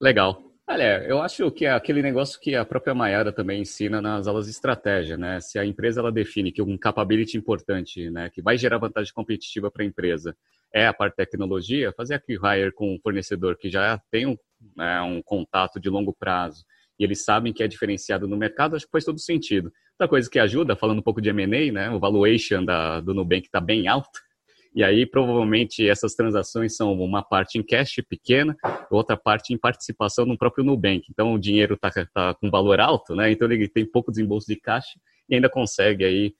Legal. 0.00 0.40
Olha, 0.68 1.02
eu 1.02 1.20
acho 1.20 1.50
que 1.50 1.66
é 1.66 1.72
aquele 1.72 2.00
negócio 2.00 2.38
que 2.38 2.54
a 2.54 2.64
própria 2.64 2.94
Mayara 2.94 3.32
também 3.32 3.62
ensina 3.62 4.00
nas 4.00 4.28
aulas 4.28 4.44
de 4.44 4.52
estratégia, 4.52 5.16
né? 5.16 5.40
Se 5.40 5.58
a 5.58 5.66
empresa 5.66 6.00
ela 6.00 6.12
define 6.12 6.52
que 6.52 6.62
um 6.62 6.78
capability 6.78 7.36
importante, 7.36 8.08
né, 8.08 8.30
que 8.30 8.40
vai 8.40 8.56
gerar 8.56 8.78
vantagem 8.78 9.12
competitiva 9.12 9.68
para 9.68 9.82
a 9.82 9.86
empresa, 9.86 10.36
é 10.72 10.86
a 10.86 10.94
parte 10.94 11.16
tecnologia, 11.16 11.92
fazer 11.96 12.22
hire 12.28 12.72
com 12.72 12.94
um 12.94 13.00
fornecedor 13.02 13.56
que 13.56 13.68
já 13.68 14.00
tem 14.12 14.26
um, 14.26 14.36
né, 14.76 15.00
um 15.02 15.22
contato 15.22 15.80
de 15.80 15.88
longo 15.88 16.12
prazo 16.12 16.64
e 17.00 17.04
eles 17.04 17.24
sabem 17.24 17.50
que 17.50 17.62
é 17.62 17.66
diferenciado 17.66 18.28
no 18.28 18.36
mercado, 18.36 18.76
acho 18.76 18.84
que 18.84 18.92
faz 18.92 19.06
todo 19.06 19.18
sentido. 19.18 19.72
Outra 19.92 20.06
coisa 20.06 20.28
que 20.28 20.38
ajuda, 20.38 20.76
falando 20.76 20.98
um 20.98 21.02
pouco 21.02 21.20
de 21.20 21.30
M&A, 21.30 21.72
né, 21.72 21.90
o 21.90 21.98
valuation 21.98 22.62
da, 22.62 23.00
do 23.00 23.14
Nubank 23.14 23.46
está 23.46 23.58
bem 23.58 23.88
alto, 23.88 24.20
e 24.76 24.84
aí, 24.84 25.06
provavelmente, 25.06 25.88
essas 25.88 26.14
transações 26.14 26.76
são 26.76 26.92
uma 26.92 27.22
parte 27.22 27.58
em 27.58 27.62
cash 27.62 27.96
pequena, 28.06 28.54
outra 28.90 29.16
parte 29.16 29.54
em 29.54 29.58
participação 29.58 30.26
no 30.26 30.36
próprio 30.36 30.62
Nubank. 30.62 31.06
Então, 31.10 31.32
o 31.32 31.38
dinheiro 31.38 31.74
está 31.74 31.90
tá 32.12 32.34
com 32.34 32.50
valor 32.50 32.78
alto, 32.80 33.14
né? 33.16 33.32
Então, 33.32 33.50
ele 33.50 33.66
tem 33.66 33.84
pouco 33.84 34.10
desembolso 34.10 34.46
de 34.46 34.56
caixa 34.56 35.00
e 35.28 35.34
ainda 35.34 35.48
consegue 35.48 36.04
aí 36.04 36.34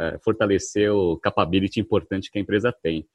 é, 0.00 0.18
fortalecer 0.24 0.90
o 0.90 1.18
capability 1.18 1.78
importante 1.78 2.30
que 2.30 2.38
a 2.38 2.42
empresa 2.42 2.74
tem. 2.82 3.06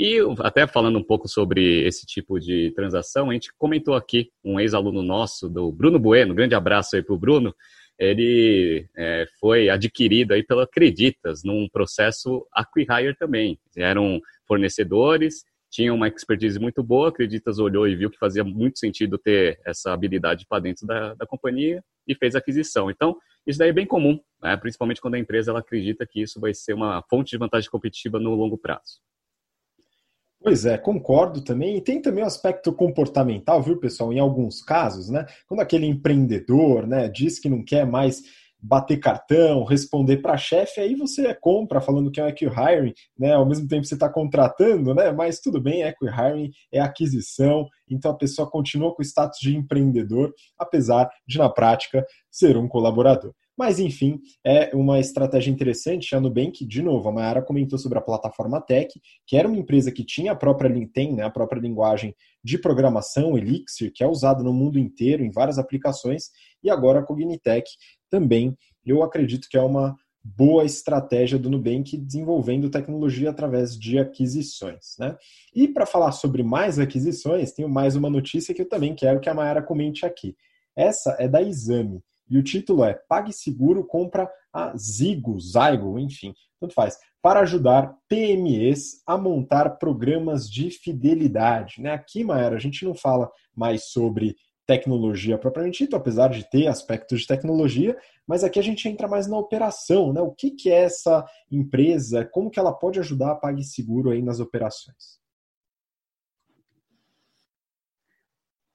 E 0.00 0.20
até 0.44 0.64
falando 0.64 0.96
um 0.96 1.02
pouco 1.02 1.26
sobre 1.26 1.84
esse 1.84 2.06
tipo 2.06 2.38
de 2.38 2.70
transação, 2.70 3.30
a 3.30 3.32
gente 3.32 3.52
comentou 3.58 3.94
aqui 3.94 4.30
um 4.44 4.60
ex-aluno 4.60 5.02
nosso, 5.02 5.48
do 5.48 5.72
Bruno 5.72 5.98
Bueno, 5.98 6.36
grande 6.36 6.54
abraço 6.54 6.94
aí 6.94 7.02
para 7.02 7.16
o 7.16 7.18
Bruno, 7.18 7.52
ele 7.98 8.88
é, 8.96 9.26
foi 9.40 9.68
adquirido 9.68 10.34
aí 10.34 10.44
pela 10.44 10.62
Acreditas, 10.62 11.42
num 11.42 11.68
processo 11.68 12.46
acquihire 12.52 13.16
também. 13.18 13.58
Eram 13.76 14.20
fornecedores, 14.46 15.44
tinham 15.68 15.96
uma 15.96 16.06
expertise 16.06 16.60
muito 16.60 16.80
boa, 16.80 17.08
Acreditas 17.08 17.58
olhou 17.58 17.88
e 17.88 17.96
viu 17.96 18.08
que 18.08 18.18
fazia 18.20 18.44
muito 18.44 18.78
sentido 18.78 19.18
ter 19.18 19.60
essa 19.66 19.92
habilidade 19.92 20.46
para 20.48 20.62
dentro 20.62 20.86
da, 20.86 21.14
da 21.14 21.26
companhia 21.26 21.82
e 22.06 22.14
fez 22.14 22.36
a 22.36 22.38
aquisição. 22.38 22.88
Então, 22.88 23.16
isso 23.44 23.58
daí 23.58 23.70
é 23.70 23.72
bem 23.72 23.84
comum, 23.84 24.20
né? 24.40 24.56
principalmente 24.56 25.00
quando 25.00 25.14
a 25.14 25.18
empresa 25.18 25.50
ela 25.50 25.58
acredita 25.58 26.06
que 26.06 26.22
isso 26.22 26.38
vai 26.38 26.54
ser 26.54 26.72
uma 26.74 27.02
fonte 27.10 27.30
de 27.30 27.38
vantagem 27.38 27.68
competitiva 27.68 28.20
no 28.20 28.32
longo 28.36 28.56
prazo. 28.56 29.00
Pois 30.40 30.64
é, 30.64 30.78
concordo 30.78 31.42
também. 31.42 31.76
E 31.76 31.80
tem 31.80 32.00
também 32.00 32.22
o 32.22 32.26
aspecto 32.26 32.72
comportamental, 32.72 33.60
viu, 33.62 33.78
pessoal? 33.78 34.12
Em 34.12 34.20
alguns 34.20 34.62
casos, 34.62 35.08
né? 35.08 35.26
Quando 35.46 35.60
aquele 35.60 35.86
empreendedor 35.86 36.86
né, 36.86 37.08
diz 37.08 37.38
que 37.38 37.48
não 37.48 37.64
quer 37.64 37.84
mais 37.84 38.22
bater 38.60 38.98
cartão, 38.98 39.64
responder 39.64 40.18
para 40.18 40.36
chefe, 40.36 40.80
aí 40.80 40.94
você 40.96 41.32
compra 41.34 41.80
falando 41.80 42.10
que 42.10 42.20
é 42.20 42.24
um 42.24 42.28
hiring, 42.28 42.94
né? 43.18 43.32
Ao 43.34 43.46
mesmo 43.46 43.68
tempo 43.68 43.84
você 43.84 43.94
está 43.94 44.08
contratando, 44.08 44.94
né? 44.94 45.12
Mas 45.12 45.40
tudo 45.40 45.60
bem, 45.60 45.82
hiring 45.82 46.50
é 46.72 46.80
aquisição, 46.80 47.68
então 47.88 48.10
a 48.10 48.16
pessoa 48.16 48.50
continua 48.50 48.94
com 48.94 49.02
o 49.02 49.04
status 49.04 49.38
de 49.40 49.56
empreendedor, 49.56 50.32
apesar 50.58 51.08
de 51.26 51.38
na 51.38 51.48
prática 51.48 52.04
ser 52.30 52.56
um 52.56 52.68
colaborador. 52.68 53.32
Mas, 53.58 53.80
enfim, 53.80 54.20
é 54.46 54.70
uma 54.72 55.00
estratégia 55.00 55.50
interessante. 55.50 56.14
A 56.14 56.20
Nubank, 56.20 56.64
de 56.64 56.80
novo, 56.80 57.08
a 57.08 57.12
Mayara 57.12 57.42
comentou 57.42 57.76
sobre 57.76 57.98
a 57.98 58.00
plataforma 58.00 58.60
Tech, 58.60 58.88
que 59.26 59.36
era 59.36 59.48
uma 59.48 59.56
empresa 59.56 59.90
que 59.90 60.04
tinha 60.04 60.30
a 60.30 60.36
própria, 60.36 60.70
tem, 60.94 61.12
né, 61.12 61.24
a 61.24 61.30
própria 61.30 61.58
linguagem 61.60 62.14
de 62.44 62.56
programação, 62.56 63.36
Elixir, 63.36 63.92
que 63.92 64.04
é 64.04 64.06
usada 64.06 64.44
no 64.44 64.52
mundo 64.52 64.78
inteiro, 64.78 65.24
em 65.24 65.30
várias 65.32 65.58
aplicações, 65.58 66.30
e 66.62 66.70
agora 66.70 67.00
a 67.00 67.02
Cognitec 67.02 67.68
também. 68.08 68.56
Eu 68.86 69.02
acredito 69.02 69.48
que 69.50 69.56
é 69.56 69.60
uma 69.60 69.96
boa 70.22 70.64
estratégia 70.64 71.36
do 71.36 71.50
Nubank 71.50 71.96
desenvolvendo 71.96 72.70
tecnologia 72.70 73.30
através 73.30 73.76
de 73.76 73.98
aquisições. 73.98 74.94
Né? 75.00 75.16
E 75.52 75.66
para 75.66 75.84
falar 75.84 76.12
sobre 76.12 76.44
mais 76.44 76.78
aquisições, 76.78 77.50
tenho 77.50 77.68
mais 77.68 77.96
uma 77.96 78.08
notícia 78.08 78.54
que 78.54 78.62
eu 78.62 78.68
também 78.68 78.94
quero 78.94 79.18
que 79.18 79.28
a 79.28 79.34
Mayara 79.34 79.62
comente 79.62 80.06
aqui. 80.06 80.36
Essa 80.76 81.16
é 81.18 81.26
da 81.26 81.42
Exame. 81.42 82.00
E 82.30 82.38
o 82.38 82.42
título 82.42 82.84
é 82.84 82.94
PagSeguro 82.94 83.84
compra 83.84 84.30
a 84.52 84.76
Zigo, 84.76 85.38
Zygo, 85.40 85.98
enfim, 85.98 86.34
tanto 86.60 86.74
faz, 86.74 86.98
para 87.22 87.40
ajudar 87.40 87.94
PMEs 88.08 89.02
a 89.06 89.16
montar 89.16 89.70
programas 89.78 90.50
de 90.50 90.70
fidelidade. 90.70 91.80
Né? 91.80 91.92
Aqui, 91.92 92.24
Maera, 92.24 92.56
a 92.56 92.60
gente 92.60 92.84
não 92.84 92.94
fala 92.94 93.30
mais 93.54 93.90
sobre 93.90 94.36
tecnologia 94.66 95.38
propriamente 95.38 95.84
dito, 95.84 95.96
apesar 95.96 96.28
de 96.28 96.48
ter 96.48 96.66
aspectos 96.66 97.22
de 97.22 97.26
tecnologia, 97.26 97.96
mas 98.26 98.44
aqui 98.44 98.58
a 98.58 98.62
gente 98.62 98.86
entra 98.86 99.08
mais 99.08 99.26
na 99.26 99.38
operação, 99.38 100.12
né? 100.12 100.20
O 100.20 100.30
que, 100.30 100.50
que 100.50 100.70
é 100.70 100.82
essa 100.82 101.24
empresa, 101.50 102.22
como 102.26 102.50
que 102.50 102.60
ela 102.60 102.72
pode 102.72 103.00
ajudar 103.00 103.30
a 103.30 103.34
PagSeguro 103.34 104.10
aí 104.10 104.20
nas 104.20 104.40
operações? 104.40 105.18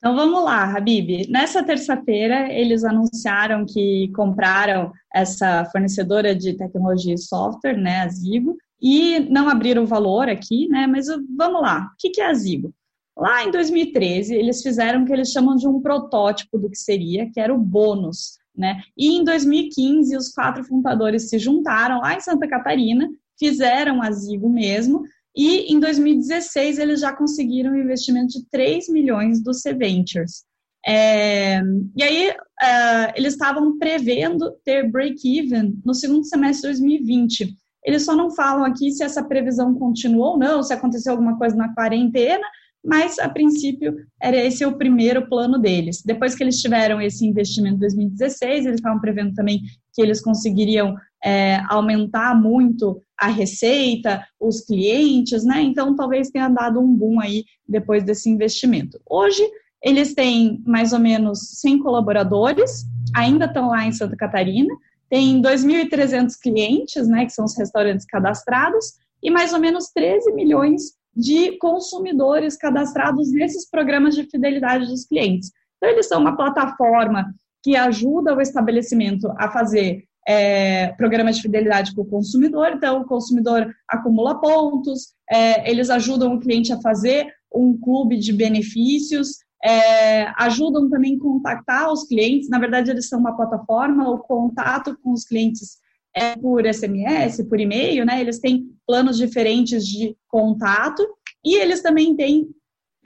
Então 0.04 0.18
vamos 0.18 0.44
lá, 0.44 0.66
Habib. 0.66 1.30
Nessa 1.30 1.64
terça-feira, 1.64 2.52
eles 2.52 2.84
anunciaram 2.84 3.66
que 3.66 4.12
compraram 4.14 4.92
essa 5.16 5.64
fornecedora 5.72 6.36
de 6.36 6.58
tecnologia 6.58 7.14
e 7.14 7.18
software, 7.18 7.78
né, 7.78 8.02
a 8.02 8.10
Zigo, 8.10 8.58
e 8.82 9.22
não 9.30 9.48
abriram 9.48 9.84
o 9.84 9.88
valor 9.88 10.28
aqui, 10.28 10.68
né, 10.68 10.86
mas 10.88 11.06
vamos 11.38 11.62
lá. 11.62 11.88
O 11.94 11.96
que 11.98 12.20
é 12.20 12.26
a 12.26 12.34
Zigo? 12.34 12.74
Lá 13.18 13.46
em 13.46 13.52
2013, 13.52 14.36
eles 14.36 14.62
fizeram 14.62 15.04
o 15.04 15.06
que 15.06 15.14
eles 15.14 15.32
chamam 15.32 15.56
de 15.56 15.70
um 15.70 15.80
protótipo 15.80 16.60
do 16.60 16.70
que 16.70 16.78
seria, 16.78 17.32
que 17.32 17.40
era 17.40 17.56
o 17.56 17.58
bônus, 17.58 18.40
né? 18.54 18.82
E 18.98 19.16
em 19.16 19.24
2015, 19.24 20.18
os 20.18 20.34
quatro 20.34 20.66
fundadores 20.66 21.30
se 21.30 21.40
juntaram 21.40 22.02
lá 22.02 22.14
em 22.14 22.20
Santa 22.20 22.46
Catarina, 22.46 23.08
fizeram 23.40 24.02
a 24.02 24.12
Zigo 24.12 24.50
mesmo, 24.50 25.04
e 25.36 25.74
em 25.74 25.80
2016 25.80 26.78
eles 26.78 27.00
já 27.00 27.12
conseguiram 27.14 27.72
um 27.72 27.82
investimento 27.82 28.40
de 28.40 28.46
3 28.50 28.90
milhões 28.90 29.42
do 29.42 29.54
C 29.54 29.74
Ventures. 29.74 30.44
É, 30.86 31.62
e 31.96 32.04
aí 32.04 32.30
uh, 32.30 33.14
eles 33.16 33.34
estavam 33.34 33.78
prevendo 33.80 34.52
ter 34.66 34.90
break-even 34.92 35.80
no 35.84 35.94
segundo 35.94 36.26
semestre 36.26 36.74
de 36.74 36.80
2020. 36.80 37.56
Eles 37.86 38.04
só 38.04 38.16
não 38.16 38.32
falam 38.32 38.64
aqui 38.66 38.92
se 38.92 39.04
essa 39.04 39.24
previsão 39.24 39.74
continuou 39.76 40.32
ou 40.32 40.38
não, 40.38 40.62
se 40.62 40.74
aconteceu 40.74 41.14
alguma 41.14 41.38
coisa 41.38 41.56
na 41.56 41.74
quarentena, 41.74 42.46
mas 42.84 43.18
a 43.18 43.30
princípio 43.30 43.96
era 44.22 44.38
esse 44.38 44.66
o 44.66 44.78
primeiro 44.78 45.28
plano 45.30 45.58
deles. 45.58 46.02
Depois 46.06 46.36
que 46.36 46.44
eles 46.44 46.60
tiveram 46.60 47.02
esse 47.02 47.26
investimento 47.26 47.76
em 47.76 47.80
2016, 47.80 48.66
eles 48.66 48.76
estavam 48.80 49.00
prevendo 49.00 49.34
também 49.34 49.62
que 49.94 50.02
eles 50.02 50.22
conseguiriam 50.22 50.94
é, 51.24 51.62
aumentar 51.70 52.36
muito 52.40 53.02
a 53.18 53.28
receita, 53.28 54.26
os 54.40 54.62
clientes, 54.62 55.46
né? 55.46 55.62
Então 55.62 55.96
talvez 55.96 56.30
tenha 56.30 56.50
dado 56.50 56.80
um 56.80 56.94
boom 56.94 57.20
aí 57.20 57.46
depois 57.68 58.04
desse 58.04 58.30
investimento. 58.30 59.00
Hoje 59.10 59.44
eles 59.82 60.14
têm 60.14 60.62
mais 60.66 60.94
ou 60.94 61.00
menos 61.00 61.60
100 61.62 61.80
colaboradores, 61.80 62.86
ainda 63.16 63.46
estão 63.46 63.70
lá 63.70 63.86
em 63.86 63.92
Santa 63.92 64.16
Catarina, 64.16 64.74
tem 65.10 65.42
2.300 65.42 66.34
clientes, 66.42 67.08
né, 67.08 67.26
que 67.26 67.34
são 67.34 67.46
os 67.46 67.56
restaurantes 67.58 68.06
cadastrados, 68.06 68.94
e 69.22 69.30
mais 69.30 69.54
ou 69.54 69.60
menos 69.60 69.90
13 69.94 70.34
milhões 70.34 70.94
de 71.16 71.58
consumidores 71.58 72.58
cadastrados 72.58 73.32
nesses 73.32 73.70
programas 73.70 74.16
de 74.16 74.24
fidelidade 74.24 74.88
dos 74.88 75.06
clientes. 75.06 75.52
Então, 75.78 75.90
eles 75.90 76.08
são 76.08 76.20
uma 76.20 76.36
plataforma 76.36 77.32
que 77.62 77.76
ajuda 77.76 78.36
o 78.36 78.42
estabelecimento 78.42 79.32
a 79.38 79.52
fazer 79.52 80.04
é, 80.28 80.88
programas 80.94 81.38
de 81.38 81.42
fidelidade 81.42 81.94
com 81.94 82.02
o 82.02 82.10
consumidor. 82.10 82.72
Então, 82.74 83.02
o 83.02 83.06
consumidor 83.06 83.74
acumula 83.88 84.40
pontos, 84.40 85.14
é, 85.30 85.70
eles 85.70 85.90
ajudam 85.90 86.36
o 86.36 86.40
cliente 86.40 86.72
a 86.72 86.82
fazer 86.82 87.28
um 87.54 87.78
clube 87.78 88.18
de 88.18 88.34
benefícios, 88.34 89.38
é, 89.64 90.28
ajudam 90.38 90.90
também 90.90 91.16
a 91.16 91.20
contactar 91.20 91.92
os 91.92 92.04
clientes. 92.06 92.50
Na 92.50 92.60
verdade, 92.60 92.92
eles 92.92 93.08
são 93.08 93.20
uma 93.20 93.36
plataforma, 93.36 94.10
o 94.10 94.20
contato 94.20 94.98
com 95.02 95.12
os 95.12 95.26
clientes 95.26 95.82
é 96.16 96.36
por 96.36 96.64
SMS, 96.66 97.44
por 97.50 97.60
e-mail, 97.60 98.06
né? 98.06 98.22
Eles 98.22 98.40
têm 98.40 98.70
planos 98.86 99.18
diferentes 99.18 99.88
de 99.88 100.16
contato 100.28 101.04
e 101.44 101.56
eles 101.56 101.82
também 101.82 102.16
têm 102.16 102.48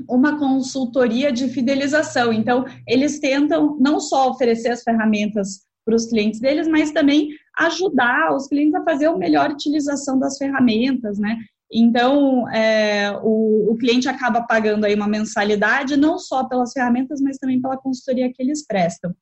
uma 0.09 0.37
consultoria 0.37 1.31
de 1.31 1.47
fidelização. 1.47 2.33
Então, 2.33 2.65
eles 2.85 3.19
tentam 3.19 3.77
não 3.79 3.99
só 3.99 4.29
oferecer 4.29 4.69
as 4.69 4.83
ferramentas 4.83 5.66
para 5.87 5.95
os 5.95 6.07
clientes 6.07 6.41
deles, 6.41 6.67
mas 6.67 6.91
também 6.91 7.29
ajudar 7.57 8.35
os 8.35 8.45
clientes 8.47 8.75
a 8.75 8.83
fazer 8.83 9.05
a 9.05 9.15
melhor 9.15 9.49
utilização 9.49 10.19
das 10.19 10.37
ferramentas, 10.37 11.17
né? 11.17 11.37
Então, 11.71 12.47
é, 12.49 13.11
o, 13.23 13.71
o, 13.71 13.77
cliente 13.77 14.07
acaba 14.07 14.41
pagando 14.41 14.85
aí 14.85 14.93
uma 14.93 15.07
mensalidade, 15.07 15.97
não 15.97 16.17
só 16.19 16.43
pelas 16.43 16.73
ferramentas, 16.73 17.21
mas 17.21 17.37
também 17.37 17.61
pela 17.61 17.77
consultoria 17.77 18.31
que 18.31 18.41
eles 18.41 18.65
prestam. 18.65 19.13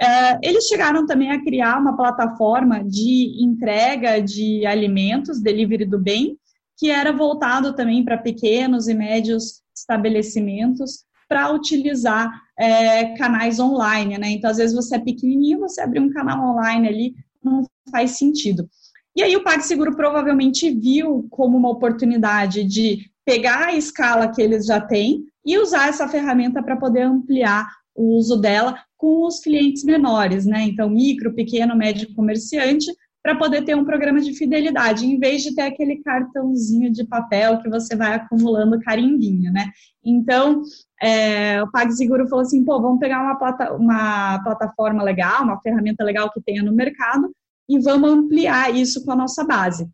É, 0.00 0.38
eles 0.42 0.66
chegaram 0.66 1.04
também 1.04 1.30
a 1.30 1.42
criar 1.42 1.80
uma 1.80 1.96
plataforma 1.96 2.84
de 2.84 3.42
entrega 3.42 4.20
de 4.20 4.64
alimentos, 4.64 5.40
delivery 5.40 5.84
do 5.84 5.98
bem, 5.98 6.36
que 6.76 6.90
era 6.90 7.12
voltado 7.12 7.74
também 7.74 8.04
para 8.04 8.16
pequenos 8.16 8.86
e 8.86 8.94
médios 8.94 9.62
estabelecimentos 9.76 11.04
para 11.28 11.52
utilizar 11.52 12.30
é, 12.58 13.16
canais 13.16 13.60
online, 13.60 14.16
né? 14.18 14.30
Então, 14.30 14.50
às 14.50 14.56
vezes 14.56 14.74
você 14.74 14.96
é 14.96 15.00
pequenininho, 15.00 15.60
você 15.60 15.80
abrir 15.80 16.00
um 16.00 16.12
canal 16.12 16.54
online 16.54 16.88
ali 16.88 17.14
não 17.42 17.64
faz 17.90 18.12
sentido. 18.12 18.68
E 19.14 19.22
aí 19.22 19.36
o 19.36 19.42
PagSeguro 19.42 19.96
provavelmente 19.96 20.70
viu 20.70 21.26
como 21.30 21.56
uma 21.56 21.70
oportunidade 21.70 22.64
de 22.64 23.10
pegar 23.24 23.66
a 23.66 23.74
escala 23.74 24.28
que 24.28 24.40
eles 24.40 24.64
já 24.64 24.80
têm 24.80 25.24
e 25.44 25.58
usar 25.58 25.88
essa 25.88 26.08
ferramenta 26.08 26.62
para 26.62 26.76
poder 26.76 27.02
ampliar 27.02 27.68
o 27.94 28.16
uso 28.16 28.36
dela 28.36 28.78
com 28.96 29.26
os 29.26 29.40
clientes 29.40 29.84
menores, 29.84 30.46
né? 30.46 30.62
Então, 30.62 30.88
micro, 30.88 31.34
pequeno, 31.34 31.76
médio 31.76 32.14
comerciante, 32.14 32.86
para 33.22 33.36
poder 33.36 33.64
ter 33.64 33.74
um 33.74 33.84
programa 33.84 34.20
de 34.20 34.32
fidelidade, 34.32 35.04
em 35.04 35.18
vez 35.18 35.42
de 35.42 35.54
ter 35.54 35.62
aquele 35.62 36.02
cartãozinho 36.02 36.90
de 36.90 37.04
papel 37.04 37.60
que 37.60 37.68
você 37.68 37.96
vai 37.96 38.14
acumulando 38.14 38.80
carimbinho, 38.80 39.52
né? 39.52 39.70
Então, 40.04 40.62
é, 41.02 41.62
o 41.62 41.70
PagSeguro 41.70 42.28
falou 42.28 42.42
assim, 42.42 42.64
pô, 42.64 42.80
vamos 42.80 42.98
pegar 42.98 43.20
uma, 43.20 43.36
plata 43.36 43.74
uma 43.74 44.42
plataforma 44.42 45.02
legal, 45.02 45.42
uma 45.42 45.60
ferramenta 45.60 46.04
legal 46.04 46.30
que 46.32 46.40
tenha 46.40 46.62
no 46.62 46.72
mercado 46.72 47.30
e 47.68 47.78
vamos 47.78 48.10
ampliar 48.10 48.74
isso 48.74 49.04
com 49.04 49.12
a 49.12 49.16
nossa 49.16 49.44
base. 49.44 49.88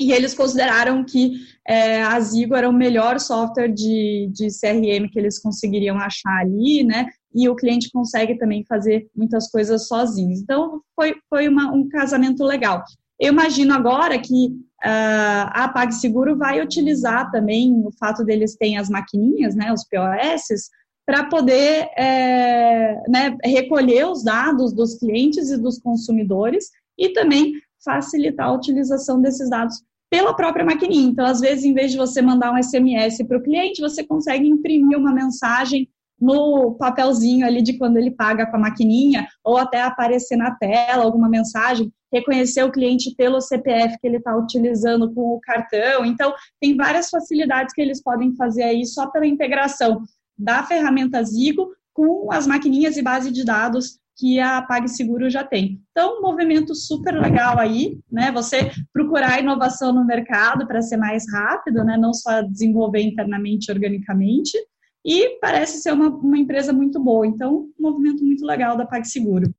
E 0.00 0.12
eles 0.12 0.34
consideraram 0.34 1.04
que 1.04 1.32
é, 1.66 2.02
a 2.02 2.18
Zigo 2.18 2.54
era 2.56 2.68
o 2.68 2.72
melhor 2.72 3.20
software 3.20 3.68
de, 3.68 4.30
de 4.32 4.48
CRM 4.48 5.08
que 5.10 5.18
eles 5.18 5.38
conseguiriam 5.38 5.98
achar 5.98 6.40
ali, 6.40 6.82
né? 6.82 7.06
E 7.34 7.48
o 7.48 7.56
cliente 7.56 7.90
consegue 7.90 8.36
também 8.36 8.64
fazer 8.64 9.08
muitas 9.14 9.50
coisas 9.50 9.86
sozinhos. 9.86 10.40
Então, 10.40 10.80
foi, 10.94 11.14
foi 11.28 11.48
uma, 11.48 11.72
um 11.72 11.88
casamento 11.88 12.44
legal. 12.44 12.84
Eu 13.18 13.32
imagino 13.32 13.72
agora 13.72 14.18
que 14.18 14.48
uh, 14.48 15.46
a 15.50 15.70
PagSeguro 15.72 16.36
vai 16.36 16.60
utilizar 16.60 17.30
também 17.30 17.72
o 17.86 17.90
fato 17.98 18.24
deles 18.24 18.56
terem 18.56 18.78
as 18.78 18.88
maquininhas, 18.88 19.54
né, 19.54 19.72
os 19.72 19.84
POS, 19.84 20.70
para 21.06 21.24
poder 21.24 21.88
é, 21.96 23.00
né, 23.08 23.36
recolher 23.44 24.06
os 24.06 24.22
dados 24.22 24.72
dos 24.72 24.98
clientes 24.98 25.50
e 25.50 25.56
dos 25.56 25.78
consumidores 25.78 26.70
e 26.98 27.10
também 27.10 27.54
facilitar 27.84 28.46
a 28.46 28.52
utilização 28.52 29.20
desses 29.20 29.50
dados 29.50 29.82
pela 30.10 30.34
própria 30.34 30.64
maquininha. 30.64 31.08
Então, 31.08 31.24
às 31.24 31.40
vezes, 31.40 31.64
em 31.64 31.74
vez 31.74 31.90
de 31.90 31.96
você 31.96 32.20
mandar 32.20 32.52
um 32.52 32.62
SMS 32.62 33.26
para 33.26 33.38
o 33.38 33.42
cliente, 33.42 33.80
você 33.80 34.04
consegue 34.04 34.46
imprimir 34.46 34.98
uma 34.98 35.12
mensagem 35.12 35.88
no 36.20 36.76
papelzinho 36.78 37.46
ali 37.46 37.62
de 37.62 37.76
quando 37.76 37.96
ele 37.96 38.10
paga 38.10 38.46
com 38.46 38.56
a 38.56 38.60
maquininha, 38.60 39.26
ou 39.44 39.56
até 39.56 39.82
aparecer 39.82 40.36
na 40.36 40.54
tela 40.56 41.04
alguma 41.04 41.28
mensagem, 41.28 41.92
reconhecer 42.12 42.62
o 42.62 42.70
cliente 42.70 43.14
pelo 43.16 43.40
CPF 43.40 43.98
que 43.98 44.06
ele 44.06 44.18
está 44.18 44.36
utilizando 44.36 45.12
com 45.12 45.34
o 45.34 45.40
cartão. 45.40 46.04
Então, 46.04 46.32
tem 46.60 46.76
várias 46.76 47.08
facilidades 47.08 47.74
que 47.74 47.80
eles 47.80 48.02
podem 48.02 48.36
fazer 48.36 48.62
aí 48.62 48.84
só 48.86 49.08
pela 49.10 49.26
integração 49.26 50.02
da 50.38 50.62
ferramenta 50.62 51.22
Zigo 51.24 51.70
com 51.94 52.30
as 52.32 52.46
maquininhas 52.46 52.96
e 52.96 53.02
base 53.02 53.30
de 53.30 53.44
dados 53.44 53.98
que 54.16 54.38
a 54.38 54.60
PagSeguro 54.62 55.30
já 55.30 55.42
tem. 55.42 55.80
Então, 55.90 56.18
um 56.18 56.22
movimento 56.22 56.74
super 56.74 57.14
legal 57.14 57.58
aí, 57.58 57.98
né? 58.10 58.30
Você 58.32 58.70
procurar 58.92 59.40
inovação 59.40 59.92
no 59.92 60.04
mercado 60.04 60.66
para 60.66 60.82
ser 60.82 60.96
mais 60.96 61.24
rápido, 61.32 61.82
né? 61.82 61.96
Não 61.96 62.12
só 62.12 62.42
desenvolver 62.42 63.00
internamente 63.00 63.72
organicamente. 63.72 64.56
E 65.04 65.38
parece 65.40 65.80
ser 65.80 65.92
uma, 65.92 66.08
uma 66.08 66.38
empresa 66.38 66.72
muito 66.72 67.00
boa. 67.00 67.26
Então, 67.26 67.68
um 67.78 67.82
movimento 67.82 68.24
muito 68.24 68.44
legal 68.44 68.76
da 68.76 68.86
PagSeguro. 68.86 69.52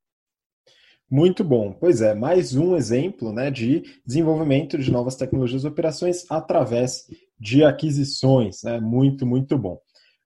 Muito 1.09 1.43
bom. 1.43 1.73
Pois 1.73 2.01
é, 2.01 2.15
mais 2.15 2.55
um 2.55 2.75
exemplo 2.75 3.31
né, 3.31 3.51
de 3.51 3.83
desenvolvimento 4.05 4.77
de 4.77 4.91
novas 4.91 5.15
tecnologias 5.15 5.63
e 5.63 5.67
operações 5.67 6.25
através 6.29 7.05
de 7.39 7.63
aquisições. 7.63 8.63
Né? 8.63 8.79
Muito, 8.79 9.25
muito 9.25 9.57
bom. 9.57 9.79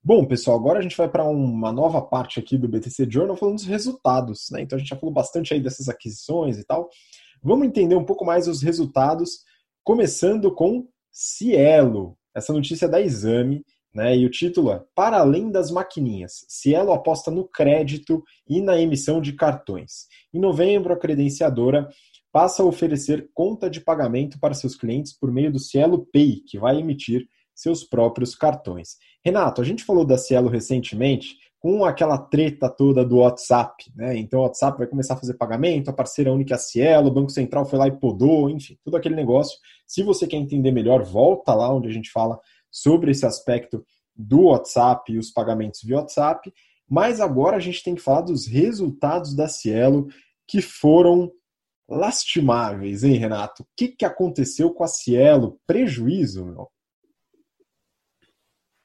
Bom, 0.03 0.23
pessoal, 0.25 0.57
agora 0.57 0.79
a 0.79 0.81
gente 0.81 0.95
vai 0.95 1.09
para 1.09 1.25
uma 1.25 1.73
nova 1.73 2.01
parte 2.01 2.39
aqui 2.39 2.57
do 2.57 2.69
BTC 2.69 3.07
Journal 3.09 3.35
falando 3.35 3.55
dos 3.55 3.65
resultados, 3.65 4.47
né? 4.51 4.61
Então 4.61 4.77
a 4.77 4.79
gente 4.79 4.87
já 4.87 4.95
falou 4.95 5.13
bastante 5.13 5.53
aí 5.53 5.59
dessas 5.59 5.89
aquisições 5.89 6.57
e 6.57 6.63
tal. 6.63 6.87
Vamos 7.43 7.67
entender 7.67 7.95
um 7.95 8.05
pouco 8.05 8.23
mais 8.23 8.47
os 8.47 8.61
resultados, 8.61 9.39
começando 9.83 10.49
com 10.55 10.87
Cielo, 11.11 12.17
essa 12.33 12.53
notícia 12.53 12.87
da 12.87 13.01
Exame, 13.01 13.65
né? 13.93 14.15
E 14.15 14.25
o 14.25 14.29
título 14.29 14.71
é 14.71 14.83
Para 14.95 15.19
além 15.19 15.51
das 15.51 15.71
maquininhas, 15.71 16.45
Cielo 16.47 16.91
aposta 16.91 17.31
no 17.31 17.47
crédito 17.47 18.23
e 18.47 18.61
na 18.61 18.79
emissão 18.79 19.21
de 19.21 19.33
cartões. 19.33 20.07
Em 20.33 20.39
novembro, 20.39 20.93
a 20.93 20.99
credenciadora 20.99 21.87
passa 22.31 22.61
a 22.61 22.65
oferecer 22.65 23.29
conta 23.33 23.69
de 23.69 23.81
pagamento 23.81 24.39
para 24.39 24.53
seus 24.53 24.75
clientes 24.75 25.17
por 25.17 25.31
meio 25.31 25.51
do 25.51 25.59
Cielo 25.59 26.07
Pay, 26.11 26.43
que 26.47 26.59
vai 26.59 26.79
emitir 26.79 27.27
seus 27.55 27.83
próprios 27.83 28.35
cartões. 28.35 28.97
Renato, 29.25 29.61
a 29.61 29.65
gente 29.65 29.83
falou 29.83 30.05
da 30.05 30.17
Cielo 30.17 30.47
recentemente 30.47 31.35
com 31.59 31.83
aquela 31.83 32.17
treta 32.17 32.69
toda 32.69 33.03
do 33.03 33.17
WhatsApp, 33.17 33.91
né? 33.95 34.15
Então 34.15 34.41
o 34.41 34.43
WhatsApp 34.43 34.77
vai 34.77 34.87
começar 34.87 35.15
a 35.15 35.17
fazer 35.17 35.33
pagamento, 35.33 35.89
a 35.89 35.93
parceira 35.93 36.31
única 36.31 36.53
é 36.53 36.55
a 36.55 36.59
Cielo, 36.59 37.07
o 37.07 37.13
Banco 37.13 37.31
Central 37.31 37.65
foi 37.65 37.79
lá 37.79 37.87
e 37.87 37.99
podou, 37.99 38.49
enfim, 38.49 38.77
todo 38.83 38.95
aquele 38.95 39.15
negócio. 39.15 39.57
Se 39.87 40.03
você 40.03 40.27
quer 40.27 40.37
entender 40.37 40.71
melhor, 40.71 41.03
volta 41.03 41.55
lá 41.55 41.73
onde 41.73 41.87
a 41.87 41.91
gente 41.91 42.11
fala 42.11 42.39
sobre 42.71 43.11
esse 43.11 43.25
aspecto 43.25 43.85
do 44.15 44.45
WhatsApp 44.45 45.11
e 45.11 45.17
os 45.17 45.31
pagamentos 45.31 45.81
via 45.83 45.97
WhatsApp. 45.97 46.53
Mas 46.89 47.19
agora 47.19 47.57
a 47.57 47.59
gente 47.59 47.83
tem 47.83 47.95
que 47.95 48.01
falar 48.01 48.21
dos 48.21 48.47
resultados 48.47 49.35
da 49.35 49.47
Cielo 49.47 50.07
que 50.47 50.61
foram 50.61 51.31
lastimáveis, 51.89 53.03
hein, 53.03 53.13
Renato? 53.13 53.63
O 53.63 53.67
que, 53.75 53.89
que 53.89 54.05
aconteceu 54.05 54.73
com 54.73 54.83
a 54.83 54.87
Cielo? 54.87 55.59
Prejuízo, 55.65 56.45
meu? 56.45 56.69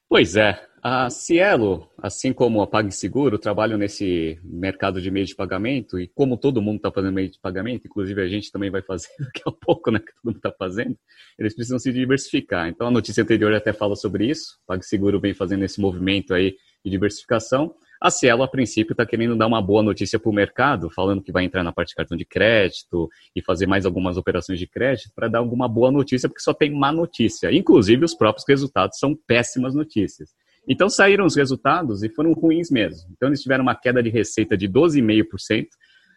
Pois 0.09 0.35
é, 0.35 0.65
a 0.83 1.09
Cielo, 1.09 1.89
assim 1.97 2.33
como 2.33 2.61
a 2.61 2.67
PagSeguro, 2.67 3.39
trabalham 3.39 3.77
nesse 3.77 4.37
mercado 4.43 5.01
de 5.01 5.09
meio 5.09 5.25
de 5.25 5.33
pagamento 5.33 5.97
e 5.97 6.09
como 6.09 6.37
todo 6.37 6.61
mundo 6.61 6.75
está 6.75 6.91
fazendo 6.91 7.13
meio 7.13 7.29
de 7.29 7.39
pagamento, 7.39 7.87
inclusive 7.87 8.21
a 8.21 8.27
gente 8.27 8.51
também 8.51 8.69
vai 8.69 8.81
fazer 8.81 9.07
daqui 9.17 9.41
a 9.47 9.51
pouco, 9.51 9.89
né, 9.89 9.99
que 9.99 10.13
todo 10.13 10.25
mundo 10.25 10.35
está 10.35 10.51
fazendo, 10.51 10.97
eles 11.39 11.55
precisam 11.55 11.79
se 11.79 11.93
diversificar. 11.93 12.67
Então 12.67 12.87
a 12.87 12.91
notícia 12.91 13.23
anterior 13.23 13.53
até 13.53 13.71
fala 13.71 13.95
sobre 13.95 14.27
isso, 14.27 14.59
PagSeguro 14.67 15.21
vem 15.21 15.33
fazendo 15.33 15.63
esse 15.63 15.79
movimento 15.79 16.33
aí 16.33 16.57
de 16.83 16.91
diversificação 16.91 17.73
a 18.03 18.11
Cielo, 18.11 18.43
a 18.43 18.47
princípio, 18.49 18.91
está 18.91 19.05
querendo 19.05 19.33
dar 19.33 19.47
uma 19.47 19.61
boa 19.61 19.81
notícia 19.81 20.19
para 20.19 20.29
o 20.29 20.33
mercado, 20.33 20.89
falando 20.89 21.23
que 21.23 21.31
vai 21.31 21.45
entrar 21.45 21.63
na 21.63 21.71
parte 21.71 21.91
de 21.91 21.95
cartão 21.95 22.17
de 22.17 22.25
crédito 22.25 23.09
e 23.33 23.41
fazer 23.41 23.65
mais 23.65 23.85
algumas 23.85 24.17
operações 24.17 24.59
de 24.59 24.67
crédito 24.67 25.09
para 25.15 25.29
dar 25.29 25.39
alguma 25.39 25.69
boa 25.69 25.89
notícia, 25.89 26.27
porque 26.27 26.41
só 26.41 26.53
tem 26.53 26.69
má 26.69 26.91
notícia. 26.91 27.49
Inclusive, 27.49 28.03
os 28.03 28.13
próprios 28.13 28.43
resultados 28.45 28.99
são 28.99 29.15
péssimas 29.25 29.73
notícias. 29.73 30.31
Então, 30.67 30.89
saíram 30.89 31.25
os 31.25 31.35
resultados 31.35 32.03
e 32.03 32.09
foram 32.09 32.33
ruins 32.33 32.71
mesmo. 32.71 33.09
Então, 33.11 33.29
eles 33.29 33.41
tiveram 33.41 33.63
uma 33.63 33.75
queda 33.75 34.01
de 34.01 34.09
receita 34.09 34.57
de 34.57 34.67
12,5%, 34.67 35.67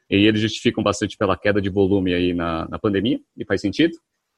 e 0.09 0.26
eles 0.26 0.40
justificam 0.40 0.84
bastante 0.84 1.16
pela 1.16 1.36
queda 1.36 1.61
de 1.61 1.68
volume 1.68 2.14
aí 2.14 2.32
na, 2.32 2.68
na 2.68 2.78
pandemia, 2.78 3.18
e 3.36 3.44
faz 3.44 3.61
sentido. 3.61 3.97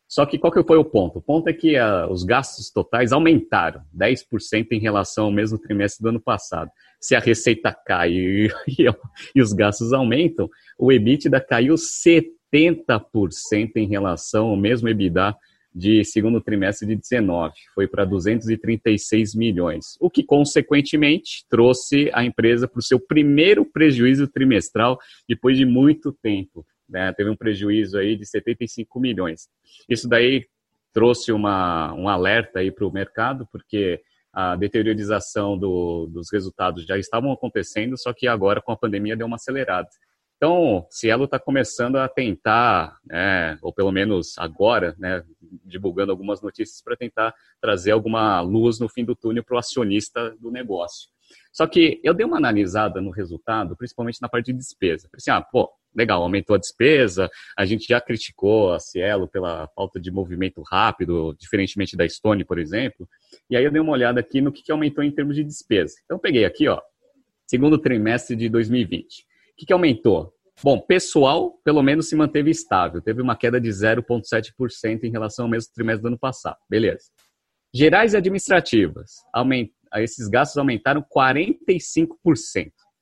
Só 0.09 0.25
que 0.25 0.39
qual 0.39 0.51
que 0.51 0.63
foi 0.63 0.79
o 0.79 0.85
ponto? 0.85 1.19
O 1.19 1.23
ponto 1.23 1.49
é 1.49 1.53
que 1.53 1.77
a, 1.77 2.05
ah, 2.05 2.11
os 2.11 2.25
gastos 2.25 2.71
totais 2.71 3.13
aumentaram 3.13 3.83
10% 3.95 4.69
em 4.73 4.81
relação 4.81 5.27
ao 5.27 5.31
mesmo 5.31 5.59
trimestre 5.59 6.03
do 6.03 6.09
ano 6.09 6.21
passado 6.21 6.71
se 6.99 7.15
a 7.15 7.21
receita 7.21 7.73
cai 7.87 8.11
e, 8.13 8.49
e, 9.35 9.43
os 9.43 9.53
gastos 9.53 9.93
aumentam, 9.93 10.49
o 10.79 10.91
EBITDA 10.91 11.41
caiu 11.41 11.75
70% 11.75 12.33
em 13.77 13.87
relação 13.87 14.47
ao 14.47 14.57
mesmo 14.57 14.89
EBITDA 14.89 15.37
de 15.79 16.05
segundo 16.05 16.41
trimestre 16.41 16.89
de 16.89 16.97
19, 16.97 17.55
foi 17.73 17.87
para 17.87 18.05
236 18.05 19.37
milhões, 19.37 19.97
o 20.01 20.11
que 20.11 20.25
consequentemente 20.25 21.45
trouxe 21.49 22.11
a 22.13 22.25
empresa 22.25 22.67
para 22.67 22.81
o 22.81 22.83
seu 22.83 22.99
primeiro 22.99 23.65
prejuízo 23.65 24.27
trimestral 24.27 24.99
depois 25.29 25.57
de 25.57 25.65
muito 25.65 26.13
tempo. 26.13 26.67
Né? 26.89 27.13
Teve 27.13 27.31
um 27.31 27.37
prejuízo 27.37 27.97
aí 27.97 28.17
de 28.17 28.27
75 28.27 28.99
milhões. 28.99 29.49
Isso 29.89 30.09
daí 30.09 30.47
trouxe 30.93 31.31
uma, 31.31 31.95
um 31.95 32.09
alerta 32.09 32.59
aí 32.59 32.73
para 32.73 32.85
o 32.87 32.93
mercado, 32.93 33.47
porque 33.53 34.01
a 34.33 34.57
deteriorização 34.57 35.57
do, 35.57 36.09
dos 36.09 36.33
resultados 36.33 36.85
já 36.87 36.99
estavam 36.99 37.31
acontecendo, 37.31 37.97
só 37.97 38.13
que 38.13 38.27
agora 38.27 38.61
com 38.61 38.73
a 38.73 38.77
pandemia 38.77 39.17
deu 39.17 39.29
uma 39.29 39.37
acelerada. 39.37 39.89
Então, 40.39 40.87
Cielo 40.89 41.25
está 41.25 41.37
começando 41.37 41.97
a 41.97 42.09
tentar, 42.09 42.97
né, 43.05 43.59
ou 43.61 43.73
pelo 43.73 43.91
menos 43.91 44.39
agora, 44.39 44.95
né, 44.97 45.25
divulgando 45.65 46.13
algumas 46.13 46.41
notícias 46.41 46.81
para 46.81 46.97
tentar 46.97 47.35
trazer 47.61 47.91
alguma 47.91 48.41
luz 48.41 48.79
no 48.79 48.89
fim 48.89 49.05
do 49.05 49.17
túnel 49.17 49.43
para 49.43 49.57
o 49.57 49.59
acionista 49.59 50.31
do 50.39 50.49
negócio. 50.49 51.11
Só 51.53 51.67
que 51.67 52.01
eu 52.05 52.15
dei 52.15 52.25
uma 52.25 52.37
analisada 52.37 53.01
no 53.01 53.11
resultado, 53.11 53.77
principalmente 53.77 54.23
na 54.23 54.29
parte 54.29 54.53
de 54.53 54.59
despesa. 54.59 55.09
Pensei, 55.11 55.33
assim, 55.33 55.43
ah, 55.43 55.45
pô, 55.45 55.69
legal, 55.93 56.23
aumentou 56.23 56.55
a 56.55 56.59
despesa, 56.59 57.29
a 57.57 57.67
gente 57.67 57.89
já 57.89 58.01
criticou 58.01 58.73
a 58.73 58.79
Cielo 58.79 59.27
pela 59.27 59.67
falta 59.75 59.99
de 59.99 60.09
movimento 60.09 60.63
rápido, 60.63 61.35
diferentemente 61.37 61.97
da 61.97 62.09
Stone, 62.09 62.45
por 62.45 62.61
exemplo, 62.61 63.09
e 63.51 63.57
aí 63.57 63.65
eu 63.65 63.73
dei 63.73 63.81
uma 63.81 63.93
olhada 63.93 64.21
aqui 64.21 64.41
no 64.41 64.53
que, 64.53 64.71
aumentou 64.71 65.03
em 65.03 65.11
termos 65.11 65.35
de 65.35 65.43
despesa. 65.43 65.97
Então, 66.05 66.17
peguei 66.17 66.45
aqui, 66.45 66.69
ó, 66.69 66.81
segundo 67.45 67.77
trimestre 67.77 68.37
de 68.37 68.49
2020. 68.49 69.27
Que, 69.59 69.67
que 69.67 69.73
aumentou? 69.73 70.33
Bom, 70.63 70.81
pessoal, 70.81 71.61
pelo 71.65 71.83
menos 71.83 72.09
se 72.09 72.17
manteve 72.17 72.51
estável. 72.51 73.01
Teve 73.01 73.23
uma 73.23 73.37
queda 73.37 73.61
de 73.61 73.69
0,7% 73.69 75.05
em 75.05 75.11
relação 75.11 75.45
ao 75.45 75.51
mesmo 75.51 75.73
trimestre 75.75 76.03
do 76.03 76.09
ano 76.09 76.19
passado. 76.19 76.57
Beleza. 76.69 77.05
Gerais 77.75 78.15
e 78.15 78.17
administrativas. 78.17 79.17
Aument... 79.33 79.69
Esses 79.97 80.29
gastos 80.29 80.59
aumentaram 80.59 81.03
45%. 81.03 82.09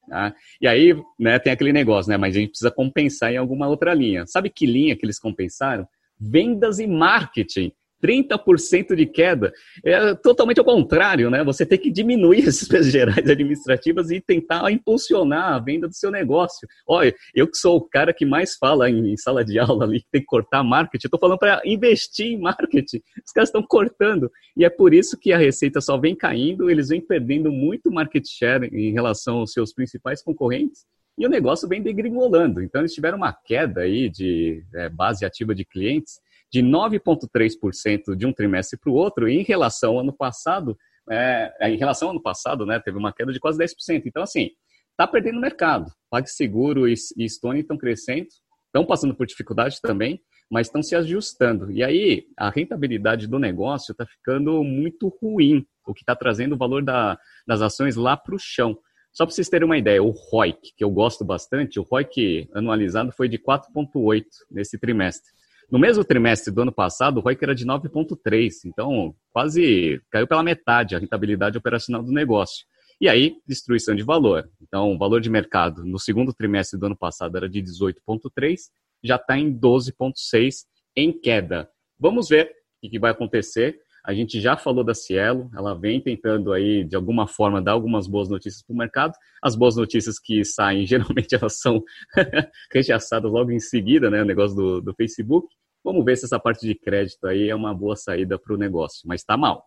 Tá? 0.08 0.34
E 0.60 0.68
aí, 0.68 0.94
né, 1.18 1.38
tem 1.38 1.52
aquele 1.52 1.72
negócio, 1.72 2.10
né? 2.10 2.16
Mas 2.16 2.36
a 2.36 2.38
gente 2.38 2.50
precisa 2.50 2.70
compensar 2.70 3.32
em 3.32 3.36
alguma 3.36 3.66
outra 3.68 3.92
linha. 3.92 4.24
Sabe 4.26 4.50
que 4.50 4.66
linha 4.66 4.96
que 4.96 5.04
eles 5.04 5.18
compensaram? 5.18 5.86
Vendas 6.18 6.78
e 6.78 6.86
marketing. 6.86 7.72
30% 8.02 8.94
de 8.94 9.06
queda. 9.06 9.52
É 9.84 10.14
totalmente 10.14 10.58
ao 10.58 10.64
contrário, 10.64 11.30
né? 11.30 11.42
Você 11.44 11.64
tem 11.64 11.78
que 11.78 11.90
diminuir 11.90 12.40
as 12.48 12.58
despesas 12.58 12.92
gerais 12.92 13.28
administrativas 13.28 14.10
e 14.10 14.20
tentar 14.20 14.70
impulsionar 14.70 15.54
a 15.54 15.58
venda 15.58 15.88
do 15.88 15.94
seu 15.94 16.10
negócio. 16.10 16.68
Olha, 16.86 17.14
eu 17.34 17.46
que 17.46 17.56
sou 17.56 17.76
o 17.76 17.88
cara 17.88 18.12
que 18.12 18.24
mais 18.24 18.56
fala 18.56 18.90
em, 18.90 19.16
sala 19.16 19.44
de 19.44 19.58
aula 19.58 19.84
ali, 19.84 20.00
que 20.00 20.10
tem 20.10 20.20
que 20.20 20.26
cortar 20.26 20.62
marketing, 20.62 21.06
estou 21.06 21.20
falando 21.20 21.38
para 21.38 21.62
investir 21.64 22.26
em 22.26 22.38
marketing. 22.38 23.00
Os 23.24 23.32
caras 23.32 23.48
estão 23.48 23.62
cortando. 23.62 24.30
E 24.56 24.64
é 24.64 24.70
por 24.70 24.94
isso 24.94 25.18
que 25.18 25.32
a 25.32 25.38
receita 25.38 25.80
só 25.80 25.96
vem 25.98 26.14
caindo, 26.14 26.70
eles 26.70 26.88
vêm 26.88 27.00
perdendo 27.00 27.50
muito 27.50 27.90
market 27.90 28.26
share 28.26 28.68
em 28.72 28.92
relação 28.92 29.38
aos 29.38 29.52
seus 29.52 29.72
principais 29.72 30.22
concorrentes. 30.22 30.84
E 31.18 31.26
o 31.26 31.30
negócio 31.30 31.66
vem 31.66 31.82
degringolando. 31.82 32.62
Então, 32.62 32.82
eles 32.82 32.92
tiveram 32.92 33.16
uma 33.16 33.32
queda 33.32 33.82
aí 33.82 34.10
de 34.10 34.62
é, 34.74 34.88
base 34.90 35.24
ativa 35.24 35.54
de 35.54 35.64
clientes 35.64 36.20
de 36.52 36.62
9,3% 36.62 38.16
de 38.16 38.26
um 38.26 38.32
trimestre 38.32 38.78
para 38.78 38.90
o 38.90 38.94
outro, 38.94 39.28
e 39.28 39.36
em 39.36 39.42
relação 39.42 39.94
ao 39.94 40.00
ano 40.00 40.12
passado, 40.12 40.76
é, 41.10 41.52
é, 41.60 41.70
em 41.70 41.76
relação 41.76 42.08
ao 42.08 42.14
ano 42.14 42.22
passado, 42.22 42.64
né, 42.64 42.80
teve 42.80 42.98
uma 42.98 43.12
queda 43.12 43.32
de 43.32 43.40
quase 43.40 43.58
10%. 43.58 44.02
Então, 44.06 44.22
assim, 44.22 44.50
está 44.90 45.06
perdendo 45.06 45.40
mercado. 45.40 45.90
PagSeguro 46.10 46.88
e, 46.88 46.94
e 47.16 47.28
Stone 47.28 47.60
estão 47.60 47.76
crescendo, 47.76 48.26
estão 48.66 48.84
passando 48.84 49.14
por 49.14 49.26
dificuldade 49.26 49.80
também, 49.80 50.20
mas 50.50 50.68
estão 50.68 50.82
se 50.82 50.94
ajustando. 50.94 51.70
E 51.70 51.82
aí, 51.82 52.24
a 52.36 52.50
rentabilidade 52.50 53.26
do 53.26 53.38
negócio 53.38 53.92
está 53.92 54.06
ficando 54.06 54.62
muito 54.62 55.08
ruim, 55.20 55.66
o 55.86 55.92
que 55.92 56.02
está 56.02 56.14
trazendo 56.14 56.54
o 56.54 56.58
valor 56.58 56.82
da, 56.82 57.18
das 57.46 57.60
ações 57.60 57.96
lá 57.96 58.16
para 58.16 58.34
o 58.34 58.38
chão. 58.38 58.78
Só 59.12 59.24
para 59.24 59.34
vocês 59.34 59.48
terem 59.48 59.64
uma 59.64 59.78
ideia, 59.78 60.02
o 60.02 60.10
ROIC, 60.10 60.74
que 60.76 60.84
eu 60.84 60.90
gosto 60.90 61.24
bastante, 61.24 61.80
o 61.80 61.82
ROIC 61.82 62.48
anualizado 62.54 63.10
foi 63.12 63.28
de 63.28 63.38
4,8 63.38 64.24
nesse 64.50 64.78
trimestre. 64.78 65.32
No 65.70 65.78
mesmo 65.78 66.04
trimestre 66.04 66.52
do 66.52 66.62
ano 66.62 66.72
passado, 66.72 67.18
o 67.18 67.20
ROIC 67.20 67.42
era 67.42 67.54
de 67.54 67.66
9,3, 67.66 68.52
então 68.66 69.14
quase 69.32 70.00
caiu 70.10 70.26
pela 70.26 70.42
metade 70.42 70.94
a 70.94 70.98
rentabilidade 70.98 71.58
operacional 71.58 72.02
do 72.02 72.12
negócio. 72.12 72.64
E 73.00 73.08
aí, 73.08 73.36
destruição 73.46 73.94
de 73.94 74.02
valor. 74.02 74.48
Então, 74.62 74.94
o 74.94 74.98
valor 74.98 75.20
de 75.20 75.28
mercado 75.28 75.84
no 75.84 75.98
segundo 75.98 76.32
trimestre 76.32 76.78
do 76.78 76.86
ano 76.86 76.96
passado 76.96 77.36
era 77.36 77.48
de 77.48 77.60
18,3, 77.60 78.56
já 79.02 79.16
está 79.16 79.36
em 79.36 79.52
12,6 79.52 80.64
em 80.96 81.12
queda. 81.12 81.68
Vamos 81.98 82.28
ver 82.28 82.50
o 82.82 82.88
que 82.88 82.98
vai 82.98 83.10
acontecer. 83.10 83.78
A 84.06 84.14
gente 84.14 84.40
já 84.40 84.56
falou 84.56 84.84
da 84.84 84.94
Cielo, 84.94 85.50
ela 85.52 85.74
vem 85.74 86.00
tentando 86.00 86.52
aí, 86.52 86.84
de 86.84 86.94
alguma 86.94 87.26
forma, 87.26 87.60
dar 87.60 87.72
algumas 87.72 88.06
boas 88.06 88.28
notícias 88.28 88.62
para 88.62 88.72
o 88.72 88.76
mercado. 88.76 89.12
As 89.42 89.56
boas 89.56 89.74
notícias 89.74 90.16
que 90.20 90.44
saem, 90.44 90.86
geralmente 90.86 91.34
elas 91.34 91.58
são 91.58 91.82
rechaçadas 92.72 93.28
logo 93.28 93.50
em 93.50 93.58
seguida, 93.58 94.08
né? 94.08 94.22
O 94.22 94.24
negócio 94.24 94.54
do, 94.54 94.80
do 94.80 94.94
Facebook. 94.94 95.48
Vamos 95.82 96.04
ver 96.04 96.16
se 96.16 96.24
essa 96.24 96.38
parte 96.38 96.64
de 96.64 96.76
crédito 96.76 97.26
aí 97.26 97.50
é 97.50 97.54
uma 97.54 97.74
boa 97.74 97.96
saída 97.96 98.38
para 98.38 98.54
o 98.54 98.56
negócio, 98.56 99.00
mas 99.06 99.22
está 99.22 99.36
mal. 99.36 99.64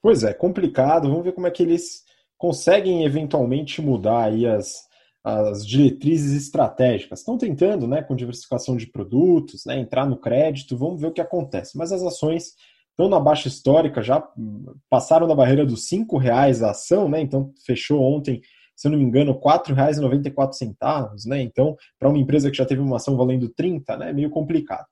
Pois 0.00 0.24
é, 0.24 0.32
complicado. 0.32 1.10
Vamos 1.10 1.24
ver 1.24 1.32
como 1.32 1.46
é 1.46 1.50
que 1.50 1.62
eles 1.62 2.04
conseguem 2.38 3.04
eventualmente 3.04 3.82
mudar 3.82 4.24
aí 4.24 4.46
as, 4.46 4.80
as 5.22 5.66
diretrizes 5.66 6.32
estratégicas. 6.32 7.18
Estão 7.18 7.36
tentando, 7.36 7.86
né, 7.86 8.02
com 8.02 8.16
diversificação 8.16 8.78
de 8.78 8.86
produtos, 8.86 9.66
né, 9.66 9.78
entrar 9.78 10.06
no 10.06 10.16
crédito, 10.16 10.76
vamos 10.76 11.02
ver 11.02 11.08
o 11.08 11.12
que 11.12 11.20
acontece. 11.20 11.76
Mas 11.76 11.92
as 11.92 12.02
ações 12.02 12.54
estão 12.94 13.08
na 13.08 13.18
baixa 13.18 13.48
histórica, 13.48 14.02
já 14.02 14.26
passaram 14.88 15.26
da 15.26 15.34
barreira 15.34 15.66
dos 15.66 15.90
R$ 15.90 16.06
reais 16.18 16.62
a 16.62 16.70
ação, 16.70 17.08
né? 17.08 17.20
Então 17.20 17.52
fechou 17.66 18.00
ontem, 18.00 18.40
se 18.76 18.86
eu 18.86 18.92
não 18.92 18.98
me 18.98 19.04
engano, 19.04 19.32
R$ 19.32 19.38
4,94, 19.40 21.10
né? 21.26 21.42
Então, 21.42 21.76
para 21.98 22.08
uma 22.08 22.18
empresa 22.18 22.50
que 22.50 22.56
já 22.56 22.64
teve 22.64 22.80
uma 22.80 22.96
ação 22.96 23.16
valendo 23.16 23.48
30, 23.48 23.96
né, 23.96 24.10
é 24.10 24.12
meio 24.12 24.30
complicado. 24.30 24.86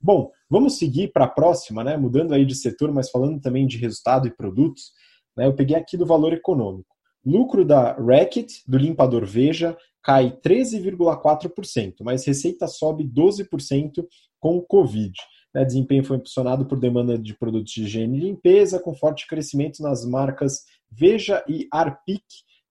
Bom, 0.00 0.30
vamos 0.48 0.78
seguir 0.78 1.12
para 1.12 1.24
a 1.24 1.28
próxima, 1.28 1.82
né? 1.82 1.96
Mudando 1.96 2.32
aí 2.32 2.46
de 2.46 2.54
setor, 2.54 2.92
mas 2.92 3.10
falando 3.10 3.40
também 3.40 3.66
de 3.66 3.76
resultado 3.76 4.28
e 4.28 4.34
produtos, 4.34 4.92
né? 5.36 5.46
Eu 5.46 5.54
peguei 5.54 5.76
aqui 5.76 5.96
do 5.96 6.06
valor 6.06 6.32
econômico. 6.32 6.96
Lucro 7.26 7.64
da 7.64 7.92
Racket, 7.94 8.52
do 8.66 8.78
limpador 8.78 9.26
Veja, 9.26 9.76
cai 10.02 10.30
13,4%, 10.30 11.96
mas 12.02 12.24
receita 12.24 12.68
sobe 12.68 13.04
12% 13.04 14.06
com 14.38 14.56
o 14.56 14.62
Covid. 14.62 15.12
Né, 15.54 15.64
desempenho 15.64 16.04
foi 16.04 16.16
impulsionado 16.18 16.66
por 16.66 16.78
demanda 16.78 17.18
de 17.18 17.34
produtos 17.34 17.72
de 17.72 17.82
higiene 17.82 18.18
e 18.18 18.20
limpeza, 18.20 18.78
com 18.78 18.94
forte 18.94 19.26
crescimento 19.26 19.82
nas 19.82 20.04
marcas 20.04 20.64
Veja 20.90 21.44
e 21.48 21.66
Arpic 21.72 22.22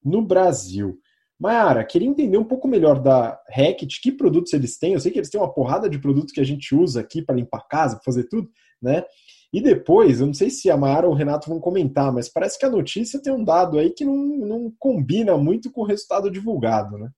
no 0.04 0.22
Brasil. 0.22 1.00
Mayara, 1.40 1.86
queria 1.86 2.08
entender 2.08 2.38
um 2.38 2.44
pouco 2.44 2.68
melhor 2.68 3.00
da 3.00 3.40
Hackett, 3.50 4.02
que 4.02 4.12
produtos 4.12 4.54
eles 4.54 4.78
têm. 4.78 4.94
Eu 4.94 5.00
sei 5.00 5.12
que 5.12 5.20
eles 5.20 5.30
têm 5.30 5.40
uma 5.40 5.54
porrada 5.54 5.90
de 5.90 6.00
produtos 6.00 6.34
que 6.34 6.42
a 6.42 6.44
gente 6.44 6.74
usa 6.74 7.00
aqui 7.02 7.22
para 7.22 7.36
limpar 7.36 7.68
casa, 7.68 7.96
para 7.96 8.04
fazer 8.04 8.24
tudo, 8.24 8.50
né? 8.82 9.04
E 9.54 9.62
depois, 9.62 10.20
eu 10.20 10.28
não 10.28 10.34
sei 10.34 10.50
se 10.50 10.70
a 10.70 10.76
Mayara 10.76 11.08
ou 11.08 11.14
o 11.14 11.16
Renato 11.16 11.50
vão 11.50 11.60
comentar, 11.60 12.12
mas 12.12 12.28
parece 12.28 12.60
que 12.60 12.66
a 12.66 12.70
notícia 12.70 13.22
tem 13.22 13.32
um 13.32 13.44
dado 13.44 13.78
aí 13.78 13.92
que 13.92 14.04
não, 14.04 14.16
não 14.16 14.74
combina 14.78 15.38
muito 15.38 15.72
com 15.72 15.82
o 15.82 15.86
resultado 15.86 16.30
divulgado, 16.30 16.98
né? 16.98 17.10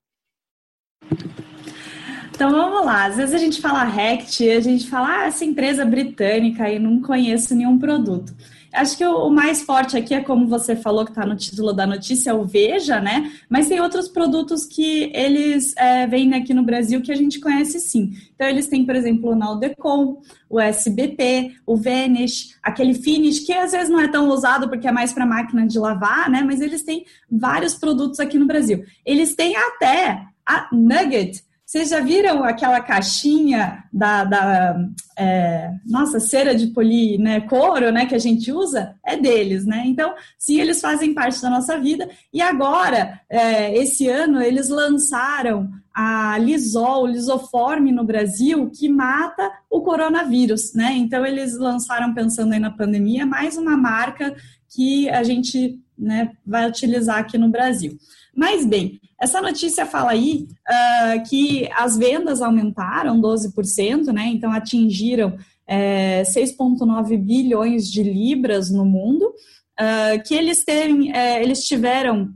Então 2.40 2.52
vamos 2.52 2.86
lá, 2.86 3.08
às 3.08 3.18
vezes 3.18 3.36
a 3.36 3.38
gente 3.38 3.60
fala 3.60 3.84
Rect, 3.84 4.50
a 4.50 4.62
gente 4.62 4.90
fala, 4.90 5.10
ah, 5.10 5.26
essa 5.26 5.44
empresa 5.44 5.84
britânica 5.84 6.70
e 6.70 6.80
não 6.80 7.02
conheço 7.02 7.54
nenhum 7.54 7.78
produto. 7.78 8.34
Acho 8.72 8.98
que 8.98 9.06
o 9.06 9.30
mais 9.30 9.62
forte 9.62 9.98
aqui 9.98 10.14
é 10.14 10.22
como 10.22 10.48
você 10.48 10.74
falou 10.74 11.04
que 11.04 11.12
está 11.12 11.26
no 11.26 11.36
título 11.36 11.74
da 11.74 11.86
notícia, 11.86 12.34
o 12.34 12.46
Veja, 12.46 13.02
né? 13.02 13.30
Mas 13.50 13.68
tem 13.68 13.82
outros 13.82 14.08
produtos 14.08 14.66
que 14.66 15.12
eles 15.14 15.76
é, 15.76 16.08
vêm 16.08 16.34
aqui 16.34 16.54
no 16.54 16.64
Brasil 16.64 17.02
que 17.02 17.12
a 17.12 17.16
gente 17.16 17.42
conhece 17.42 17.78
sim. 17.78 18.14
Então 18.34 18.48
eles 18.48 18.68
têm, 18.68 18.86
por 18.86 18.96
exemplo, 18.96 19.32
o 19.32 19.36
Naldecom, 19.36 20.22
o 20.50 20.62
SBP, 20.62 21.56
o 21.66 21.76
Vanish, 21.76 22.58
aquele 22.64 22.94
Finish, 22.94 23.40
que 23.40 23.52
às 23.52 23.74
vezes 23.74 23.90
não 23.90 24.00
é 24.00 24.08
tão 24.08 24.30
usado 24.30 24.70
porque 24.70 24.88
é 24.88 24.94
mais 24.94 25.12
para 25.12 25.26
máquina 25.26 25.68
de 25.68 25.78
lavar, 25.78 26.30
né? 26.30 26.42
Mas 26.42 26.62
eles 26.62 26.84
têm 26.84 27.04
vários 27.30 27.76
produtos 27.76 28.18
aqui 28.18 28.40
no 28.40 28.48
Brasil. 28.48 28.86
Eles 29.06 29.36
têm 29.36 29.58
até 29.58 30.24
a 30.46 30.70
Nugget, 30.72 31.44
vocês 31.70 31.90
já 31.90 32.00
viram 32.00 32.44
aquela 32.44 32.82
caixinha 32.82 33.84
da, 33.94 34.24
da 34.24 34.90
é, 35.16 35.70
nossa, 35.86 36.20
cera 36.20 36.56
de 36.56 36.66
poli, 36.66 37.20
né, 37.20 37.42
couro, 37.42 37.92
né, 37.92 38.08
que 38.08 38.16
a 38.16 38.20
gente 38.20 38.52
usa? 38.52 38.96
É 39.06 39.16
deles, 39.16 39.68
né? 39.68 39.84
Então, 39.86 40.16
sim, 40.36 40.60
eles 40.60 40.82
fazem 40.82 41.14
parte 41.14 41.40
da 41.40 41.48
nossa 41.48 41.80
vida. 41.80 42.10
E 42.34 42.42
agora, 42.42 43.22
é, 43.30 43.78
esse 43.78 44.08
ano, 44.08 44.42
eles 44.42 44.68
lançaram 44.68 45.70
a 45.94 46.40
Lisol, 46.40 47.06
Lisoforme 47.06 47.92
no 47.92 48.04
Brasil, 48.04 48.72
que 48.72 48.90
mata 48.90 49.52
o 49.70 49.82
coronavírus, 49.82 50.74
né? 50.74 50.94
Então, 50.94 51.24
eles 51.24 51.56
lançaram, 51.56 52.16
pensando 52.16 52.54
aí 52.54 52.60
na 52.60 52.72
pandemia, 52.72 53.28
mais 53.28 53.58
uma 53.58 53.78
marca 53.78 54.36
que 54.68 55.08
a 55.12 55.22
gente 55.22 55.80
né, 55.96 56.32
vai 56.44 56.68
utilizar 56.68 57.20
aqui 57.20 57.38
no 57.38 57.50
Brasil. 57.50 57.96
Mas 58.36 58.66
bem, 58.66 59.00
essa 59.20 59.42
notícia 59.42 59.86
fala 59.86 60.12
aí 60.12 60.48
uh, 60.68 61.30
que 61.30 61.70
as 61.74 61.98
vendas 61.98 62.42
aumentaram 62.42 63.20
12%, 63.20 64.14
né? 64.14 64.28
Então 64.28 64.52
atingiram 64.52 65.38
é, 65.68 66.24
6,9 66.24 67.18
bilhões 67.18 67.92
de 67.92 68.02
libras 68.02 68.72
no 68.72 68.86
mundo, 68.86 69.24
uh, 69.80 70.24
que 70.26 70.34
eles, 70.34 70.64
têm, 70.64 71.16
é, 71.16 71.44
eles 71.44 71.66
tiveram 71.66 72.34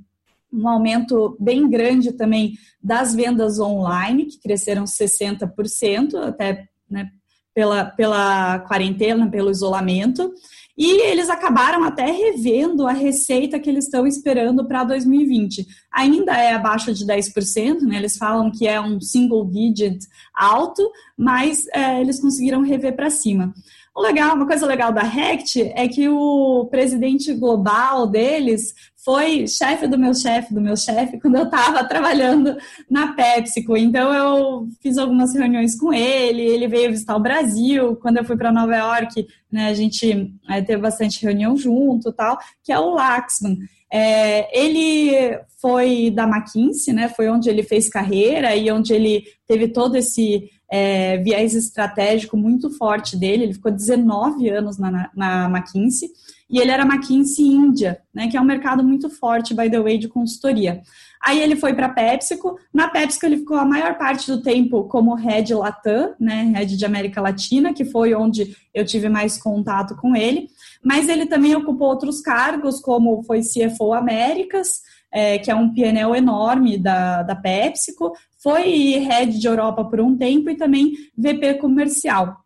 um 0.51 0.67
aumento 0.67 1.35
bem 1.39 1.67
grande 1.67 2.11
também 2.11 2.53
das 2.81 3.15
vendas 3.15 3.59
online, 3.59 4.25
que 4.25 4.39
cresceram 4.39 4.83
60%, 4.83 6.15
até 6.15 6.67
né, 6.87 7.09
pela, 7.53 7.85
pela 7.85 8.59
quarentena, 8.59 9.29
pelo 9.31 9.49
isolamento. 9.49 10.31
E 10.75 11.01
eles 11.07 11.29
acabaram 11.29 11.83
até 11.83 12.05
revendo 12.09 12.87
a 12.87 12.91
receita 12.91 13.59
que 13.59 13.69
eles 13.69 13.85
estão 13.85 14.07
esperando 14.07 14.67
para 14.67 14.83
2020. 14.83 15.67
Ainda 15.91 16.35
é 16.35 16.53
abaixo 16.53 16.91
de 16.93 17.05
10%, 17.05 17.81
né? 17.81 17.97
eles 17.97 18.17
falam 18.17 18.51
que 18.51 18.67
é 18.67 18.81
um 18.81 18.99
single 18.99 19.45
digit 19.45 19.99
alto, 20.33 20.89
mas 21.15 21.67
é, 21.67 22.01
eles 22.01 22.19
conseguiram 22.19 22.61
rever 22.61 22.95
para 22.95 23.11
cima. 23.11 23.53
Legal, 23.95 24.35
uma 24.35 24.47
coisa 24.47 24.65
legal 24.65 24.91
da 24.91 25.03
RECT 25.03 25.71
é 25.75 25.87
que 25.87 26.09
o 26.09 26.65
presidente 26.71 27.31
global 27.33 28.07
deles 28.07 28.73
foi 29.03 29.45
chefe 29.47 29.85
do 29.85 29.99
meu 29.99 30.15
chefe, 30.15 30.51
do 30.51 30.59
meu 30.59 30.75
chefe, 30.75 31.19
quando 31.21 31.35
eu 31.35 31.43
estava 31.43 31.83
trabalhando 31.83 32.57
na 32.89 33.13
PepsiCo. 33.13 33.77
Então 33.77 34.11
eu 34.11 34.67
fiz 34.81 34.97
algumas 34.97 35.35
reuniões 35.35 35.79
com 35.79 35.93
ele, 35.93 36.41
ele 36.41 36.67
veio 36.67 36.89
visitar 36.89 37.15
o 37.15 37.21
Brasil. 37.21 37.95
Quando 37.97 38.17
eu 38.17 38.25
fui 38.25 38.35
para 38.35 38.51
Nova 38.51 38.75
York, 38.75 39.27
né, 39.51 39.67
a 39.67 39.73
gente 39.75 40.33
é, 40.49 40.61
teve 40.61 40.81
bastante 40.81 41.23
reunião 41.23 41.55
junto, 41.55 42.11
tal, 42.11 42.39
que 42.63 42.71
é 42.71 42.79
o 42.79 42.95
Laxman. 42.95 43.59
É, 43.91 44.59
ele 44.59 45.39
foi 45.61 46.09
da 46.09 46.23
McKinsey, 46.23 46.95
né? 46.95 47.09
Foi 47.09 47.29
onde 47.29 47.47
ele 47.47 47.61
fez 47.61 47.87
carreira 47.87 48.55
e 48.55 48.71
onde 48.71 48.91
ele 48.91 49.23
teve 49.47 49.67
todo 49.67 49.95
esse 49.95 50.49
é, 50.75 51.17
viés 51.17 51.53
estratégico 51.53 52.35
muito 52.35 52.71
forte 52.71 53.15
dele. 53.15 53.43
Ele 53.43 53.53
ficou 53.53 53.71
19 53.71 54.49
anos 54.49 54.79
na, 54.79 55.11
na 55.15 55.45
McKinsey 55.45 56.09
e 56.49 56.57
ele 56.57 56.71
era 56.71 56.81
McKinsey 56.81 57.45
Índia, 57.45 58.01
né? 58.11 58.27
Que 58.27 58.35
é 58.35 58.41
um 58.41 58.45
mercado 58.45 58.83
muito 58.83 59.07
forte, 59.07 59.53
by 59.53 59.69
the 59.69 59.79
way, 59.79 59.99
de 59.99 60.07
consultoria. 60.07 60.81
Aí 61.23 61.39
ele 61.39 61.55
foi 61.55 61.75
para 61.75 61.85
a 61.85 61.93
PepsiCo. 61.93 62.57
Na 62.73 62.87
PepsiCo 62.89 63.27
ele 63.27 63.37
ficou 63.37 63.55
a 63.55 63.65
maior 63.65 63.99
parte 63.99 64.25
do 64.31 64.41
tempo 64.41 64.85
como 64.85 65.13
head 65.13 65.53
Latam, 65.53 66.15
né, 66.19 66.51
head 66.55 66.75
de 66.75 66.85
América 66.85 67.21
Latina, 67.21 67.71
que 67.71 67.85
foi 67.85 68.15
onde 68.15 68.57
eu 68.73 68.83
tive 68.83 69.09
mais 69.09 69.37
contato 69.37 69.95
com 69.95 70.15
ele. 70.15 70.47
Mas 70.83 71.07
ele 71.07 71.27
também 71.27 71.55
ocupou 71.55 71.87
outros 71.87 72.19
cargos, 72.19 72.81
como 72.81 73.21
foi 73.23 73.41
CFO 73.41 73.93
Américas, 73.93 74.81
é, 75.11 75.37
que 75.37 75.51
é 75.51 75.55
um 75.55 75.71
PNL 75.71 76.17
enorme 76.17 76.79
da, 76.79 77.21
da 77.21 77.35
PepsiCo, 77.35 78.11
foi 78.43 78.97
head 78.99 79.39
de 79.39 79.47
Europa 79.47 79.85
por 79.85 80.01
um 80.01 80.17
tempo 80.17 80.49
e 80.49 80.55
também 80.55 80.91
VP 81.17 81.55
comercial 81.55 82.43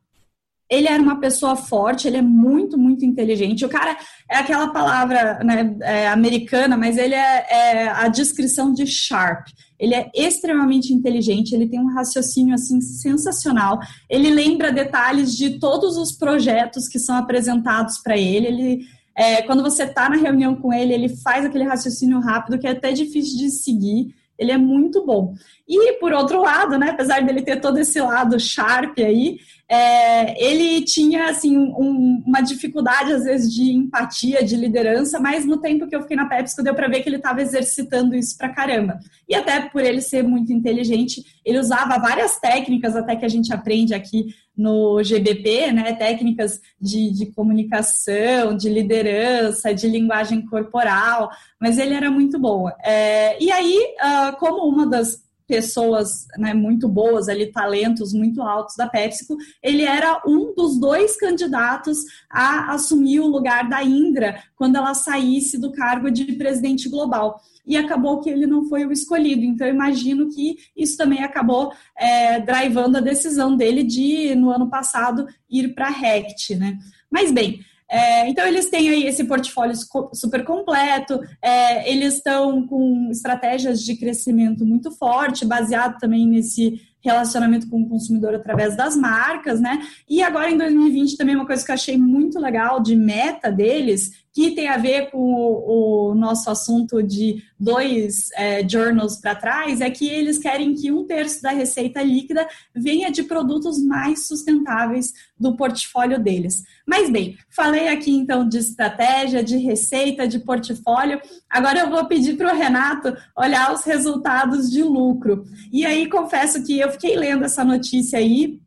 ele 0.69 0.87
era 0.87 1.01
uma 1.01 1.19
pessoa 1.19 1.55
forte, 1.55 2.07
ele 2.07 2.17
é 2.17 2.21
muito, 2.21 2.77
muito 2.77 3.05
inteligente. 3.05 3.65
O 3.65 3.69
cara 3.69 3.97
é 4.29 4.37
aquela 4.37 4.67
palavra 4.67 5.39
né, 5.43 5.77
é, 5.81 6.07
americana, 6.09 6.75
mas 6.75 6.97
ele 6.97 7.15
é, 7.15 7.45
é, 7.49 7.87
a 7.87 8.07
descrição 8.09 8.73
de 8.73 8.85
sharp. 8.85 9.47
Ele 9.79 9.95
é 9.95 10.09
extremamente 10.13 10.93
inteligente, 10.93 11.53
ele 11.53 11.69
tem 11.69 11.79
um 11.79 11.93
raciocínio 11.93 12.53
assim 12.53 12.81
sensacional. 12.81 13.79
Ele 14.09 14.29
lembra 14.29 14.71
detalhes 14.71 15.35
de 15.37 15.57
todos 15.57 15.95
os 15.95 16.11
projetos 16.11 16.87
que 16.87 16.99
são 16.99 17.15
apresentados 17.15 17.99
para 17.99 18.17
ele. 18.17 18.47
Ele 18.47 18.79
é, 19.15 19.41
quando 19.43 19.63
você 19.63 19.83
está 19.83 20.09
na 20.09 20.17
reunião 20.17 20.55
com 20.55 20.73
ele, 20.73 20.93
ele 20.93 21.09
faz 21.09 21.45
aquele 21.45 21.63
raciocínio 21.63 22.19
rápido 22.19 22.59
que 22.59 22.67
é 22.67 22.71
até 22.71 22.91
difícil 22.91 23.37
de 23.37 23.49
seguir. 23.51 24.13
Ele 24.37 24.51
é 24.51 24.57
muito 24.57 25.05
bom. 25.05 25.33
E, 25.67 25.93
por 25.99 26.13
outro 26.13 26.41
lado, 26.41 26.77
né, 26.77 26.91
apesar 26.91 27.21
dele 27.21 27.41
ter 27.41 27.59
todo 27.59 27.77
esse 27.77 27.99
lado 27.99 28.39
sharp 28.39 28.97
aí, 28.99 29.37
é, 29.69 30.41
ele 30.41 30.81
tinha, 30.81 31.25
assim, 31.29 31.57
um, 31.57 32.23
uma 32.25 32.39
dificuldade, 32.39 33.11
às 33.11 33.25
vezes, 33.25 33.53
de 33.53 33.73
empatia, 33.73 34.41
de 34.41 34.55
liderança, 34.55 35.19
mas 35.19 35.45
no 35.45 35.57
tempo 35.57 35.85
que 35.87 35.95
eu 35.95 36.01
fiquei 36.01 36.15
na 36.15 36.25
PepsiCo, 36.25 36.63
deu 36.63 36.73
para 36.73 36.87
ver 36.87 37.01
que 37.01 37.09
ele 37.09 37.17
estava 37.17 37.41
exercitando 37.41 38.15
isso 38.15 38.37
pra 38.37 38.53
caramba. 38.53 38.97
E 39.27 39.35
até 39.35 39.59
por 39.59 39.83
ele 39.83 39.99
ser 39.99 40.23
muito 40.23 40.53
inteligente, 40.53 41.21
ele 41.43 41.59
usava 41.59 41.99
várias 41.99 42.39
técnicas, 42.39 42.95
até 42.95 43.17
que 43.17 43.25
a 43.25 43.29
gente 43.29 43.53
aprende 43.53 43.93
aqui 43.93 44.27
no 44.55 45.03
GBP, 45.03 45.73
né, 45.73 45.93
técnicas 45.93 46.61
de, 46.79 47.11
de 47.11 47.25
comunicação, 47.27 48.55
de 48.55 48.69
liderança, 48.69 49.73
de 49.73 49.87
linguagem 49.87 50.45
corporal, 50.45 51.29
mas 51.59 51.77
ele 51.77 51.93
era 51.93 52.09
muito 52.09 52.39
bom. 52.39 52.69
É, 52.83 53.41
e 53.43 53.51
aí, 53.51 53.77
uh, 54.01 54.35
como 54.37 54.67
uma 54.67 54.87
das 54.87 55.26
pessoas 55.47 56.27
né, 56.37 56.53
muito 56.53 56.87
boas 56.87 57.29
ali, 57.29 57.51
talentos 57.51 58.13
muito 58.13 58.41
altos 58.41 58.75
da 58.75 58.87
PepsiCo, 58.87 59.37
ele 59.63 59.83
era 59.83 60.21
um 60.27 60.53
dos 60.53 60.77
dois 60.79 61.17
candidatos 61.17 61.99
a 62.29 62.73
assumir 62.73 63.21
o 63.21 63.27
lugar 63.27 63.69
da 63.69 63.81
Indra 63.83 64.43
quando 64.55 64.75
ela 64.75 64.93
saísse 64.93 65.57
do 65.57 65.71
cargo 65.71 66.11
de 66.11 66.33
presidente 66.33 66.89
global. 66.89 67.41
E 67.65 67.75
acabou 67.75 68.21
que 68.21 68.29
ele 68.29 68.47
não 68.47 68.65
foi 68.65 68.85
o 68.85 68.91
escolhido. 68.93 69.43
Então, 69.43 69.67
imagino 69.67 70.29
que 70.29 70.57
isso 70.75 70.95
também 70.95 71.23
acabou 71.23 71.73
é, 71.97 72.39
drivando 72.39 72.97
a 72.97 73.01
decisão 73.01 73.57
dele 73.57 73.83
de, 73.83 74.33
no 74.35 74.49
ano 74.51 74.69
passado, 74.69 75.27
ir 75.49 75.73
para 75.73 75.87
a 75.87 75.91
RECT. 75.91 76.55
Né? 76.55 76.77
Mas, 77.11 77.29
bem, 77.29 77.59
é, 77.89 78.27
então, 78.27 78.45
eles 78.45 78.69
têm 78.69 78.89
aí 78.89 79.07
esse 79.07 79.23
portfólio 79.23 79.75
super 80.13 80.43
completo, 80.43 81.19
é, 81.41 81.89
eles 81.89 82.15
estão 82.15 82.67
com 82.67 83.09
estratégias 83.09 83.81
de 83.81 83.95
crescimento 83.95 84.65
muito 84.65 84.91
forte, 84.91 85.45
baseado 85.45 85.97
também 85.97 86.27
nesse 86.27 86.81
relacionamento 86.99 87.69
com 87.69 87.81
o 87.81 87.87
consumidor 87.87 88.35
através 88.35 88.75
das 88.75 88.97
marcas, 88.97 89.61
né? 89.61 89.81
E 90.09 90.21
agora 90.21 90.51
em 90.51 90.57
2020 90.57 91.15
também 91.15 91.35
uma 91.35 91.45
coisa 91.45 91.63
que 91.63 91.71
eu 91.71 91.75
achei 91.75 91.97
muito 91.97 92.37
legal 92.39 92.81
de 92.81 92.95
meta 92.95 93.49
deles, 93.49 94.11
que 94.37 94.51
tem 94.51 94.67
a 94.67 94.77
ver 94.77 95.09
com 95.09 95.17
o, 95.17 96.11
o 96.11 96.13
nosso 96.13 96.47
assunto 96.51 97.01
de 97.01 97.41
dois 97.59 98.29
é, 98.35 98.61
journals 98.69 99.19
para 99.19 99.33
trás, 99.33 99.81
é 99.81 99.89
que 99.89 100.07
eles 100.07 100.37
querem 100.37 100.75
que 100.75 100.91
um 100.91 101.07
terço 101.07 101.41
da 101.41 101.49
receita 101.49 102.03
líquida 102.03 102.47
venha 102.71 103.09
de 103.09 103.23
produtos 103.23 103.83
mais 103.83 104.27
sustentáveis 104.27 105.11
do 105.39 105.57
portfólio 105.57 106.19
deles. 106.19 106.61
Mas 106.85 107.09
bem, 107.09 107.35
falei 107.49 107.87
aqui 107.87 108.11
então 108.11 108.47
de 108.47 108.59
estratégia, 108.59 109.43
de 109.43 109.57
receita, 109.57 110.27
de 110.27 110.37
portfólio. 110.37 111.19
Agora 111.49 111.79
eu 111.79 111.89
vou 111.89 112.05
pedir 112.05 112.37
para 112.37 112.53
o 112.53 112.55
Renato 112.55 113.17
olhar 113.35 113.73
os 113.73 113.83
resultados 113.85 114.69
de 114.69 114.83
lucro. 114.83 115.45
E 115.71 115.83
aí 115.83 116.07
confesso 116.07 116.63
que 116.63 116.77
eu 116.77 116.91
fiquei 116.91 117.15
lendo 117.15 117.43
essa 117.43 117.65
notícia 117.65 118.19
aí 118.19 118.59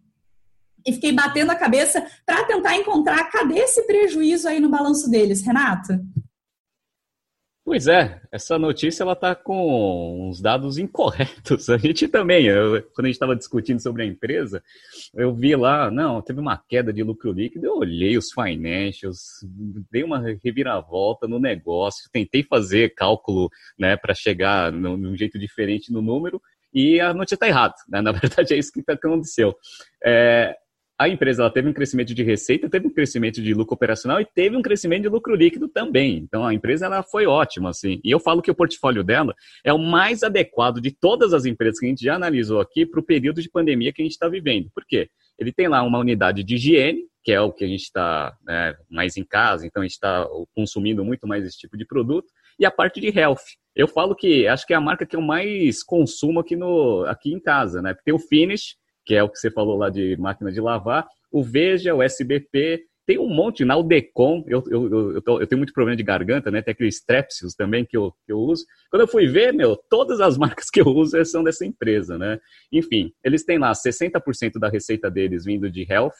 e 0.86 0.92
fiquei 0.92 1.12
batendo 1.12 1.50
a 1.50 1.56
cabeça 1.56 2.04
para 2.24 2.44
tentar 2.44 2.76
encontrar 2.76 3.30
cadê 3.30 3.58
esse 3.60 3.86
prejuízo 3.86 4.48
aí 4.48 4.60
no 4.60 4.68
balanço 4.68 5.10
deles, 5.10 5.44
Renato? 5.44 5.94
Pois 7.62 7.86
é, 7.86 8.20
essa 8.32 8.58
notícia 8.58 9.04
ela 9.04 9.12
está 9.12 9.32
com 9.32 10.28
uns 10.28 10.40
dados 10.40 10.76
incorretos. 10.76 11.68
A 11.70 11.78
gente 11.78 12.08
também, 12.08 12.46
eu, 12.46 12.82
quando 12.94 13.04
a 13.04 13.08
gente 13.08 13.14
estava 13.14 13.36
discutindo 13.36 13.80
sobre 13.80 14.02
a 14.02 14.06
empresa, 14.06 14.60
eu 15.14 15.32
vi 15.32 15.54
lá, 15.54 15.88
não, 15.88 16.20
teve 16.20 16.40
uma 16.40 16.56
queda 16.56 16.92
de 16.92 17.04
lucro 17.04 17.30
líquido, 17.30 17.66
eu 17.66 17.76
olhei 17.76 18.18
os 18.18 18.32
financials, 18.32 19.46
dei 19.88 20.02
uma 20.02 20.20
reviravolta 20.42 21.28
no 21.28 21.38
negócio, 21.38 22.10
tentei 22.10 22.42
fazer 22.42 22.94
cálculo 22.94 23.48
né, 23.78 23.96
para 23.96 24.14
chegar 24.14 24.72
num 24.72 25.16
jeito 25.16 25.38
diferente 25.38 25.92
no 25.92 26.02
número, 26.02 26.42
e 26.74 26.98
a 26.98 27.14
notícia 27.14 27.34
está 27.34 27.46
errada. 27.46 27.74
Né? 27.88 28.00
Na 28.02 28.10
verdade, 28.10 28.52
é 28.52 28.58
isso 28.58 28.72
que 28.72 28.82
aconteceu. 28.90 29.54
É, 30.02 30.56
a 31.00 31.08
empresa 31.08 31.42
ela 31.42 31.50
teve 31.50 31.66
um 31.66 31.72
crescimento 31.72 32.14
de 32.14 32.22
receita, 32.22 32.68
teve 32.68 32.86
um 32.86 32.92
crescimento 32.92 33.40
de 33.40 33.54
lucro 33.54 33.74
operacional 33.74 34.20
e 34.20 34.26
teve 34.26 34.54
um 34.54 34.60
crescimento 34.60 35.04
de 35.04 35.08
lucro 35.08 35.34
líquido 35.34 35.66
também. 35.66 36.18
Então 36.18 36.44
a 36.44 36.52
empresa 36.52 36.84
ela 36.84 37.02
foi 37.02 37.24
ótima, 37.24 37.70
assim. 37.70 38.02
E 38.04 38.10
eu 38.10 38.20
falo 38.20 38.42
que 38.42 38.50
o 38.50 38.54
portfólio 38.54 39.02
dela 39.02 39.34
é 39.64 39.72
o 39.72 39.78
mais 39.78 40.22
adequado 40.22 40.78
de 40.78 40.90
todas 40.90 41.32
as 41.32 41.46
empresas 41.46 41.80
que 41.80 41.86
a 41.86 41.88
gente 41.88 42.04
já 42.04 42.16
analisou 42.16 42.60
aqui 42.60 42.84
para 42.84 43.00
o 43.00 43.02
período 43.02 43.40
de 43.40 43.48
pandemia 43.48 43.94
que 43.94 44.02
a 44.02 44.04
gente 44.04 44.12
está 44.12 44.28
vivendo. 44.28 44.68
Por 44.74 44.84
quê? 44.86 45.08
Ele 45.38 45.50
tem 45.50 45.68
lá 45.68 45.82
uma 45.82 45.98
unidade 45.98 46.44
de 46.44 46.56
higiene, 46.56 47.06
que 47.24 47.32
é 47.32 47.40
o 47.40 47.50
que 47.50 47.64
a 47.64 47.68
gente 47.68 47.84
está 47.84 48.36
né, 48.44 48.76
mais 48.90 49.16
em 49.16 49.24
casa, 49.24 49.66
então 49.66 49.80
a 49.82 49.86
gente 49.86 49.94
está 49.94 50.28
consumindo 50.54 51.02
muito 51.02 51.26
mais 51.26 51.46
esse 51.46 51.56
tipo 51.56 51.78
de 51.78 51.86
produto, 51.86 52.28
e 52.58 52.66
a 52.66 52.70
parte 52.70 53.00
de 53.00 53.08
health. 53.08 53.40
Eu 53.74 53.88
falo 53.88 54.14
que 54.14 54.46
acho 54.46 54.66
que 54.66 54.74
é 54.74 54.76
a 54.76 54.80
marca 54.82 55.06
que 55.06 55.16
eu 55.16 55.22
mais 55.22 55.82
consumo 55.82 56.40
aqui, 56.40 56.56
no, 56.56 57.06
aqui 57.06 57.32
em 57.32 57.40
casa, 57.40 57.80
né? 57.80 57.96
Tem 58.04 58.12
o 58.12 58.18
Finish, 58.18 58.74
que 59.04 59.14
é 59.14 59.22
o 59.22 59.28
que 59.28 59.38
você 59.38 59.50
falou 59.50 59.76
lá 59.76 59.88
de 59.88 60.16
máquina 60.16 60.52
de 60.52 60.60
lavar, 60.60 61.06
o 61.30 61.42
Veja, 61.42 61.94
o 61.94 62.02
SBP, 62.02 62.84
tem 63.06 63.18
um 63.18 63.28
monte, 63.28 63.64
na 63.64 63.76
Udecom, 63.76 64.44
eu, 64.46 64.62
eu, 64.70 64.88
eu, 64.90 65.22
eu, 65.40 65.46
tenho 65.46 65.58
muito 65.58 65.72
problema 65.72 65.96
de 65.96 66.02
garganta, 66.02 66.48
né? 66.48 66.62
Tem 66.62 66.70
aquele 66.70 66.88
Strepsils 66.90 67.56
também 67.56 67.84
que 67.84 67.96
eu, 67.96 68.12
que 68.24 68.32
eu 68.32 68.38
uso. 68.38 68.64
Quando 68.88 69.02
eu 69.02 69.08
fui 69.08 69.26
ver, 69.26 69.52
meu, 69.52 69.76
todas 69.88 70.20
as 70.20 70.38
marcas 70.38 70.70
que 70.70 70.80
eu 70.80 70.86
uso 70.86 71.24
são 71.24 71.42
dessa 71.42 71.66
empresa, 71.66 72.16
né? 72.16 72.38
Enfim, 72.70 73.12
eles 73.24 73.44
têm 73.44 73.58
lá 73.58 73.72
60% 73.72 74.60
da 74.60 74.68
receita 74.68 75.10
deles 75.10 75.44
vindo 75.44 75.68
de 75.68 75.84
health, 75.90 76.14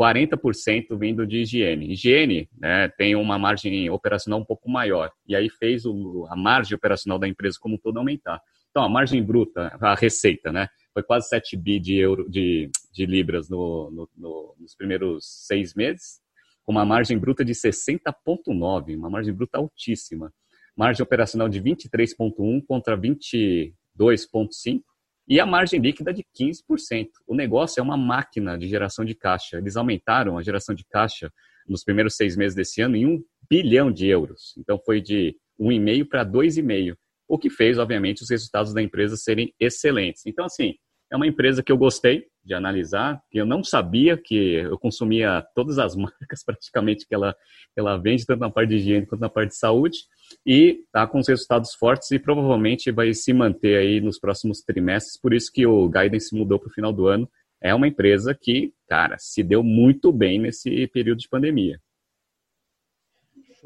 40% 0.00 0.98
vindo 0.98 1.26
de 1.26 1.42
higiene. 1.42 1.92
Higiene 1.92 2.48
né, 2.58 2.88
tem 2.88 3.14
uma 3.14 3.38
margem 3.38 3.88
operacional 3.88 4.40
um 4.40 4.44
pouco 4.44 4.68
maior, 4.68 5.12
e 5.28 5.36
aí 5.36 5.48
fez 5.48 5.86
o, 5.86 6.26
a 6.28 6.36
margem 6.36 6.74
operacional 6.74 7.18
da 7.20 7.28
empresa 7.28 7.56
como 7.60 7.76
um 7.76 7.78
todo 7.78 7.98
aumentar. 7.98 8.40
Então, 8.70 8.82
a 8.82 8.88
margem 8.88 9.22
bruta, 9.22 9.74
a 9.80 9.94
receita, 9.94 10.52
né? 10.52 10.68
Foi 10.96 11.02
quase 11.02 11.28
7 11.28 11.58
bi 11.58 11.78
de, 11.78 11.98
euro, 11.98 12.26
de, 12.26 12.70
de 12.90 13.04
libras 13.04 13.50
no, 13.50 13.90
no, 13.90 14.08
no, 14.16 14.56
nos 14.58 14.74
primeiros 14.74 15.26
seis 15.46 15.74
meses, 15.74 16.22
com 16.64 16.72
uma 16.72 16.86
margem 16.86 17.18
bruta 17.18 17.44
de 17.44 17.52
60,9, 17.52 18.96
uma 18.96 19.10
margem 19.10 19.34
bruta 19.34 19.58
altíssima. 19.58 20.32
Margem 20.74 21.02
operacional 21.02 21.50
de 21.50 21.60
23,1 21.60 22.64
contra 22.66 22.96
22,5 22.96 24.80
e 25.28 25.38
a 25.38 25.44
margem 25.44 25.78
líquida 25.80 26.14
de 26.14 26.24
15%. 26.34 27.08
O 27.26 27.34
negócio 27.34 27.78
é 27.78 27.82
uma 27.82 27.98
máquina 27.98 28.56
de 28.56 28.66
geração 28.66 29.04
de 29.04 29.14
caixa. 29.14 29.58
Eles 29.58 29.76
aumentaram 29.76 30.38
a 30.38 30.42
geração 30.42 30.74
de 30.74 30.84
caixa 30.86 31.30
nos 31.68 31.84
primeiros 31.84 32.16
seis 32.16 32.38
meses 32.38 32.56
desse 32.56 32.80
ano 32.80 32.96
em 32.96 33.04
1 33.04 33.24
bilhão 33.50 33.92
de 33.92 34.06
euros. 34.06 34.54
Então 34.56 34.80
foi 34.82 35.02
de 35.02 35.36
1,5 35.60 36.08
para 36.08 36.24
2,5, 36.24 36.96
o 37.28 37.38
que 37.38 37.50
fez, 37.50 37.76
obviamente, 37.76 38.22
os 38.22 38.30
resultados 38.30 38.72
da 38.72 38.80
empresa 38.80 39.14
serem 39.14 39.52
excelentes. 39.60 40.24
Então, 40.24 40.46
assim, 40.46 40.74
é 41.10 41.16
uma 41.16 41.26
empresa 41.26 41.62
que 41.62 41.70
eu 41.70 41.78
gostei 41.78 42.26
de 42.44 42.54
analisar, 42.54 43.20
que 43.30 43.38
eu 43.38 43.46
não 43.46 43.62
sabia 43.64 44.16
que 44.16 44.54
eu 44.54 44.78
consumia 44.78 45.44
todas 45.54 45.78
as 45.78 45.94
marcas 45.96 46.44
praticamente 46.44 47.06
que 47.06 47.14
ela, 47.14 47.34
ela 47.76 47.96
vende, 47.96 48.24
tanto 48.24 48.40
na 48.40 48.50
parte 48.50 48.70
de 48.70 48.76
higiene 48.76 49.06
quanto 49.06 49.20
na 49.20 49.28
parte 49.28 49.50
de 49.50 49.56
saúde. 49.56 49.98
e 50.44 50.80
está 50.84 51.06
com 51.06 51.18
os 51.18 51.28
resultados 51.28 51.74
fortes 51.74 52.10
e 52.10 52.18
provavelmente 52.18 52.90
vai 52.90 53.12
se 53.14 53.32
manter 53.32 53.76
aí 53.76 54.00
nos 54.00 54.18
próximos 54.18 54.60
trimestres, 54.60 55.20
por 55.20 55.34
isso 55.34 55.50
que 55.52 55.66
o 55.66 55.88
guidance 55.88 56.34
mudou 56.34 56.58
para 56.58 56.68
o 56.68 56.72
final 56.72 56.92
do 56.92 57.06
ano. 57.06 57.28
É 57.60 57.74
uma 57.74 57.88
empresa 57.88 58.34
que, 58.34 58.72
cara, 58.88 59.16
se 59.18 59.42
deu 59.42 59.62
muito 59.62 60.12
bem 60.12 60.38
nesse 60.38 60.86
período 60.88 61.18
de 61.18 61.28
pandemia. 61.28 61.80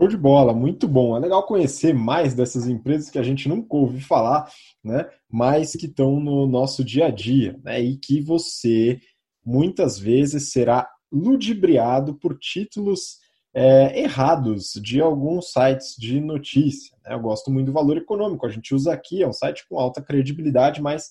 Show 0.01 0.09
de 0.09 0.17
bola, 0.17 0.55
muito 0.55 0.89
bom. 0.89 1.15
É 1.15 1.21
legal 1.21 1.45
conhecer 1.45 1.93
mais 1.93 2.33
dessas 2.33 2.67
empresas 2.67 3.11
que 3.11 3.19
a 3.19 3.23
gente 3.23 3.47
nunca 3.47 3.77
ouviu 3.77 4.01
falar, 4.01 4.51
né? 4.83 5.07
Mas 5.31 5.73
que 5.73 5.85
estão 5.85 6.19
no 6.19 6.47
nosso 6.47 6.83
dia 6.83 7.09
a 7.09 7.11
dia, 7.11 7.61
né? 7.63 7.79
E 7.83 7.99
que 7.99 8.19
você 8.23 8.99
muitas 9.45 9.99
vezes 9.99 10.53
será 10.53 10.89
ludibriado 11.13 12.15
por 12.15 12.39
títulos 12.39 13.19
é, 13.53 14.01
errados 14.01 14.73
de 14.83 15.03
alguns 15.03 15.53
sites 15.53 15.95
de 15.99 16.19
notícia. 16.19 16.97
Né? 17.05 17.13
Eu 17.13 17.21
gosto 17.21 17.51
muito 17.51 17.67
do 17.67 17.73
valor 17.73 17.99
econômico, 17.99 18.47
a 18.47 18.51
gente 18.51 18.75
usa 18.75 18.95
aqui, 18.95 19.23
é 19.23 19.29
um 19.29 19.35
site 19.35 19.67
com 19.69 19.79
alta 19.79 20.01
credibilidade, 20.01 20.81
mas 20.81 21.11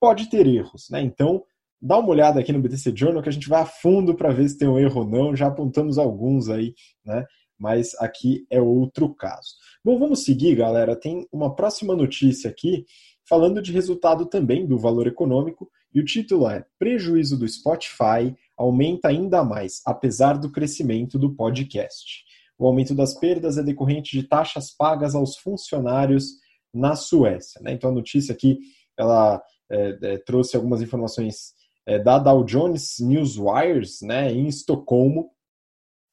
pode 0.00 0.28
ter 0.28 0.48
erros, 0.48 0.88
né? 0.90 1.00
Então, 1.00 1.44
dá 1.80 1.96
uma 1.98 2.08
olhada 2.08 2.40
aqui 2.40 2.52
no 2.52 2.60
BTC 2.60 2.92
Journal 2.96 3.22
que 3.22 3.28
a 3.28 3.32
gente 3.32 3.48
vai 3.48 3.62
a 3.62 3.66
fundo 3.66 4.16
para 4.16 4.32
ver 4.32 4.48
se 4.48 4.58
tem 4.58 4.66
um 4.66 4.80
erro 4.80 5.02
ou 5.02 5.06
não, 5.06 5.36
já 5.36 5.46
apontamos 5.46 5.96
alguns 5.96 6.48
aí, 6.48 6.74
né? 7.04 7.24
Mas 7.58 7.94
aqui 7.98 8.46
é 8.50 8.60
outro 8.60 9.14
caso. 9.14 9.54
Bom, 9.84 9.98
vamos 9.98 10.24
seguir, 10.24 10.56
galera. 10.56 10.94
Tem 10.94 11.26
uma 11.32 11.54
próxima 11.54 11.94
notícia 11.94 12.50
aqui 12.50 12.84
falando 13.28 13.60
de 13.60 13.72
resultado 13.72 14.26
também 14.26 14.66
do 14.66 14.78
valor 14.78 15.06
econômico 15.06 15.70
e 15.92 16.00
o 16.00 16.04
título 16.04 16.48
é 16.48 16.64
Prejuízo 16.78 17.38
do 17.38 17.48
Spotify 17.48 18.36
aumenta 18.56 19.08
ainda 19.08 19.42
mais, 19.42 19.80
apesar 19.86 20.38
do 20.38 20.52
crescimento 20.52 21.18
do 21.18 21.34
podcast. 21.34 22.24
O 22.58 22.66
aumento 22.66 22.94
das 22.94 23.18
perdas 23.18 23.58
é 23.58 23.62
decorrente 23.62 24.18
de 24.18 24.26
taxas 24.26 24.70
pagas 24.70 25.14
aos 25.14 25.36
funcionários 25.36 26.32
na 26.72 26.94
Suécia. 26.94 27.60
Né? 27.62 27.72
Então 27.72 27.90
a 27.90 27.94
notícia 27.94 28.32
aqui 28.34 28.58
ela 28.96 29.42
é, 29.70 29.98
é, 30.02 30.18
trouxe 30.18 30.56
algumas 30.56 30.80
informações 30.82 31.54
é, 31.86 31.98
da 31.98 32.18
Dow 32.18 32.44
Jones 32.44 32.96
Newswires 33.00 34.00
né, 34.02 34.32
em 34.32 34.46
Estocolmo 34.46 35.30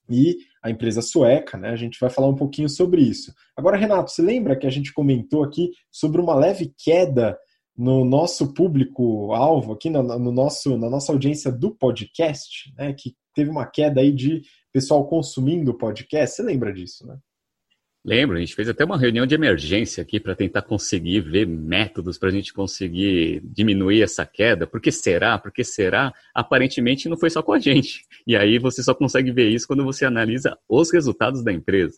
e 0.09 0.37
a 0.61 0.69
empresa 0.69 1.01
sueca, 1.01 1.57
né? 1.57 1.69
A 1.69 1.75
gente 1.75 1.99
vai 1.99 2.09
falar 2.09 2.27
um 2.27 2.35
pouquinho 2.35 2.69
sobre 2.69 3.01
isso. 3.01 3.33
Agora, 3.55 3.77
Renato, 3.77 4.11
você 4.11 4.21
lembra 4.21 4.55
que 4.57 4.67
a 4.67 4.69
gente 4.69 4.93
comentou 4.93 5.43
aqui 5.43 5.71
sobre 5.91 6.21
uma 6.21 6.35
leve 6.35 6.73
queda 6.77 7.37
no 7.75 8.05
nosso 8.05 8.53
público-alvo, 8.53 9.73
aqui 9.73 9.89
no, 9.89 10.03
no, 10.03 10.31
nosso, 10.31 10.77
na 10.77 10.89
nossa 10.89 11.11
audiência 11.11 11.51
do 11.51 11.71
podcast, 11.71 12.73
né? 12.77 12.93
Que 12.93 13.15
teve 13.33 13.49
uma 13.49 13.65
queda 13.65 14.01
aí 14.01 14.11
de 14.11 14.41
pessoal 14.71 15.07
consumindo 15.07 15.71
o 15.71 15.77
podcast. 15.77 16.35
Você 16.35 16.43
lembra 16.43 16.73
disso, 16.73 17.05
né? 17.07 17.17
Lembro, 18.05 18.35
a 18.35 18.39
gente 18.41 18.53
fez 18.53 18.67
até 18.67 18.83
uma 18.83 18.97
reunião 18.97 19.25
de 19.25 19.33
emergência 19.33 20.01
aqui 20.01 20.19
para 20.19 20.35
tentar 20.35 20.61
conseguir 20.61 21.21
ver 21.21 21.47
métodos 21.47 22.17
para 22.17 22.27
a 22.27 22.31
gente 22.33 22.51
conseguir 22.51 23.41
diminuir 23.45 24.01
essa 24.01 24.25
queda. 24.25 24.67
Por 24.67 24.81
que 24.81 24.91
será? 24.91 25.37
Por 25.37 25.53
que 25.53 25.63
será? 25.63 26.13
Aparentemente 26.35 27.07
não 27.07 27.17
foi 27.17 27.29
só 27.29 27.41
com 27.41 27.53
a 27.53 27.59
gente. 27.59 28.05
E 28.27 28.35
aí 28.35 28.59
você 28.59 28.83
só 28.83 28.93
consegue 28.93 29.31
ver 29.31 29.47
isso 29.49 29.65
quando 29.65 29.85
você 29.85 30.03
analisa 30.03 30.57
os 30.67 30.91
resultados 30.91 31.41
da 31.45 31.53
empresa. 31.53 31.97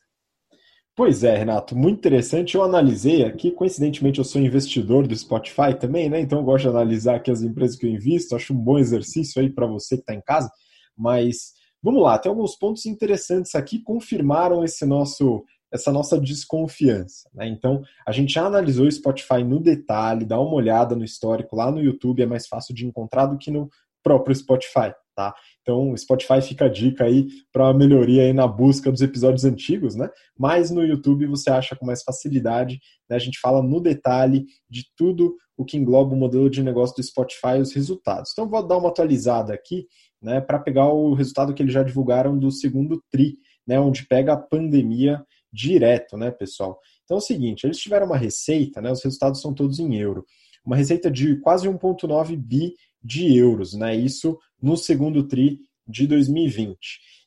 Pois 0.96 1.24
é, 1.24 1.36
Renato, 1.36 1.76
muito 1.76 1.98
interessante. 1.98 2.54
Eu 2.54 2.62
analisei 2.62 3.26
aqui, 3.26 3.50
coincidentemente 3.50 4.20
eu 4.20 4.24
sou 4.24 4.40
investidor 4.40 5.08
do 5.08 5.16
Spotify 5.16 5.74
também, 5.78 6.08
né? 6.08 6.22
Então 6.22 6.38
eu 6.38 6.46
gosto 6.46 6.66
de 6.66 6.70
analisar 6.70 7.16
aqui 7.16 7.32
as 7.32 7.42
empresas 7.42 7.76
que 7.76 7.86
eu 7.86 7.90
invisto. 7.90 8.36
Acho 8.36 8.54
um 8.54 8.58
bom 8.58 8.78
exercício 8.78 9.42
aí 9.42 9.50
para 9.50 9.66
você 9.66 9.96
que 9.96 10.04
está 10.04 10.14
em 10.14 10.22
casa. 10.22 10.52
Mas 10.96 11.54
vamos 11.82 12.04
lá, 12.04 12.18
tem 12.20 12.30
alguns 12.30 12.56
pontos 12.56 12.86
interessantes 12.86 13.56
aqui 13.56 13.80
confirmaram 13.80 14.64
esse 14.64 14.86
nosso 14.86 15.44
essa 15.76 15.92
nossa 15.92 16.20
desconfiança. 16.20 17.30
Né? 17.34 17.48
Então, 17.48 17.84
a 18.08 18.12
gente 18.12 18.34
já 18.34 18.46
analisou 18.46 18.88
o 18.88 18.92
Spotify 18.92 19.44
no 19.44 19.60
detalhe, 19.60 20.26
dá 20.26 20.40
uma 20.40 20.54
olhada 20.54 20.96
no 20.96 21.04
histórico 21.04 21.56
lá 21.56 21.72
no 21.72 21.82
YouTube, 21.82 22.24
é 22.24 22.26
mais 22.26 22.48
fácil 22.48 22.74
de 22.74 22.86
encontrar 22.86 23.28
do 23.28 23.38
que 23.38 23.52
no 23.52 23.70
próprio 24.04 24.36
Spotify. 24.36 24.94
Tá? 25.16 25.34
Então, 25.62 25.92
o 25.92 25.98
Spotify 25.98 26.42
fica 26.42 26.66
a 26.66 26.70
dica 26.70 27.06
aí 27.06 27.28
para 27.52 27.74
melhoria 27.74 28.24
aí 28.24 28.34
na 28.34 28.46
busca 28.46 28.92
dos 28.92 29.02
episódios 29.02 29.46
antigos, 29.46 29.96
né? 29.96 30.10
Mas 30.38 30.70
no 30.70 30.84
YouTube 30.84 31.26
você 31.26 31.50
acha 31.50 31.74
com 31.74 31.86
mais 31.86 32.04
facilidade. 32.04 32.82
Né? 33.10 33.16
A 33.16 33.20
gente 33.20 33.40
fala 33.40 33.64
no 33.64 33.80
detalhe 33.80 34.46
de 34.70 34.84
tudo 34.98 35.36
o 35.56 35.64
que 35.64 35.78
engloba 35.78 36.14
o 36.14 36.18
modelo 36.18 36.50
de 36.50 36.62
negócio 36.62 36.98
do 36.98 37.04
Spotify 37.04 37.58
e 37.58 37.62
os 37.62 37.74
resultados. 37.74 38.32
Então, 38.34 38.50
vou 38.50 38.68
dar 38.68 38.78
uma 38.78 38.90
atualizada 38.90 39.54
aqui, 39.54 39.88
né? 40.22 40.42
Para 40.42 40.60
pegar 40.60 40.90
o 40.90 41.14
resultado 41.14 41.54
que 41.54 41.64
eles 41.64 41.74
já 41.74 41.82
divulgaram 41.82 42.38
do 42.38 42.52
segundo 42.52 43.02
tri, 43.10 43.38
né? 43.66 43.80
Onde 43.80 44.06
pega 44.06 44.34
a 44.34 44.38
pandemia 44.38 45.24
direto, 45.56 46.18
né, 46.18 46.30
pessoal? 46.30 46.80
Então 47.04 47.16
é 47.16 47.20
o 47.20 47.24
seguinte, 47.24 47.66
eles 47.66 47.78
tiveram 47.78 48.08
uma 48.08 48.18
receita, 48.18 48.82
né, 48.82 48.92
os 48.92 49.04
resultados 49.04 49.42
são 49.42 49.54
todos 49.54 49.80
em 49.80 49.96
euro, 49.96 50.26
uma 50.66 50.76
receita 50.76 51.10
de 51.10 51.40
quase 51.40 51.68
1,9 51.68 52.36
bi 52.36 52.74
de 53.02 53.36
euros, 53.38 53.74
né, 53.74 53.96
isso 53.96 54.38
no 54.62 54.76
segundo 54.76 55.28
TRI 55.28 55.60
de 55.88 56.08
2020. 56.08 56.78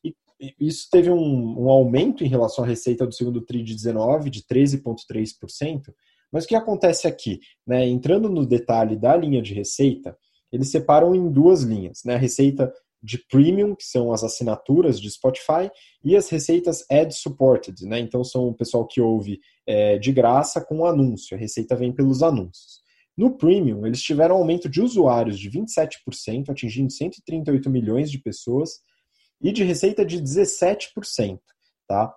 E 0.05 0.15
isso 0.61 0.87
teve 0.91 1.11
um, 1.11 1.63
um 1.63 1.69
aumento 1.69 2.23
em 2.23 2.29
relação 2.29 2.65
à 2.65 2.67
receita 2.67 3.07
do 3.07 3.15
segundo 3.15 3.41
TRI 3.41 3.63
de 3.63 3.75
19, 3.75 4.31
de 4.31 4.43
13,3%, 4.43 5.93
mas 6.31 6.45
o 6.45 6.49
que 6.49 6.55
acontece 6.55 7.07
aqui? 7.07 7.41
Né, 7.67 7.89
entrando 7.89 8.29
no 8.29 8.45
detalhe 8.45 8.97
da 8.97 9.17
linha 9.17 9.41
de 9.41 9.55
receita, 9.55 10.17
eles 10.53 10.71
separam 10.71 11.15
em 11.15 11.31
duas 11.31 11.63
linhas, 11.63 12.01
né, 12.05 12.15
a 12.15 12.19
receita 12.19 12.73
de 13.03 13.19
premium, 13.29 13.75
que 13.75 13.85
são 13.85 14.13
as 14.13 14.25
assinaturas 14.25 15.01
de 15.01 15.11
Spotify, 15.11 15.71
e 16.05 16.17
as 16.17 16.29
receitas 16.29 16.85
ad-supported, 16.91 17.87
né? 17.87 18.01
Então 18.01 18.25
são 18.25 18.49
o 18.49 18.55
pessoal 18.55 18.87
que 18.87 19.01
ouve 19.01 19.39
é, 19.67 19.99
de 19.99 20.13
graça 20.13 20.61
com 20.61 20.85
anúncio, 20.85 21.37
a 21.37 21.41
receita 21.41 21.77
vem 21.77 21.93
pelos 21.93 22.23
anúncios. 22.23 22.81
No 23.17 23.37
premium, 23.37 23.87
eles 23.87 24.03
tiveram 24.03 24.37
um 24.37 24.39
aumento 24.39 24.69
de 24.69 24.81
usuários 24.81 25.39
de 25.39 25.51
27%, 25.51 26.51
atingindo 26.51 26.93
138 26.93 27.69
milhões 27.69 28.11
de 28.11 28.19
pessoas, 28.19 28.81
e 29.41 29.53
de 29.53 29.65
receita 29.65 30.05
de 30.05 30.21
17%, 30.21 31.39
tá? 31.87 32.15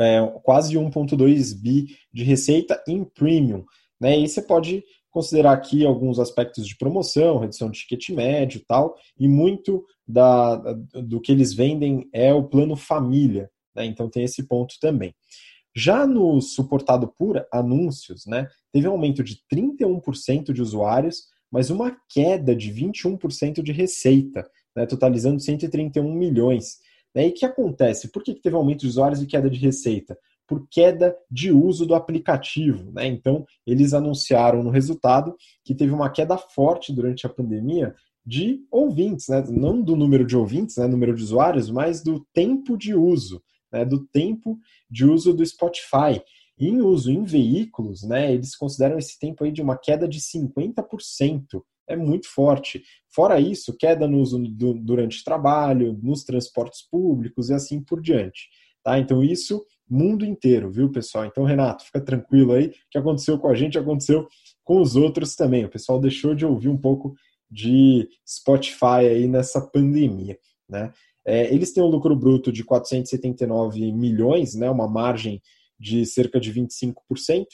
É, 0.00 0.20
quase 0.42 0.74
1,2 0.74 1.54
bi 1.60 1.96
de 2.12 2.24
receita 2.24 2.82
em 2.88 3.04
premium. 3.04 3.64
Né? 4.00 4.18
E 4.18 4.28
você 4.28 4.42
pode 4.42 4.82
considerar 5.10 5.52
aqui 5.52 5.84
alguns 5.84 6.18
aspectos 6.18 6.66
de 6.66 6.76
promoção, 6.76 7.38
redução 7.38 7.70
de 7.70 7.80
ticket 7.80 8.10
médio 8.10 8.58
e 8.58 8.64
tal, 8.64 8.96
e 9.18 9.28
muito 9.28 9.84
da, 10.06 10.56
do 11.02 11.20
que 11.20 11.32
eles 11.32 11.52
vendem 11.52 12.08
é 12.12 12.32
o 12.32 12.44
plano 12.44 12.76
família, 12.76 13.50
né? 13.74 13.84
então 13.84 14.08
tem 14.08 14.24
esse 14.24 14.46
ponto 14.46 14.74
também. 14.80 15.14
Já 15.74 16.06
no 16.06 16.40
suportado 16.40 17.12
por 17.16 17.46
anúncios, 17.52 18.26
né, 18.26 18.48
teve 18.72 18.88
um 18.88 18.92
aumento 18.92 19.22
de 19.22 19.40
31% 19.52 20.52
de 20.52 20.60
usuários, 20.60 21.26
mas 21.50 21.70
uma 21.70 21.96
queda 22.08 22.54
de 22.54 22.72
21% 22.72 23.62
de 23.62 23.72
receita, 23.72 24.48
né, 24.74 24.84
totalizando 24.86 25.40
131 25.40 26.12
milhões. 26.12 26.78
Né? 27.14 27.28
E 27.28 27.30
o 27.30 27.34
que 27.34 27.44
acontece? 27.44 28.10
Por 28.10 28.22
que 28.22 28.34
teve 28.34 28.56
aumento 28.56 28.80
de 28.80 28.88
usuários 28.88 29.22
e 29.22 29.26
queda 29.26 29.48
de 29.48 29.58
receita? 29.58 30.18
Por 30.50 30.66
queda 30.68 31.16
de 31.30 31.52
uso 31.52 31.86
do 31.86 31.94
aplicativo. 31.94 32.90
Né? 32.90 33.06
Então, 33.06 33.46
eles 33.64 33.94
anunciaram 33.94 34.64
no 34.64 34.70
resultado 34.70 35.36
que 35.64 35.76
teve 35.76 35.92
uma 35.92 36.10
queda 36.10 36.36
forte 36.36 36.92
durante 36.92 37.24
a 37.24 37.30
pandemia 37.30 37.94
de 38.26 38.58
ouvintes, 38.68 39.28
né? 39.28 39.44
não 39.48 39.80
do 39.80 39.94
número 39.94 40.26
de 40.26 40.36
ouvintes, 40.36 40.76
né? 40.76 40.88
número 40.88 41.14
de 41.14 41.22
usuários, 41.22 41.70
mas 41.70 42.02
do 42.02 42.26
tempo 42.34 42.76
de 42.76 42.96
uso, 42.96 43.40
né? 43.72 43.84
do 43.84 44.04
tempo 44.08 44.58
de 44.90 45.06
uso 45.06 45.32
do 45.32 45.46
Spotify. 45.46 46.20
em 46.58 46.80
uso 46.80 47.12
em 47.12 47.22
veículos, 47.22 48.02
né? 48.02 48.34
eles 48.34 48.56
consideram 48.56 48.98
esse 48.98 49.20
tempo 49.20 49.44
aí 49.44 49.52
de 49.52 49.62
uma 49.62 49.78
queda 49.78 50.08
de 50.08 50.18
50%. 50.18 51.62
É 51.88 51.94
muito 51.94 52.28
forte. 52.28 52.82
Fora 53.14 53.38
isso, 53.38 53.76
queda 53.76 54.08
no 54.08 54.18
uso 54.18 54.36
do, 54.36 54.74
durante 54.74 55.22
trabalho, 55.22 55.96
nos 56.02 56.24
transportes 56.24 56.82
públicos 56.90 57.50
e 57.50 57.54
assim 57.54 57.80
por 57.80 58.02
diante. 58.02 58.48
Tá? 58.82 58.98
Então, 58.98 59.22
isso 59.22 59.64
mundo 59.90 60.24
inteiro, 60.24 60.70
viu, 60.70 60.90
pessoal? 60.90 61.24
Então, 61.24 61.44
Renato, 61.44 61.84
fica 61.84 62.00
tranquilo 62.00 62.52
aí. 62.52 62.72
Que 62.90 62.98
aconteceu 62.98 63.38
com 63.38 63.48
a 63.48 63.54
gente 63.54 63.78
aconteceu 63.78 64.28
com 64.62 64.80
os 64.80 64.96
outros 64.96 65.34
também. 65.34 65.64
O 65.64 65.68
pessoal 65.68 65.98
deixou 65.98 66.34
de 66.34 66.46
ouvir 66.46 66.68
um 66.68 66.78
pouco 66.78 67.14
de 67.50 68.08
Spotify 68.26 69.06
aí 69.08 69.26
nessa 69.26 69.60
pandemia, 69.60 70.38
né? 70.68 70.92
É, 71.26 71.52
eles 71.52 71.72
têm 71.72 71.82
um 71.82 71.88
lucro 71.88 72.16
bruto 72.16 72.50
de 72.50 72.64
479 72.64 73.92
milhões, 73.92 74.54
né? 74.54 74.70
Uma 74.70 74.88
margem 74.88 75.42
de 75.78 76.06
cerca 76.06 76.38
de 76.40 76.52
25%. 76.52 77.46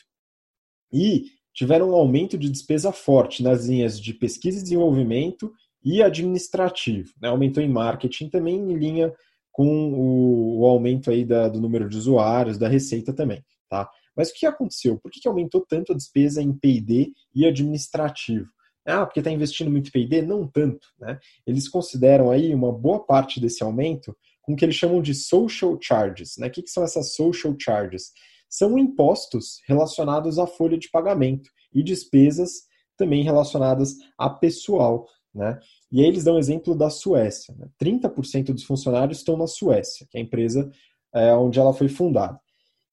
E 0.93 1.25
tiveram 1.55 1.91
um 1.91 1.95
aumento 1.95 2.37
de 2.37 2.51
despesa 2.51 2.93
forte 2.93 3.43
nas 3.43 3.67
linhas 3.67 3.99
de 3.99 4.13
pesquisa 4.13 4.59
e 4.59 4.63
desenvolvimento 4.63 5.53
e 5.83 6.03
administrativo. 6.03 7.13
Né? 7.21 7.29
Aumentou 7.29 7.63
em 7.63 7.69
marketing 7.69 8.29
também 8.29 8.57
em 8.57 8.75
linha 8.75 9.13
com 9.57 9.67
o, 9.67 10.61
o 10.61 10.67
aumento 10.67 11.11
aí 11.11 11.25
da, 11.25 11.49
do 11.49 11.61
número 11.61 11.89
de 11.89 11.97
usuários, 11.97 12.59
da 12.59 12.69
receita 12.69 13.13
também, 13.13 13.43
tá? 13.71 13.89
Mas 14.15 14.31
o 14.31 14.35
que 14.35 14.45
aconteceu? 14.47 14.99
Por 14.99 15.11
que, 15.11 15.21
que 15.21 15.29
aumentou 15.29 15.65
tanto 15.67 15.93
a 15.93 15.97
despesa 15.97 16.43
em 16.43 16.53
P&D 16.53 17.13
e 17.35 17.47
administrativo? 17.47 18.47
Ah, 18.87 19.05
porque 19.05 19.21
está 19.21 19.31
investindo 19.31 19.71
muito 19.71 19.89
em 19.89 19.91
P&D? 19.93 20.23
Não 20.23 20.47
tanto, 20.47 20.87
né? 20.99 21.19
Eles 21.47 21.69
consideram 21.69 22.31
aí 22.31 22.55
uma 22.55 22.71
boa 22.71 23.05
parte 23.05 23.41
desse 23.41 23.63
aumento 23.63 24.17
com 24.43 24.53
o 24.53 24.57
que 24.57 24.65
eles 24.65 24.77
chamam 24.77 25.03
de 25.03 25.15
social 25.15 25.77
charges, 25.81 26.37
né? 26.39 26.47
O 26.49 26.51
que, 26.51 26.63
que 26.63 26.71
são 26.71 26.85
essas 26.85 27.15
social 27.15 27.55
charges? 27.59 28.13
são 28.49 28.79
impostos 28.79 29.61
relacionados 29.67 30.39
à 30.39 30.47
folha 30.47 30.79
de 30.79 30.91
pagamento 30.91 31.51
e 31.73 31.83
despesas 31.83 32.63
também 32.97 33.23
relacionadas 33.23 33.95
a 34.19 34.31
pessoal. 34.31 35.07
Né? 35.35 35.59
E 35.91 36.01
aí 36.01 36.07
eles 36.07 36.25
dão 36.25 36.39
exemplo 36.39 36.75
da 36.75 36.91
Suécia. 36.91 37.55
Né? 37.57 37.69
30% 37.81 38.53
dos 38.53 38.65
funcionários 38.65 39.19
estão 39.19 39.37
na 39.37 39.47
Suécia, 39.47 40.07
que 40.11 40.19
é 40.19 40.21
a 40.21 40.25
empresa 40.25 40.71
é, 41.15 41.35
onde 41.35 41.59
ela 41.59 41.73
foi 41.73 41.89
fundada. 41.89 42.39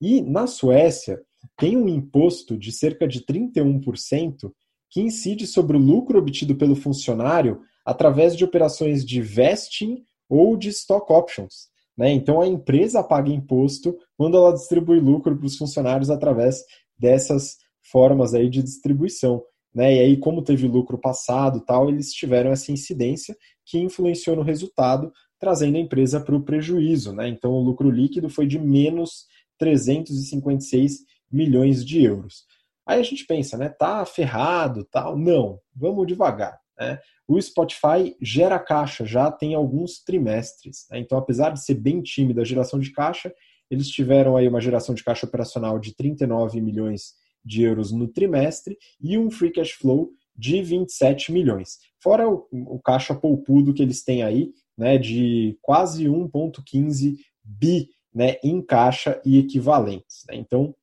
E 0.02 0.22
na 0.22 0.48
Suécia 0.48 1.22
tem 1.58 1.78
um 1.78 1.88
imposto 1.88 2.58
de 2.58 2.72
cerca 2.72 3.08
de 3.08 3.22
31% 3.22 4.52
que 4.89 5.02
incide 5.02 5.48
sobre 5.48 5.76
o 5.76 5.80
lucro 5.80 6.20
obtido 6.20 6.56
pelo 6.56 6.76
funcionário 6.76 7.62
através 7.86 8.36
de 8.36 8.46
operações 8.46 9.04
de 9.06 9.22
vesting 9.22 10.04
ou 10.30 10.56
de 10.56 10.70
stock 10.70 11.12
options. 11.12 11.68
Né? 11.98 12.12
Então 12.12 12.41
a 12.41 12.48
empresa 12.48 13.04
paga 13.04 13.30
imposto 13.30 13.98
quando 14.18 14.38
ela 14.38 14.54
distribui 14.54 15.00
lucro 15.00 15.36
para 15.36 15.46
os 15.46 15.58
funcionários 15.58 16.10
através 16.10 16.64
dessas 16.98 17.58
formas 17.82 18.34
aí 18.34 18.50
de 18.50 18.64
distribuição. 18.64 19.44
Né? 19.74 19.96
E 19.96 20.00
aí, 20.00 20.18
como 20.18 20.44
teve 20.44 20.68
lucro 20.68 20.98
passado 20.98 21.62
tal, 21.62 21.90
eles 21.90 22.14
tiveram 22.14 22.52
essa 22.52 22.72
incidência 22.72 23.36
que 23.66 23.80
influenciou 23.80 24.36
no 24.36 24.42
resultado, 24.42 25.12
trazendo 25.40 25.78
a 25.78 25.80
empresa 25.80 26.20
para 26.20 26.36
o 26.36 26.44
prejuízo. 26.44 27.14
Né? 27.14 27.28
Então 27.28 27.52
o 27.52 27.64
lucro 27.64 27.90
líquido 27.90 28.30
foi 28.30 28.46
de 28.46 28.60
menos 28.60 29.26
356 29.58 31.00
milhões 31.32 31.84
de 31.84 32.04
euros. 32.04 32.46
Aí 32.86 33.00
a 33.00 33.04
gente 33.04 33.26
pensa, 33.26 33.58
né? 33.58 33.70
Tá 33.70 34.06
ferrado, 34.06 34.86
tal. 34.92 35.18
Não, 35.18 35.60
vamos 35.74 36.06
devagar. 36.06 36.60
Né? 36.78 37.00
O 37.28 37.42
Spotify 37.42 38.16
gera 38.22 38.60
caixa 38.60 39.06
já 39.06 39.32
tem 39.32 39.56
alguns 39.56 40.04
trimestres. 40.04 40.86
Né? 40.92 41.00
Então, 41.00 41.18
apesar 41.18 41.52
de 41.52 41.64
ser 41.64 41.76
bem 41.76 42.02
tímida 42.02 42.42
a 42.42 42.46
geração 42.46 42.80
de 42.80 42.92
caixa, 42.92 43.34
eles 43.72 43.88
tiveram 43.88 44.36
aí 44.36 44.48
uma 44.48 44.62
geração 44.62 44.94
de 44.94 45.04
caixa 45.04 45.26
operacional 45.26 45.80
de 45.80 45.96
39 45.96 46.62
milhões 46.62 47.14
de 47.44 47.64
euros 47.64 47.91
no 47.91 48.08
trimestre 48.08 48.78
e 49.02 49.18
um 49.18 49.30
free 49.30 49.52
cash 49.52 49.72
flow 49.72 50.12
de 50.36 50.62
27 50.62 51.32
milhões. 51.32 51.78
Fora 52.02 52.28
o, 52.28 52.48
o 52.52 52.80
caixa 52.80 53.14
poupudo 53.14 53.74
que 53.74 53.84
eles 53.84 54.04
têm 54.04 54.24
aí, 54.24 54.52
né, 54.78 54.98
de 54.98 55.58
quase 55.62 56.06
1,15 56.06 57.16
bi 57.44 57.89
né, 58.14 58.38
em 58.44 58.62
caixa 58.62 59.22
e 59.26 59.38
equivalentes. 59.38 60.24
Né? 60.28 60.36
Então, 60.38 60.76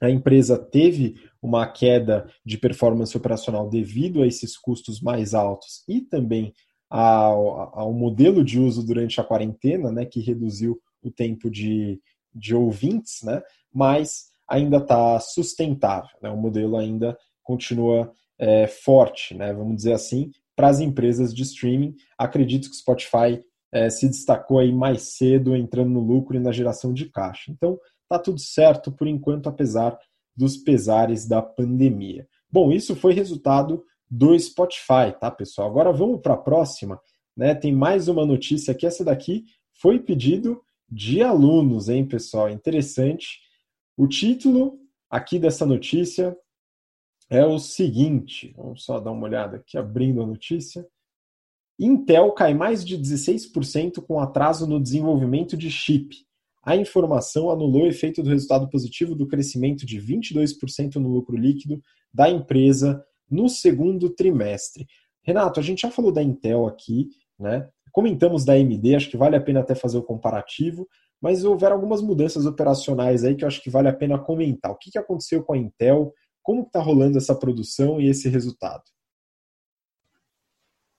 a 0.00 0.10
empresa 0.10 0.58
teve 0.58 1.16
uma 1.42 1.66
queda 1.66 2.26
de 2.44 2.56
performance 2.56 3.16
operacional 3.16 3.68
devido 3.68 4.22
a 4.22 4.26
esses 4.26 4.56
custos 4.56 5.00
mais 5.00 5.34
altos 5.34 5.84
e 5.86 6.00
também 6.00 6.54
ao, 6.88 7.78
ao 7.78 7.92
modelo 7.92 8.42
de 8.42 8.58
uso 8.58 8.84
durante 8.84 9.20
a 9.20 9.24
quarentena, 9.24 9.92
né, 9.92 10.04
que 10.04 10.20
reduziu 10.20 10.80
o 11.02 11.10
tempo 11.10 11.50
de, 11.50 12.00
de 12.34 12.54
ouvintes, 12.54 13.22
né, 13.22 13.42
mas 13.72 14.29
ainda 14.50 14.78
está 14.78 15.18
sustentável. 15.20 16.10
Né, 16.20 16.28
o 16.30 16.36
modelo 16.36 16.76
ainda 16.76 17.16
continua 17.42 18.12
é, 18.38 18.66
forte, 18.66 19.34
né, 19.34 19.52
vamos 19.52 19.76
dizer 19.76 19.92
assim, 19.92 20.30
para 20.56 20.68
as 20.68 20.80
empresas 20.80 21.32
de 21.32 21.42
streaming. 21.42 21.94
Acredito 22.18 22.68
que 22.68 22.74
o 22.74 22.78
Spotify 22.78 23.42
é, 23.72 23.88
se 23.88 24.08
destacou 24.08 24.58
aí 24.58 24.72
mais 24.72 25.16
cedo, 25.16 25.54
entrando 25.54 25.90
no 25.90 26.00
lucro 26.00 26.36
e 26.36 26.40
na 26.40 26.52
geração 26.52 26.92
de 26.92 27.08
caixa. 27.08 27.50
Então, 27.50 27.78
tá 28.08 28.18
tudo 28.18 28.40
certo 28.40 28.90
por 28.90 29.06
enquanto, 29.06 29.48
apesar 29.48 29.96
dos 30.36 30.56
pesares 30.56 31.26
da 31.26 31.40
pandemia. 31.40 32.26
Bom, 32.50 32.72
isso 32.72 32.96
foi 32.96 33.14
resultado 33.14 33.84
do 34.10 34.36
Spotify, 34.38 35.14
tá, 35.20 35.30
pessoal? 35.30 35.68
Agora 35.68 35.92
vamos 35.92 36.20
para 36.20 36.34
a 36.34 36.38
próxima, 36.38 37.00
né? 37.36 37.54
Tem 37.54 37.72
mais 37.72 38.08
uma 38.08 38.26
notícia 38.26 38.72
aqui. 38.72 38.86
Essa 38.86 39.04
daqui 39.04 39.44
foi 39.80 40.00
pedido 40.00 40.60
de 40.90 41.22
alunos, 41.22 41.88
hein, 41.88 42.04
pessoal? 42.04 42.50
Interessante. 42.50 43.38
O 44.00 44.08
título 44.08 44.78
aqui 45.10 45.38
dessa 45.38 45.66
notícia 45.66 46.34
é 47.28 47.44
o 47.44 47.58
seguinte: 47.58 48.54
vamos 48.56 48.82
só 48.82 48.98
dar 48.98 49.10
uma 49.10 49.26
olhada 49.26 49.58
aqui, 49.58 49.76
abrindo 49.76 50.22
a 50.22 50.26
notícia. 50.26 50.88
Intel 51.78 52.32
cai 52.32 52.54
mais 52.54 52.82
de 52.82 52.96
16% 52.96 54.02
com 54.06 54.18
atraso 54.18 54.66
no 54.66 54.82
desenvolvimento 54.82 55.54
de 55.54 55.70
chip. 55.70 56.16
A 56.62 56.74
informação 56.76 57.50
anulou 57.50 57.82
o 57.82 57.86
efeito 57.88 58.22
do 58.22 58.30
resultado 58.30 58.70
positivo 58.70 59.14
do 59.14 59.28
crescimento 59.28 59.84
de 59.84 60.00
22% 60.00 60.94
no 60.94 61.10
lucro 61.10 61.36
líquido 61.36 61.78
da 62.10 62.30
empresa 62.30 63.04
no 63.30 63.50
segundo 63.50 64.08
trimestre. 64.08 64.86
Renato, 65.22 65.60
a 65.60 65.62
gente 65.62 65.82
já 65.82 65.90
falou 65.90 66.10
da 66.10 66.22
Intel 66.22 66.66
aqui, 66.66 67.10
né? 67.38 67.68
Comentamos 67.92 68.46
da 68.46 68.54
AMD, 68.54 68.94
acho 68.94 69.10
que 69.10 69.18
vale 69.18 69.36
a 69.36 69.42
pena 69.42 69.60
até 69.60 69.74
fazer 69.74 69.98
o 69.98 70.02
comparativo, 70.02 70.88
mas 71.20 71.44
houveram 71.44 71.76
algumas 71.76 72.00
mudanças 72.00 72.46
operacionais 72.46 73.24
aí 73.24 73.34
que 73.34 73.44
eu 73.44 73.48
acho 73.48 73.62
que 73.62 73.70
vale 73.70 73.88
a 73.88 73.92
pena 73.92 74.18
comentar. 74.18 74.70
O 74.72 74.76
que 74.76 74.96
aconteceu 74.98 75.42
com 75.42 75.52
a 75.52 75.58
Intel? 75.58 76.14
Como 76.42 76.62
está 76.62 76.80
rolando 76.80 77.18
essa 77.18 77.34
produção 77.34 78.00
e 78.00 78.08
esse 78.08 78.28
resultado? 78.28 78.82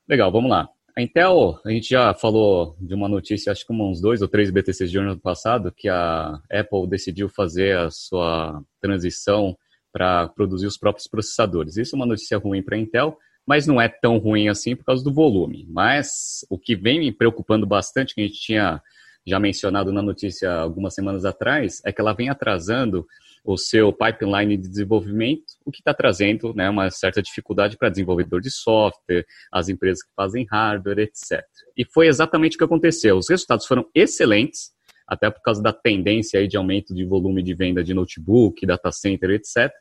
Legal, 0.08 0.32
vamos 0.32 0.52
lá. 0.52 0.70
A 0.96 1.02
Intel, 1.02 1.60
a 1.66 1.72
gente 1.72 1.90
já 1.90 2.14
falou 2.14 2.76
de 2.80 2.94
uma 2.94 3.08
notícia, 3.08 3.52
acho 3.52 3.66
que 3.66 3.74
uns 3.74 4.02
dois 4.02 4.22
ou 4.22 4.28
três 4.28 4.52
BTCs 4.52 4.92
de 4.92 4.98
ano 4.98 5.18
passado, 5.18 5.72
que 5.72 5.88
a 5.88 6.40
Apple 6.52 6.88
decidiu 6.88 7.30
fazer 7.30 7.78
a 7.78 7.90
sua 7.90 8.62
transição 8.82 9.58
para 9.92 10.28
produzir 10.28 10.68
os 10.68 10.78
próprios 10.78 11.08
processadores. 11.08 11.78
Isso 11.78 11.96
é 11.96 11.98
uma 11.98 12.06
notícia 12.06 12.38
ruim 12.38 12.62
para 12.62 12.76
a 12.76 12.80
Intel, 12.80 13.18
mas 13.46 13.66
não 13.66 13.82
é 13.82 13.88
tão 13.88 14.18
ruim 14.18 14.50
assim 14.50 14.76
por 14.76 14.86
causa 14.86 15.04
do 15.04 15.14
volume. 15.14 15.66
Mas 15.70 16.46
o 16.50 16.60
que 16.60 16.76
vem 16.76 17.00
me 17.00 17.12
preocupando 17.12 17.66
bastante, 17.66 18.14
que 18.14 18.22
a 18.22 18.26
gente 18.26 18.40
tinha 18.40 18.82
já 19.26 19.40
mencionado 19.40 19.92
na 19.92 20.02
notícia 20.02 20.52
algumas 20.52 20.94
semanas 20.94 21.26
atrás, 21.26 21.82
é 21.86 21.92
que 21.92 22.02
ela 22.02 22.14
vem 22.14 22.30
atrasando 22.30 23.06
o 23.44 23.58
seu 23.58 23.92
pipeline 23.92 24.56
de 24.56 24.68
desenvolvimento, 24.68 25.44
o 25.66 25.72
que 25.72 25.80
está 25.80 25.94
trazendo 25.94 26.54
né, 26.54 26.70
uma 26.70 26.90
certa 26.92 27.22
dificuldade 27.22 27.78
para 27.78 27.90
desenvolvedor 27.90 28.40
de 28.40 28.52
software, 28.52 29.26
as 29.52 29.68
empresas 29.68 30.04
que 30.04 30.12
fazem 30.16 30.46
hardware, 30.50 31.00
etc. 31.00 31.44
E 31.76 31.84
foi 31.86 32.08
exatamente 32.08 32.56
o 32.56 32.58
que 32.58 32.64
aconteceu. 32.64 33.18
Os 33.18 33.30
resultados 33.30 33.66
foram 33.66 33.90
excelentes, 33.96 34.72
até 35.08 35.30
por 35.30 35.42
causa 35.42 35.62
da 35.62 35.74
tendência 35.74 36.40
aí 36.40 36.48
de 36.48 36.56
aumento 36.56 36.94
de 36.94 37.04
volume 37.04 37.42
de 37.42 37.54
venda 37.54 37.84
de 37.84 37.94
notebook, 37.94 38.66
data 38.66 38.92
center, 38.92 39.32
etc. 39.32 39.72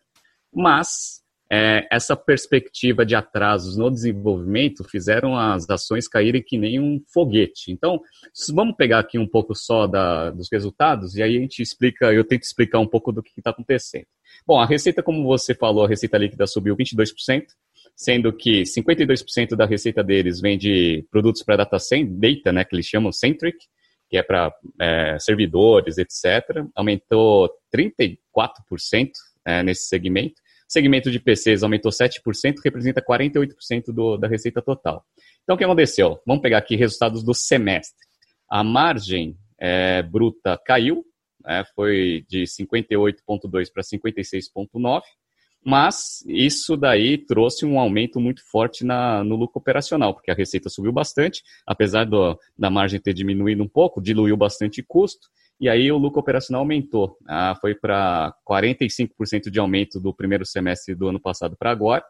Mas 0.52 1.20
é, 1.52 1.84
essa 1.90 2.14
perspectiva 2.14 3.04
de 3.04 3.16
atrasos 3.16 3.76
no 3.76 3.90
desenvolvimento 3.90 4.84
fizeram 4.84 5.36
as 5.36 5.68
ações 5.68 6.06
caírem 6.06 6.42
que 6.42 6.56
nem 6.56 6.78
um 6.78 7.02
foguete. 7.12 7.72
Então, 7.72 8.00
vamos 8.54 8.76
pegar 8.76 9.00
aqui 9.00 9.18
um 9.18 9.26
pouco 9.26 9.52
só 9.54 9.88
da, 9.88 10.30
dos 10.30 10.48
resultados 10.50 11.16
e 11.16 11.22
aí 11.22 11.36
a 11.36 11.40
gente 11.40 11.60
explica, 11.60 12.12
eu 12.12 12.24
tento 12.24 12.44
explicar 12.44 12.78
um 12.78 12.86
pouco 12.86 13.10
do 13.10 13.20
que 13.20 13.32
está 13.36 13.50
acontecendo. 13.50 14.06
Bom, 14.46 14.60
a 14.60 14.66
receita, 14.66 15.02
como 15.02 15.24
você 15.24 15.52
falou, 15.52 15.84
a 15.84 15.88
receita 15.88 16.16
líquida 16.16 16.46
subiu 16.46 16.76
22%, 16.76 17.46
sendo 17.96 18.32
que 18.32 18.62
52% 18.62 19.56
da 19.56 19.66
receita 19.66 20.04
deles 20.04 20.40
vem 20.40 20.56
de 20.56 21.04
produtos 21.10 21.42
para 21.42 21.56
data 21.56 21.78
data, 22.10 22.52
né, 22.52 22.64
que 22.64 22.76
eles 22.76 22.86
chamam 22.86 23.10
centric, 23.10 23.58
que 24.08 24.16
é 24.16 24.22
para 24.22 24.52
é, 24.80 25.18
servidores, 25.18 25.98
etc. 25.98 26.64
Aumentou 26.76 27.50
34% 27.74 29.10
é, 29.44 29.62
nesse 29.64 29.86
segmento 29.86 30.39
segmento 30.70 31.10
de 31.10 31.18
PCs 31.18 31.64
aumentou 31.64 31.90
7%, 31.90 32.20
representa 32.64 33.02
48% 33.02 33.86
do, 33.88 34.16
da 34.16 34.28
receita 34.28 34.62
total. 34.62 35.04
Então, 35.42 35.56
o 35.56 35.58
que 35.58 35.64
aconteceu? 35.64 36.20
Vamos 36.24 36.40
pegar 36.40 36.58
aqui 36.58 36.76
resultados 36.76 37.24
do 37.24 37.34
semestre. 37.34 38.06
A 38.48 38.62
margem 38.62 39.36
é, 39.58 40.00
bruta 40.00 40.56
caiu, 40.64 41.04
né, 41.44 41.64
foi 41.74 42.24
de 42.28 42.44
58,2% 42.44 43.72
para 43.72 43.82
56,9%, 43.82 45.02
mas 45.62 46.24
isso 46.26 46.76
daí 46.76 47.18
trouxe 47.18 47.66
um 47.66 47.78
aumento 47.78 48.20
muito 48.20 48.40
forte 48.48 48.84
na, 48.84 49.24
no 49.24 49.36
lucro 49.36 49.60
operacional, 49.60 50.14
porque 50.14 50.30
a 50.30 50.34
receita 50.34 50.70
subiu 50.70 50.92
bastante, 50.92 51.42
apesar 51.66 52.04
do, 52.04 52.38
da 52.56 52.70
margem 52.70 53.00
ter 53.00 53.12
diminuído 53.12 53.62
um 53.62 53.68
pouco, 53.68 54.00
diluiu 54.00 54.36
bastante 54.36 54.82
custo, 54.82 55.28
e 55.60 55.68
aí 55.68 55.92
o 55.92 55.98
lucro 55.98 56.20
operacional 56.20 56.62
aumentou, 56.62 57.18
ah, 57.28 57.54
foi 57.60 57.74
para 57.74 58.34
45% 58.48 59.50
de 59.50 59.60
aumento 59.60 60.00
do 60.00 60.14
primeiro 60.14 60.46
semestre 60.46 60.94
do 60.94 61.08
ano 61.08 61.20
passado 61.20 61.54
para 61.54 61.70
agora, 61.70 62.02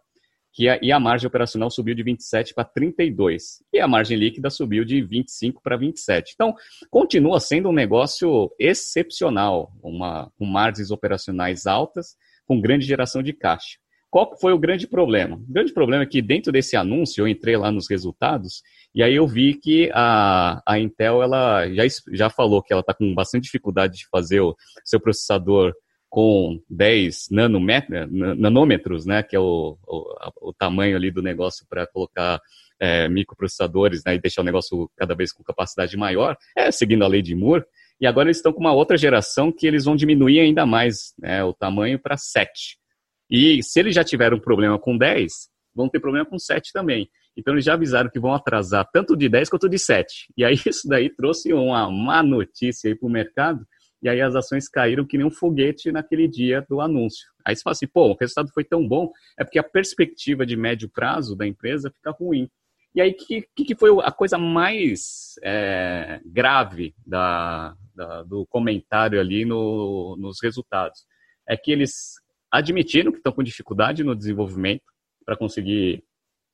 que 0.52 0.68
a, 0.68 0.78
e 0.80 0.92
a 0.92 1.00
margem 1.00 1.26
operacional 1.26 1.68
subiu 1.68 1.94
de 1.94 2.02
27 2.04 2.54
para 2.54 2.64
32 2.64 3.64
e 3.72 3.80
a 3.80 3.88
margem 3.88 4.16
líquida 4.16 4.50
subiu 4.50 4.84
de 4.84 5.02
25 5.02 5.60
para 5.62 5.76
27. 5.76 6.32
Então, 6.34 6.54
continua 6.88 7.40
sendo 7.40 7.68
um 7.68 7.72
negócio 7.72 8.48
excepcional, 8.56 9.72
uma, 9.82 10.30
com 10.38 10.44
margens 10.44 10.92
operacionais 10.92 11.66
altas, 11.66 12.16
com 12.46 12.60
grande 12.60 12.86
geração 12.86 13.20
de 13.20 13.32
caixa. 13.32 13.79
Qual 14.10 14.36
foi 14.40 14.52
o 14.52 14.58
grande 14.58 14.88
problema? 14.88 15.36
O 15.36 15.52
grande 15.52 15.72
problema 15.72 16.02
é 16.02 16.06
que 16.06 16.20
dentro 16.20 16.50
desse 16.50 16.76
anúncio, 16.76 17.22
eu 17.22 17.28
entrei 17.28 17.56
lá 17.56 17.70
nos 17.70 17.88
resultados, 17.88 18.62
e 18.92 19.02
aí 19.04 19.14
eu 19.14 19.26
vi 19.26 19.54
que 19.54 19.88
a, 19.94 20.60
a 20.66 20.78
Intel 20.80 21.22
ela 21.22 21.68
já, 21.72 21.84
já 22.12 22.28
falou 22.28 22.60
que 22.60 22.72
ela 22.72 22.80
está 22.80 22.92
com 22.92 23.14
bastante 23.14 23.44
dificuldade 23.44 23.98
de 23.98 24.08
fazer 24.08 24.40
o 24.40 24.56
seu 24.84 24.98
processador 24.98 25.72
com 26.08 26.60
10 26.68 27.28
nanômetros, 27.30 29.06
né, 29.06 29.22
que 29.22 29.36
é 29.36 29.38
o, 29.38 29.78
o, 29.86 30.48
o 30.48 30.52
tamanho 30.52 30.96
ali 30.96 31.12
do 31.12 31.22
negócio 31.22 31.64
para 31.70 31.86
colocar 31.86 32.40
é, 32.80 33.08
microprocessadores 33.08 34.02
né, 34.04 34.16
e 34.16 34.20
deixar 34.20 34.42
o 34.42 34.44
negócio 34.44 34.90
cada 34.96 35.14
vez 35.14 35.32
com 35.32 35.44
capacidade 35.44 35.96
maior, 35.96 36.36
é 36.56 36.72
seguindo 36.72 37.04
a 37.04 37.08
lei 37.08 37.22
de 37.22 37.36
Moore. 37.36 37.64
E 38.00 38.06
agora 38.06 38.26
eles 38.26 38.38
estão 38.38 38.52
com 38.52 38.60
uma 38.60 38.72
outra 38.72 38.96
geração 38.96 39.52
que 39.52 39.66
eles 39.66 39.84
vão 39.84 39.94
diminuir 39.94 40.40
ainda 40.40 40.66
mais 40.66 41.14
né, 41.16 41.44
o 41.44 41.52
tamanho 41.52 41.98
para 41.98 42.16
7. 42.16 42.79
E 43.30 43.62
se 43.62 43.78
eles 43.78 43.94
já 43.94 44.02
tiveram 44.02 44.40
problema 44.40 44.78
com 44.78 44.96
10, 44.96 45.32
vão 45.74 45.88
ter 45.88 46.00
problema 46.00 46.26
com 46.26 46.38
7 46.38 46.72
também. 46.72 47.08
Então 47.36 47.54
eles 47.54 47.64
já 47.64 47.74
avisaram 47.74 48.10
que 48.10 48.18
vão 48.18 48.34
atrasar 48.34 48.88
tanto 48.92 49.16
de 49.16 49.28
10 49.28 49.48
quanto 49.48 49.68
de 49.68 49.78
7. 49.78 50.32
E 50.36 50.44
aí 50.44 50.54
isso 50.66 50.88
daí 50.88 51.08
trouxe 51.14 51.52
uma 51.52 51.90
má 51.90 52.22
notícia 52.22 52.94
para 52.96 53.06
o 53.06 53.10
mercado, 53.10 53.64
e 54.02 54.08
aí 54.08 54.20
as 54.20 54.34
ações 54.34 54.68
caíram 54.68 55.06
que 55.06 55.18
nem 55.18 55.26
um 55.26 55.30
foguete 55.30 55.92
naquele 55.92 56.26
dia 56.26 56.64
do 56.68 56.80
anúncio. 56.80 57.28
Aí 57.46 57.54
você 57.54 57.62
fala 57.62 57.72
assim, 57.72 57.86
pô, 57.86 58.08
o 58.08 58.16
resultado 58.18 58.50
foi 58.52 58.64
tão 58.64 58.86
bom, 58.86 59.10
é 59.38 59.44
porque 59.44 59.58
a 59.58 59.62
perspectiva 59.62 60.46
de 60.46 60.56
médio 60.56 60.88
prazo 60.88 61.36
da 61.36 61.46
empresa 61.46 61.90
fica 61.90 62.10
ruim. 62.10 62.48
E 62.94 63.00
aí, 63.00 63.10
o 63.10 63.14
que, 63.14 63.64
que 63.64 63.76
foi 63.76 63.90
a 64.02 64.10
coisa 64.10 64.36
mais 64.36 65.34
é, 65.44 66.20
grave 66.24 66.92
da, 67.06 67.76
da, 67.94 68.24
do 68.24 68.44
comentário 68.46 69.20
ali 69.20 69.44
no, 69.44 70.16
nos 70.18 70.38
resultados? 70.42 71.06
É 71.48 71.56
que 71.56 71.70
eles 71.70 72.14
admitiram 72.50 73.12
que 73.12 73.18
estão 73.18 73.32
com 73.32 73.42
dificuldade 73.42 74.02
no 74.02 74.14
desenvolvimento 74.14 74.82
para 75.24 75.36
conseguir 75.36 76.02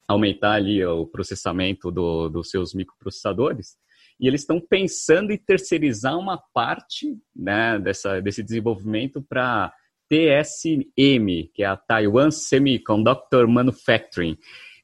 aumentar 0.08 0.52
ali 0.52 0.84
o 0.84 1.06
processamento 1.06 1.90
do, 1.90 2.28
dos 2.28 2.50
seus 2.50 2.74
microprocessadores, 2.74 3.76
e 4.18 4.26
eles 4.26 4.42
estão 4.42 4.60
pensando 4.60 5.32
em 5.32 5.36
terceirizar 5.36 6.18
uma 6.18 6.38
parte 6.54 7.18
né, 7.34 7.78
dessa, 7.78 8.20
desse 8.20 8.42
desenvolvimento 8.42 9.22
para 9.22 9.72
TSM, 10.08 11.50
que 11.52 11.62
é 11.62 11.66
a 11.66 11.76
Taiwan 11.76 12.30
Semiconductor 12.30 13.46
Manufacturing, 13.48 14.38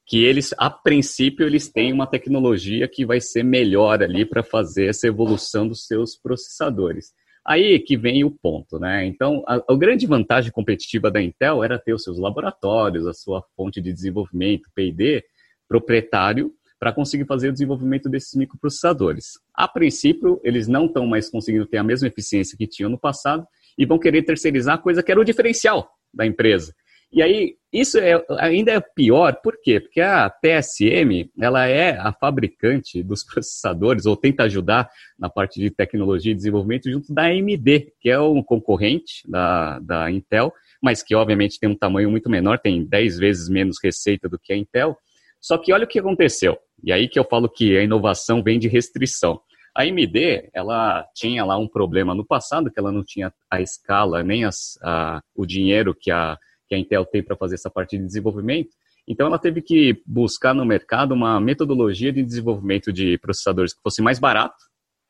que 0.05 0.23
eles, 0.23 0.53
a 0.57 0.69
princípio, 0.69 1.45
eles 1.45 1.71
têm 1.71 1.93
uma 1.93 2.05
tecnologia 2.05 2.87
que 2.87 3.05
vai 3.05 3.21
ser 3.21 3.43
melhor 3.43 4.03
ali 4.03 4.25
para 4.25 4.43
fazer 4.43 4.87
essa 4.87 5.07
evolução 5.07 5.67
dos 5.67 5.87
seus 5.87 6.15
processadores. 6.15 7.13
Aí 7.45 7.77
que 7.79 7.97
vem 7.97 8.23
o 8.23 8.31
ponto, 8.31 8.79
né? 8.79 9.05
Então, 9.05 9.43
a, 9.45 9.55
a, 9.55 9.75
grande 9.75 10.07
vantagem 10.07 10.51
competitiva 10.51 11.11
da 11.11 11.21
Intel 11.21 11.63
era 11.63 11.77
ter 11.77 11.93
os 11.93 12.03
seus 12.03 12.17
laboratórios, 12.17 13.05
a 13.05 13.13
sua 13.13 13.43
fonte 13.55 13.81
de 13.81 13.91
desenvolvimento, 13.91 14.69
P&D, 14.73 15.23
proprietário, 15.67 16.53
para 16.79 16.93
conseguir 16.93 17.25
fazer 17.25 17.49
o 17.49 17.53
desenvolvimento 17.53 18.09
desses 18.09 18.33
microprocessadores. 18.33 19.39
A 19.53 19.67
princípio, 19.67 20.39
eles 20.43 20.67
não 20.67 20.85
estão 20.85 21.05
mais 21.05 21.29
conseguindo 21.29 21.65
ter 21.65 21.77
a 21.77 21.83
mesma 21.83 22.07
eficiência 22.07 22.57
que 22.57 22.67
tinham 22.67 22.89
no 22.89 22.99
passado 22.99 23.45
e 23.77 23.85
vão 23.85 23.99
querer 23.99 24.23
terceirizar 24.23 24.75
a 24.75 24.81
coisa 24.81 25.03
que 25.03 25.11
era 25.11 25.19
o 25.19 25.23
diferencial 25.25 25.89
da 26.13 26.25
empresa, 26.25 26.73
e 27.13 27.21
aí, 27.21 27.55
isso 27.71 27.99
é, 27.99 28.23
ainda 28.39 28.71
é 28.71 28.79
pior, 28.79 29.39
por 29.43 29.55
quê? 29.61 29.79
Porque 29.79 30.01
a 30.01 30.27
TSM, 30.29 31.29
ela 31.39 31.67
é 31.67 31.95
a 31.95 32.11
fabricante 32.11 33.03
dos 33.03 33.23
processadores, 33.31 34.07
ou 34.07 34.17
tenta 34.17 34.43
ajudar 34.43 34.89
na 35.17 35.29
parte 35.29 35.59
de 35.59 35.69
tecnologia 35.69 36.31
e 36.31 36.35
desenvolvimento 36.35 36.89
junto 36.89 37.13
da 37.13 37.25
AMD, 37.27 37.93
que 38.01 38.09
é 38.09 38.19
um 38.19 38.41
concorrente 38.41 39.21
da, 39.29 39.77
da 39.79 40.09
Intel, 40.09 40.51
mas 40.81 41.03
que 41.03 41.13
obviamente 41.13 41.59
tem 41.59 41.69
um 41.69 41.77
tamanho 41.77 42.09
muito 42.09 42.29
menor, 42.31 42.57
tem 42.57 42.83
10 42.83 43.19
vezes 43.19 43.47
menos 43.47 43.77
receita 43.83 44.27
do 44.27 44.39
que 44.39 44.51
a 44.51 44.57
Intel. 44.57 44.97
Só 45.39 45.55
que 45.57 45.71
olha 45.71 45.85
o 45.85 45.87
que 45.87 45.99
aconteceu, 45.99 46.57
e 46.83 46.91
aí 46.91 47.07
que 47.07 47.19
eu 47.19 47.23
falo 47.23 47.47
que 47.47 47.77
a 47.77 47.83
inovação 47.83 48.41
vem 48.41 48.57
de 48.57 48.67
restrição. 48.67 49.39
A 49.75 49.83
AMD, 49.83 50.49
ela 50.51 51.03
tinha 51.15 51.45
lá 51.45 51.57
um 51.57 51.67
problema 51.67 52.15
no 52.15 52.25
passado, 52.25 52.71
que 52.71 52.79
ela 52.79 52.91
não 52.91 53.03
tinha 53.03 53.31
a 53.51 53.61
escala, 53.61 54.23
nem 54.23 54.45
as, 54.45 54.79
a, 54.81 55.21
o 55.35 55.45
dinheiro 55.45 55.95
que 55.99 56.11
a 56.11 56.37
que 56.73 56.75
a 56.75 56.79
Intel 56.79 57.05
tem 57.05 57.23
para 57.23 57.37
fazer 57.37 57.55
essa 57.55 57.69
parte 57.69 57.97
de 57.97 58.05
desenvolvimento. 58.05 58.69
Então, 59.07 59.27
ela 59.27 59.37
teve 59.37 59.61
que 59.61 60.01
buscar 60.05 60.53
no 60.53 60.65
mercado 60.65 61.13
uma 61.13 61.39
metodologia 61.39 62.11
de 62.11 62.23
desenvolvimento 62.23 62.91
de 62.91 63.17
processadores 63.19 63.73
que 63.73 63.81
fosse 63.81 64.01
mais 64.01 64.17
barato 64.17 64.55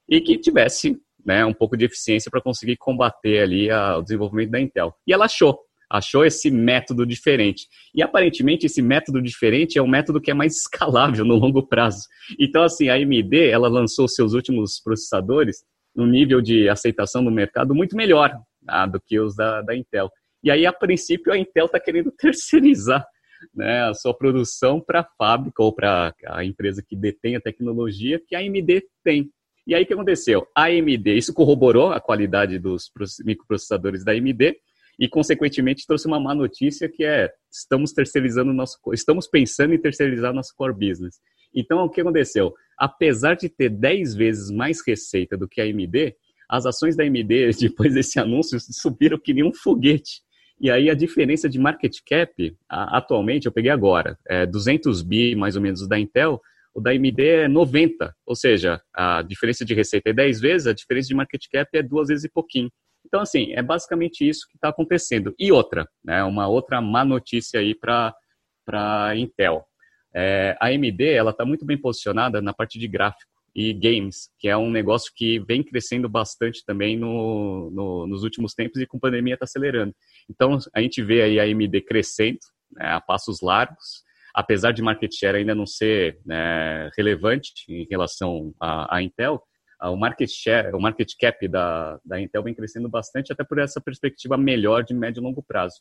e 0.09 0.19
que 0.19 0.37
tivesse 0.37 0.99
né, 1.25 1.45
um 1.45 1.53
pouco 1.53 1.77
de 1.77 1.85
eficiência 1.85 2.29
para 2.29 2.41
conseguir 2.41 2.75
combater 2.75 3.39
ali 3.39 3.69
a, 3.69 3.97
o 3.97 4.01
desenvolvimento 4.01 4.51
da 4.51 4.59
Intel. 4.59 4.93
E 5.07 5.13
ela 5.13 5.25
achou, 5.25 5.59
achou 5.89 6.25
esse 6.25 6.51
método 6.51 7.05
diferente. 7.05 7.67
E 7.95 8.01
aparentemente 8.01 8.65
esse 8.65 8.81
método 8.81 9.21
diferente 9.21 9.77
é 9.77 9.81
um 9.81 9.87
método 9.87 10.19
que 10.19 10.31
é 10.31 10.33
mais 10.33 10.57
escalável 10.57 11.23
no 11.23 11.35
longo 11.35 11.65
prazo. 11.65 12.07
Então, 12.39 12.63
assim, 12.63 12.89
a 12.89 12.95
AMD, 12.95 13.49
ela 13.49 13.69
lançou 13.69 14.07
seus 14.07 14.33
últimos 14.33 14.81
processadores 14.83 15.63
no 15.95 16.07
nível 16.07 16.41
de 16.41 16.67
aceitação 16.67 17.21
no 17.21 17.29
mercado 17.29 17.75
muito 17.75 17.95
melhor 17.95 18.35
tá, 18.65 18.87
do 18.87 18.99
que 18.99 19.19
os 19.19 19.35
da, 19.35 19.61
da 19.61 19.75
Intel. 19.75 20.09
E 20.43 20.51
aí, 20.51 20.65
a 20.65 20.73
princípio, 20.73 21.31
a 21.31 21.37
Intel 21.37 21.67
está 21.67 21.79
querendo 21.79 22.11
terceirizar 22.17 23.05
né, 23.53 23.83
a 23.83 23.93
sua 23.93 24.13
produção 24.13 24.79
para 24.79 25.01
a 25.01 25.07
fábrica 25.17 25.61
ou 25.63 25.73
para 25.73 26.13
a 26.27 26.45
empresa 26.45 26.83
que 26.85 26.95
detém 26.95 27.35
a 27.35 27.41
tecnologia 27.41 28.21
que 28.25 28.35
a 28.35 28.39
AMD 28.39 28.83
tem. 29.03 29.29
E 29.65 29.73
aí 29.73 29.83
o 29.83 29.85
que 29.85 29.93
aconteceu? 29.93 30.45
A 30.55 30.65
AMD, 30.65 31.15
isso 31.15 31.33
corroborou 31.33 31.91
a 31.91 32.01
qualidade 32.01 32.59
dos 32.59 32.91
microprocessadores 33.23 34.03
da 34.03 34.11
AMD 34.11 34.57
e, 34.99 35.07
consequentemente, 35.07 35.87
trouxe 35.87 36.05
uma 36.05 36.19
má 36.19 36.35
notícia 36.35 36.89
que 36.89 37.03
é 37.03 37.31
estamos 37.51 37.93
terceirizando 37.93 38.53
nosso, 38.53 38.77
estamos 38.93 39.27
pensando 39.27 39.73
em 39.73 39.79
terceirizar 39.79 40.33
nosso 40.33 40.53
core 40.55 40.73
business. 40.73 41.19
Então, 41.55 41.83
o 41.83 41.89
que 41.89 42.01
aconteceu? 42.01 42.53
Apesar 42.77 43.35
de 43.35 43.47
ter 43.47 43.69
10 43.69 44.15
vezes 44.15 44.51
mais 44.51 44.81
receita 44.85 45.37
do 45.37 45.47
que 45.47 45.61
a 45.61 45.63
AMD, 45.63 46.15
as 46.49 46.65
ações 46.65 46.95
da 46.95 47.03
AMD, 47.03 47.51
depois 47.59 47.93
desse 47.93 48.19
anúncio, 48.19 48.59
subiram 48.59 49.17
que 49.17 49.33
nem 49.33 49.43
um 49.43 49.53
foguete. 49.53 50.21
E 50.59 50.69
aí 50.71 50.89
a 50.89 50.93
diferença 50.93 51.49
de 51.49 51.59
market 51.59 51.95
cap, 52.05 52.55
atualmente, 52.69 53.45
eu 53.45 53.51
peguei 53.51 53.71
agora, 53.71 54.17
é 54.27 54.45
200 54.45 55.01
bi 55.01 55.35
mais 55.35 55.55
ou 55.55 55.61
menos 55.61 55.87
da 55.87 55.99
Intel, 55.99 56.41
o 56.73 56.81
da 56.81 56.91
AMD 56.91 57.19
é 57.19 57.47
90, 57.47 58.15
ou 58.25 58.35
seja, 58.35 58.81
a 58.93 59.21
diferença 59.21 59.63
de 59.63 59.73
receita 59.73 60.09
é 60.09 60.13
10 60.13 60.41
vezes, 60.41 60.67
a 60.67 60.73
diferença 60.73 61.07
de 61.07 61.15
market 61.15 61.43
cap 61.51 61.69
é 61.77 61.83
duas 61.83 62.07
vezes 62.07 62.23
e 62.23 62.29
pouquinho. 62.29 62.71
Então, 63.05 63.21
assim, 63.21 63.53
é 63.53 63.61
basicamente 63.61 64.27
isso 64.27 64.47
que 64.49 64.55
está 64.55 64.69
acontecendo. 64.69 65.35
E 65.37 65.51
outra, 65.51 65.87
né, 66.03 66.23
uma 66.23 66.47
outra 66.47 66.81
má 66.81 67.05
notícia 67.05 67.59
aí 67.59 67.75
para 67.75 68.15
a 68.67 69.15
Intel. 69.15 69.63
É, 70.15 70.55
a 70.59 70.67
AMD, 70.67 71.03
está 71.29 71.45
muito 71.45 71.65
bem 71.65 71.77
posicionada 71.77 72.41
na 72.41 72.53
parte 72.53 72.79
de 72.79 72.87
gráfico 72.87 73.31
e 73.55 73.71
games, 73.73 74.29
que 74.39 74.47
é 74.47 74.57
um 74.57 74.71
negócio 74.71 75.11
que 75.15 75.39
vem 75.39 75.61
crescendo 75.61 76.09
bastante 76.09 76.63
também 76.65 76.97
no, 76.97 77.69
no, 77.71 78.07
nos 78.07 78.23
últimos 78.23 78.53
tempos 78.53 78.81
e 78.81 78.87
com 78.87 78.99
pandemia 78.99 79.35
está 79.35 79.45
acelerando. 79.45 79.93
Então, 80.29 80.57
a 80.73 80.81
gente 80.81 81.01
vê 81.01 81.21
aí 81.21 81.39
a 81.39 81.43
AMD 81.43 81.81
crescendo 81.81 82.39
né, 82.71 82.85
a 82.85 83.01
passos 83.01 83.41
largos, 83.41 84.03
apesar 84.33 84.71
de 84.71 84.81
market 84.81 85.13
share 85.13 85.37
ainda 85.37 85.53
não 85.53 85.65
ser 85.65 86.19
né, 86.25 86.89
relevante 86.97 87.53
em 87.69 87.85
relação 87.89 88.53
à, 88.59 89.01
Intel, 89.01 89.41
o 89.81 89.97
market 89.97 90.29
share, 90.29 90.73
o 90.73 90.79
market 90.79 91.11
cap 91.19 91.45
da, 91.47 91.99
da 92.05 92.19
Intel 92.19 92.43
vem 92.43 92.53
crescendo 92.53 92.87
bastante, 92.87 93.33
até 93.33 93.43
por 93.43 93.59
essa 93.59 93.81
perspectiva 93.81 94.37
melhor 94.37 94.83
de 94.83 94.93
médio 94.93 95.19
e 95.19 95.23
longo 95.23 95.43
prazo. 95.43 95.75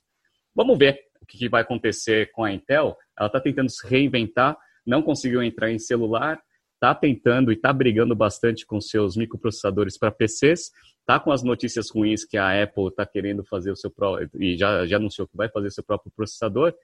Vamos 0.54 0.76
ver 0.76 1.00
o 1.20 1.26
que 1.26 1.48
vai 1.48 1.62
acontecer 1.62 2.30
com 2.32 2.44
a 2.44 2.52
Intel. 2.52 2.96
Ela 3.16 3.28
está 3.28 3.40
tentando 3.40 3.70
se 3.70 3.86
reinventar, 3.86 4.56
não 4.84 5.02
conseguiu 5.02 5.42
entrar 5.42 5.70
em 5.70 5.78
celular, 5.78 6.40
está 6.82 6.92
tentando 6.96 7.52
e 7.52 7.54
está 7.54 7.72
brigando 7.72 8.12
bastante 8.12 8.66
com 8.66 8.80
seus 8.80 9.16
microprocessadores 9.16 9.96
para 9.96 10.10
PCs, 10.10 10.72
está 10.98 11.20
com 11.20 11.30
as 11.30 11.44
notícias 11.44 11.88
ruins 11.88 12.24
que 12.24 12.36
a 12.36 12.60
Apple 12.60 12.88
está 12.88 13.06
querendo 13.06 13.44
fazer 13.44 13.70
o 13.70 13.76
seu 13.76 13.88
próprio, 13.88 14.28
e 14.42 14.56
já, 14.56 14.84
já 14.84 14.96
anunciou 14.96 15.28
que 15.28 15.36
vai 15.36 15.48
fazer 15.48 15.68
o 15.68 15.70
seu 15.70 15.84
próprio 15.84 16.10
processador. 16.14 16.74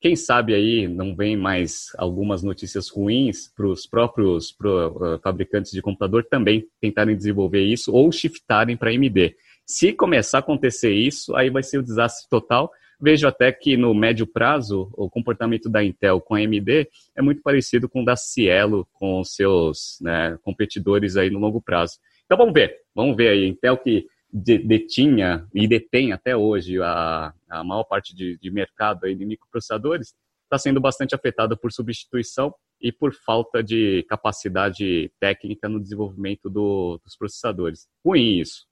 Quem 0.00 0.16
sabe 0.16 0.54
aí 0.54 0.88
não 0.88 1.14
vem 1.14 1.36
mais 1.36 1.86
algumas 1.96 2.42
notícias 2.42 2.90
ruins 2.90 3.48
para 3.54 3.68
os 3.68 3.86
próprios 3.86 4.50
pro, 4.50 4.88
uh, 4.88 5.20
fabricantes 5.20 5.70
de 5.70 5.80
computador 5.80 6.26
também 6.28 6.66
tentarem 6.80 7.16
desenvolver 7.16 7.62
isso 7.62 7.92
ou 7.92 8.10
shiftarem 8.10 8.76
para 8.76 8.90
AMD. 8.90 9.36
Se 9.64 9.92
começar 9.92 10.38
a 10.38 10.40
acontecer 10.40 10.92
isso, 10.92 11.34
aí 11.36 11.48
vai 11.48 11.62
ser 11.62 11.78
o 11.78 11.80
um 11.80 11.84
desastre 11.84 12.28
total 12.28 12.70
Vejo 13.04 13.28
até 13.28 13.52
que 13.52 13.76
no 13.76 13.92
médio 13.92 14.26
prazo, 14.26 14.90
o 14.94 15.10
comportamento 15.10 15.68
da 15.68 15.84
Intel 15.84 16.22
com 16.22 16.34
a 16.34 16.38
AMD 16.38 16.88
é 17.14 17.20
muito 17.20 17.42
parecido 17.42 17.86
com 17.86 18.00
o 18.00 18.04
da 18.04 18.16
Cielo 18.16 18.88
com 18.94 19.22
seus 19.22 19.98
né, 20.00 20.38
competidores 20.42 21.14
aí 21.18 21.28
no 21.28 21.38
longo 21.38 21.60
prazo. 21.60 21.98
Então 22.24 22.38
vamos 22.38 22.54
ver, 22.54 22.78
vamos 22.94 23.14
ver 23.14 23.28
aí. 23.28 23.46
Intel 23.46 23.76
que 23.76 24.06
detinha 24.32 25.46
e 25.52 25.68
detém 25.68 26.12
até 26.14 26.34
hoje 26.34 26.80
a, 26.80 27.34
a 27.50 27.62
maior 27.62 27.84
parte 27.84 28.16
de, 28.16 28.38
de 28.38 28.50
mercado 28.50 29.04
aí 29.04 29.14
de 29.14 29.26
microprocessadores, 29.26 30.14
está 30.44 30.56
sendo 30.56 30.80
bastante 30.80 31.14
afetada 31.14 31.54
por 31.54 31.70
substituição 31.70 32.54
e 32.80 32.90
por 32.90 33.12
falta 33.12 33.62
de 33.62 34.02
capacidade 34.08 35.12
técnica 35.20 35.68
no 35.68 35.78
desenvolvimento 35.78 36.48
do, 36.48 36.98
dos 37.04 37.14
processadores. 37.18 37.86
Ruim 38.02 38.38
isso. 38.38 38.66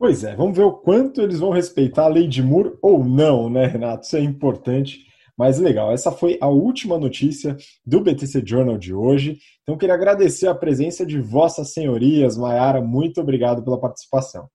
Pois 0.00 0.24
é, 0.24 0.34
vamos 0.34 0.56
ver 0.56 0.62
o 0.62 0.72
quanto 0.72 1.20
eles 1.20 1.40
vão 1.40 1.50
respeitar 1.50 2.04
a 2.04 2.08
lei 2.08 2.26
de 2.26 2.42
Moore 2.42 2.72
ou 2.80 3.04
não, 3.04 3.50
né, 3.50 3.66
Renato? 3.66 4.06
Isso 4.06 4.16
é 4.16 4.20
importante. 4.20 5.00
Mas 5.36 5.58
legal, 5.58 5.92
essa 5.92 6.10
foi 6.10 6.38
a 6.40 6.48
última 6.48 6.96
notícia 6.96 7.54
do 7.84 8.00
BTC 8.00 8.42
Journal 8.42 8.78
de 8.78 8.94
hoje. 8.94 9.38
Então, 9.62 9.76
queria 9.76 9.94
agradecer 9.94 10.48
a 10.48 10.54
presença 10.54 11.04
de 11.04 11.20
Vossas 11.20 11.74
Senhorias. 11.74 12.38
Mayara, 12.38 12.80
muito 12.80 13.20
obrigado 13.20 13.62
pela 13.62 13.78
participação. 13.78 14.48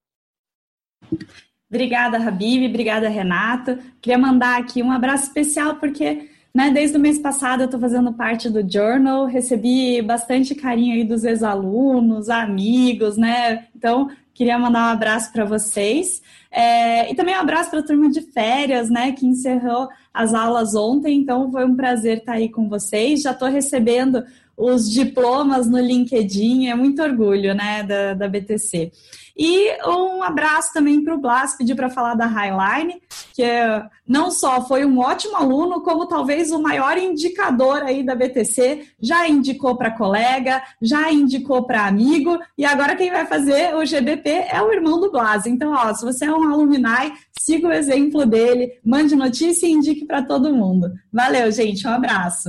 Obrigada, 1.70 2.18
Habib, 2.18 2.68
obrigada, 2.68 3.08
Renato. 3.08 3.78
Queria 4.02 4.18
mandar 4.18 4.58
aqui 4.58 4.82
um 4.82 4.90
abraço 4.90 5.28
especial, 5.28 5.76
porque 5.76 6.28
Né? 6.56 6.70
Desde 6.70 6.96
o 6.96 7.00
mês 7.00 7.18
passado 7.18 7.60
eu 7.60 7.64
estou 7.66 7.78
fazendo 7.78 8.14
parte 8.14 8.48
do 8.48 8.66
Journal, 8.66 9.26
recebi 9.26 10.00
bastante 10.00 10.54
carinho 10.54 10.94
aí 10.94 11.04
dos 11.04 11.22
ex-alunos, 11.22 12.30
amigos, 12.30 13.18
né? 13.18 13.66
Então, 13.76 14.08
queria 14.32 14.58
mandar 14.58 14.88
um 14.88 14.92
abraço 14.94 15.30
para 15.34 15.44
vocês. 15.44 16.22
É, 16.50 17.12
e 17.12 17.14
também 17.14 17.36
um 17.36 17.40
abraço 17.40 17.68
para 17.68 17.80
a 17.80 17.82
turma 17.82 18.10
de 18.10 18.22
férias, 18.22 18.88
né, 18.88 19.12
que 19.12 19.26
encerrou 19.26 19.86
as 20.14 20.32
aulas 20.32 20.74
ontem. 20.74 21.18
Então, 21.18 21.52
foi 21.52 21.66
um 21.66 21.76
prazer 21.76 22.20
estar 22.20 22.32
aí 22.32 22.48
com 22.48 22.70
vocês. 22.70 23.20
Já 23.20 23.32
estou 23.32 23.48
recebendo 23.48 24.24
os 24.56 24.90
diplomas 24.90 25.68
no 25.68 25.78
LinkedIn, 25.78 26.68
é 26.68 26.74
muito 26.74 27.02
orgulho, 27.02 27.54
né, 27.54 27.82
da, 27.82 28.14
da 28.14 28.28
BTC. 28.28 28.90
E 29.38 29.70
um 29.86 30.22
abraço 30.22 30.72
também 30.72 31.04
para 31.04 31.14
o 31.14 31.20
Blas, 31.20 31.54
pediu 31.58 31.76
para 31.76 31.90
falar 31.90 32.14
da 32.14 32.24
Highline, 32.24 33.02
que 33.34 33.42
é, 33.42 33.84
não 34.08 34.30
só 34.30 34.66
foi 34.66 34.86
um 34.86 34.98
ótimo 34.98 35.36
aluno, 35.36 35.82
como 35.82 36.06
talvez 36.06 36.50
o 36.50 36.62
maior 36.62 36.96
indicador 36.96 37.82
aí 37.82 38.02
da 38.02 38.14
BTC, 38.14 38.86
já 38.98 39.28
indicou 39.28 39.76
para 39.76 39.90
colega, 39.90 40.62
já 40.80 41.12
indicou 41.12 41.64
para 41.64 41.86
amigo, 41.86 42.38
e 42.56 42.64
agora 42.64 42.96
quem 42.96 43.10
vai 43.10 43.26
fazer 43.26 43.74
o 43.74 43.84
GBP 43.84 44.30
é 44.50 44.62
o 44.62 44.72
irmão 44.72 44.98
do 44.98 45.12
Blas. 45.12 45.44
Então, 45.44 45.72
ó, 45.72 45.92
se 45.92 46.02
você 46.02 46.24
é 46.24 46.32
um 46.32 46.50
alumni, 46.50 47.12
siga 47.38 47.68
o 47.68 47.72
exemplo 47.72 48.24
dele, 48.24 48.80
mande 48.82 49.14
notícia 49.14 49.66
e 49.66 49.72
indique 49.72 50.06
para 50.06 50.22
todo 50.22 50.54
mundo. 50.54 50.90
Valeu, 51.12 51.52
gente, 51.52 51.86
um 51.86 51.90
abraço. 51.90 52.48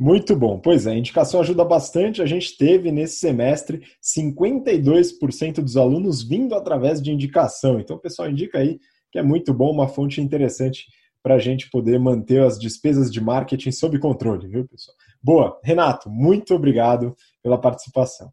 Muito 0.00 0.34
bom. 0.34 0.58
Pois 0.58 0.86
é, 0.86 0.92
a 0.92 0.96
indicação 0.96 1.40
ajuda 1.40 1.62
bastante. 1.62 2.22
A 2.22 2.26
gente 2.26 2.56
teve 2.56 2.90
nesse 2.90 3.16
semestre 3.16 3.82
52% 4.02 5.56
dos 5.56 5.76
alunos 5.76 6.22
vindo 6.22 6.54
através 6.54 7.02
de 7.02 7.12
indicação. 7.12 7.78
Então, 7.78 7.96
o 7.96 8.00
pessoal 8.00 8.30
indica 8.30 8.56
aí 8.56 8.80
que 9.12 9.18
é 9.18 9.22
muito 9.22 9.52
bom, 9.52 9.70
uma 9.70 9.88
fonte 9.88 10.18
interessante 10.18 10.86
para 11.22 11.34
a 11.34 11.38
gente 11.38 11.68
poder 11.68 11.98
manter 11.98 12.40
as 12.40 12.58
despesas 12.58 13.12
de 13.12 13.20
marketing 13.20 13.72
sob 13.72 13.98
controle, 13.98 14.48
viu, 14.48 14.66
pessoal? 14.66 14.96
Boa. 15.22 15.60
Renato, 15.62 16.08
muito 16.08 16.54
obrigado 16.54 17.14
pela 17.42 17.60
participação. 17.60 18.32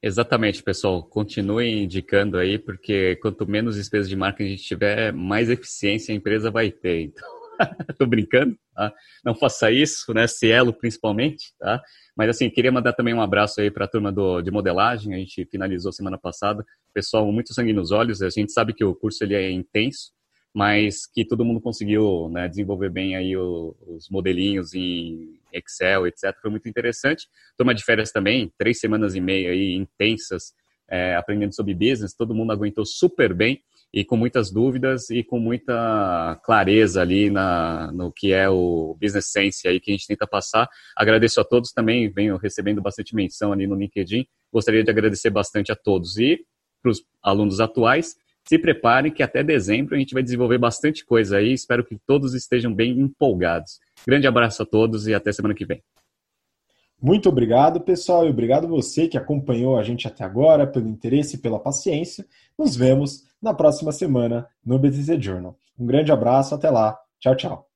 Exatamente, 0.00 0.62
pessoal. 0.62 1.02
Continuem 1.02 1.82
indicando 1.82 2.38
aí, 2.38 2.60
porque 2.60 3.16
quanto 3.16 3.44
menos 3.44 3.74
despesas 3.74 4.08
de 4.08 4.14
marketing 4.14 4.52
a 4.52 4.56
gente 4.56 4.68
tiver, 4.68 5.12
mais 5.12 5.50
eficiência 5.50 6.12
a 6.12 6.16
empresa 6.16 6.48
vai 6.48 6.70
ter. 6.70 7.02
Então 7.02 7.41
Tô 7.98 8.06
brincando, 8.06 8.56
tá? 8.74 8.92
Não 9.24 9.34
faça 9.34 9.70
isso, 9.70 10.12
né? 10.12 10.26
Cielo 10.26 10.72
principalmente, 10.72 11.52
tá? 11.58 11.82
Mas 12.16 12.30
assim, 12.30 12.50
queria 12.50 12.72
mandar 12.72 12.92
também 12.92 13.14
um 13.14 13.22
abraço 13.22 13.60
aí 13.60 13.70
para 13.70 13.84
a 13.84 13.88
turma 13.88 14.12
do, 14.12 14.40
de 14.42 14.50
modelagem. 14.50 15.14
A 15.14 15.18
gente 15.18 15.46
finalizou 15.46 15.92
semana 15.92 16.18
passada. 16.18 16.64
Pessoal, 16.92 17.30
muito 17.32 17.54
sangue 17.54 17.72
nos 17.72 17.90
olhos. 17.90 18.22
A 18.22 18.30
gente 18.30 18.52
sabe 18.52 18.72
que 18.72 18.84
o 18.84 18.94
curso 18.94 19.24
ele 19.24 19.34
é 19.34 19.50
intenso, 19.50 20.12
mas 20.54 21.06
que 21.06 21.24
todo 21.24 21.44
mundo 21.44 21.60
conseguiu 21.60 22.28
né, 22.30 22.48
desenvolver 22.48 22.90
bem 22.90 23.16
aí 23.16 23.36
o, 23.36 23.74
os 23.86 24.08
modelinhos 24.10 24.74
em 24.74 25.38
Excel, 25.52 26.06
etc. 26.06 26.34
Foi 26.40 26.50
muito 26.50 26.68
interessante. 26.68 27.26
Turma 27.56 27.74
de 27.74 27.84
férias 27.84 28.10
também, 28.10 28.52
três 28.58 28.78
semanas 28.78 29.14
e 29.14 29.20
meia 29.20 29.50
aí 29.50 29.74
intensas, 29.74 30.52
é, 30.90 31.16
aprendendo 31.16 31.54
sobre 31.54 31.74
business. 31.74 32.14
Todo 32.14 32.34
mundo 32.34 32.52
aguentou 32.52 32.84
super 32.84 33.32
bem 33.32 33.62
e 33.92 34.04
com 34.04 34.16
muitas 34.16 34.50
dúvidas 34.50 35.10
e 35.10 35.22
com 35.22 35.38
muita 35.38 36.40
clareza 36.44 37.02
ali 37.02 37.30
na, 37.30 37.92
no 37.92 38.10
que 38.10 38.32
é 38.32 38.48
o 38.48 38.96
Business 39.00 39.26
Sense 39.26 39.68
aí 39.68 39.78
que 39.78 39.90
a 39.90 39.94
gente 39.94 40.06
tenta 40.06 40.26
passar. 40.26 40.68
Agradeço 40.96 41.40
a 41.40 41.44
todos 41.44 41.72
também, 41.72 42.10
venho 42.10 42.36
recebendo 42.36 42.80
bastante 42.80 43.14
menção 43.14 43.52
ali 43.52 43.66
no 43.66 43.74
LinkedIn. 43.74 44.26
Gostaria 44.52 44.82
de 44.82 44.90
agradecer 44.90 45.30
bastante 45.30 45.70
a 45.70 45.76
todos 45.76 46.16
e 46.16 46.44
para 46.82 46.90
os 46.90 47.04
alunos 47.22 47.60
atuais, 47.60 48.16
se 48.44 48.58
preparem 48.58 49.12
que 49.12 49.22
até 49.22 49.42
dezembro 49.44 49.94
a 49.94 49.98
gente 49.98 50.14
vai 50.14 50.22
desenvolver 50.22 50.58
bastante 50.58 51.04
coisa 51.04 51.36
aí. 51.36 51.52
Espero 51.52 51.84
que 51.84 51.96
todos 52.06 52.34
estejam 52.34 52.74
bem 52.74 52.98
empolgados. 52.98 53.78
Grande 54.04 54.26
abraço 54.26 54.62
a 54.62 54.66
todos 54.66 55.06
e 55.06 55.14
até 55.14 55.30
semana 55.30 55.54
que 55.54 55.64
vem. 55.64 55.80
Muito 57.02 57.28
obrigado, 57.28 57.80
pessoal, 57.80 58.24
e 58.24 58.30
obrigado 58.30 58.68
você 58.68 59.08
que 59.08 59.18
acompanhou 59.18 59.76
a 59.76 59.82
gente 59.82 60.06
até 60.06 60.22
agora, 60.22 60.68
pelo 60.68 60.88
interesse 60.88 61.34
e 61.34 61.38
pela 61.38 61.58
paciência. 61.58 62.24
Nos 62.56 62.76
vemos 62.76 63.24
na 63.42 63.52
próxima 63.52 63.90
semana 63.90 64.46
no 64.64 64.78
BTC 64.78 65.20
Journal. 65.20 65.56
Um 65.76 65.84
grande 65.84 66.12
abraço, 66.12 66.54
até 66.54 66.70
lá. 66.70 66.96
Tchau, 67.18 67.34
tchau. 67.34 67.71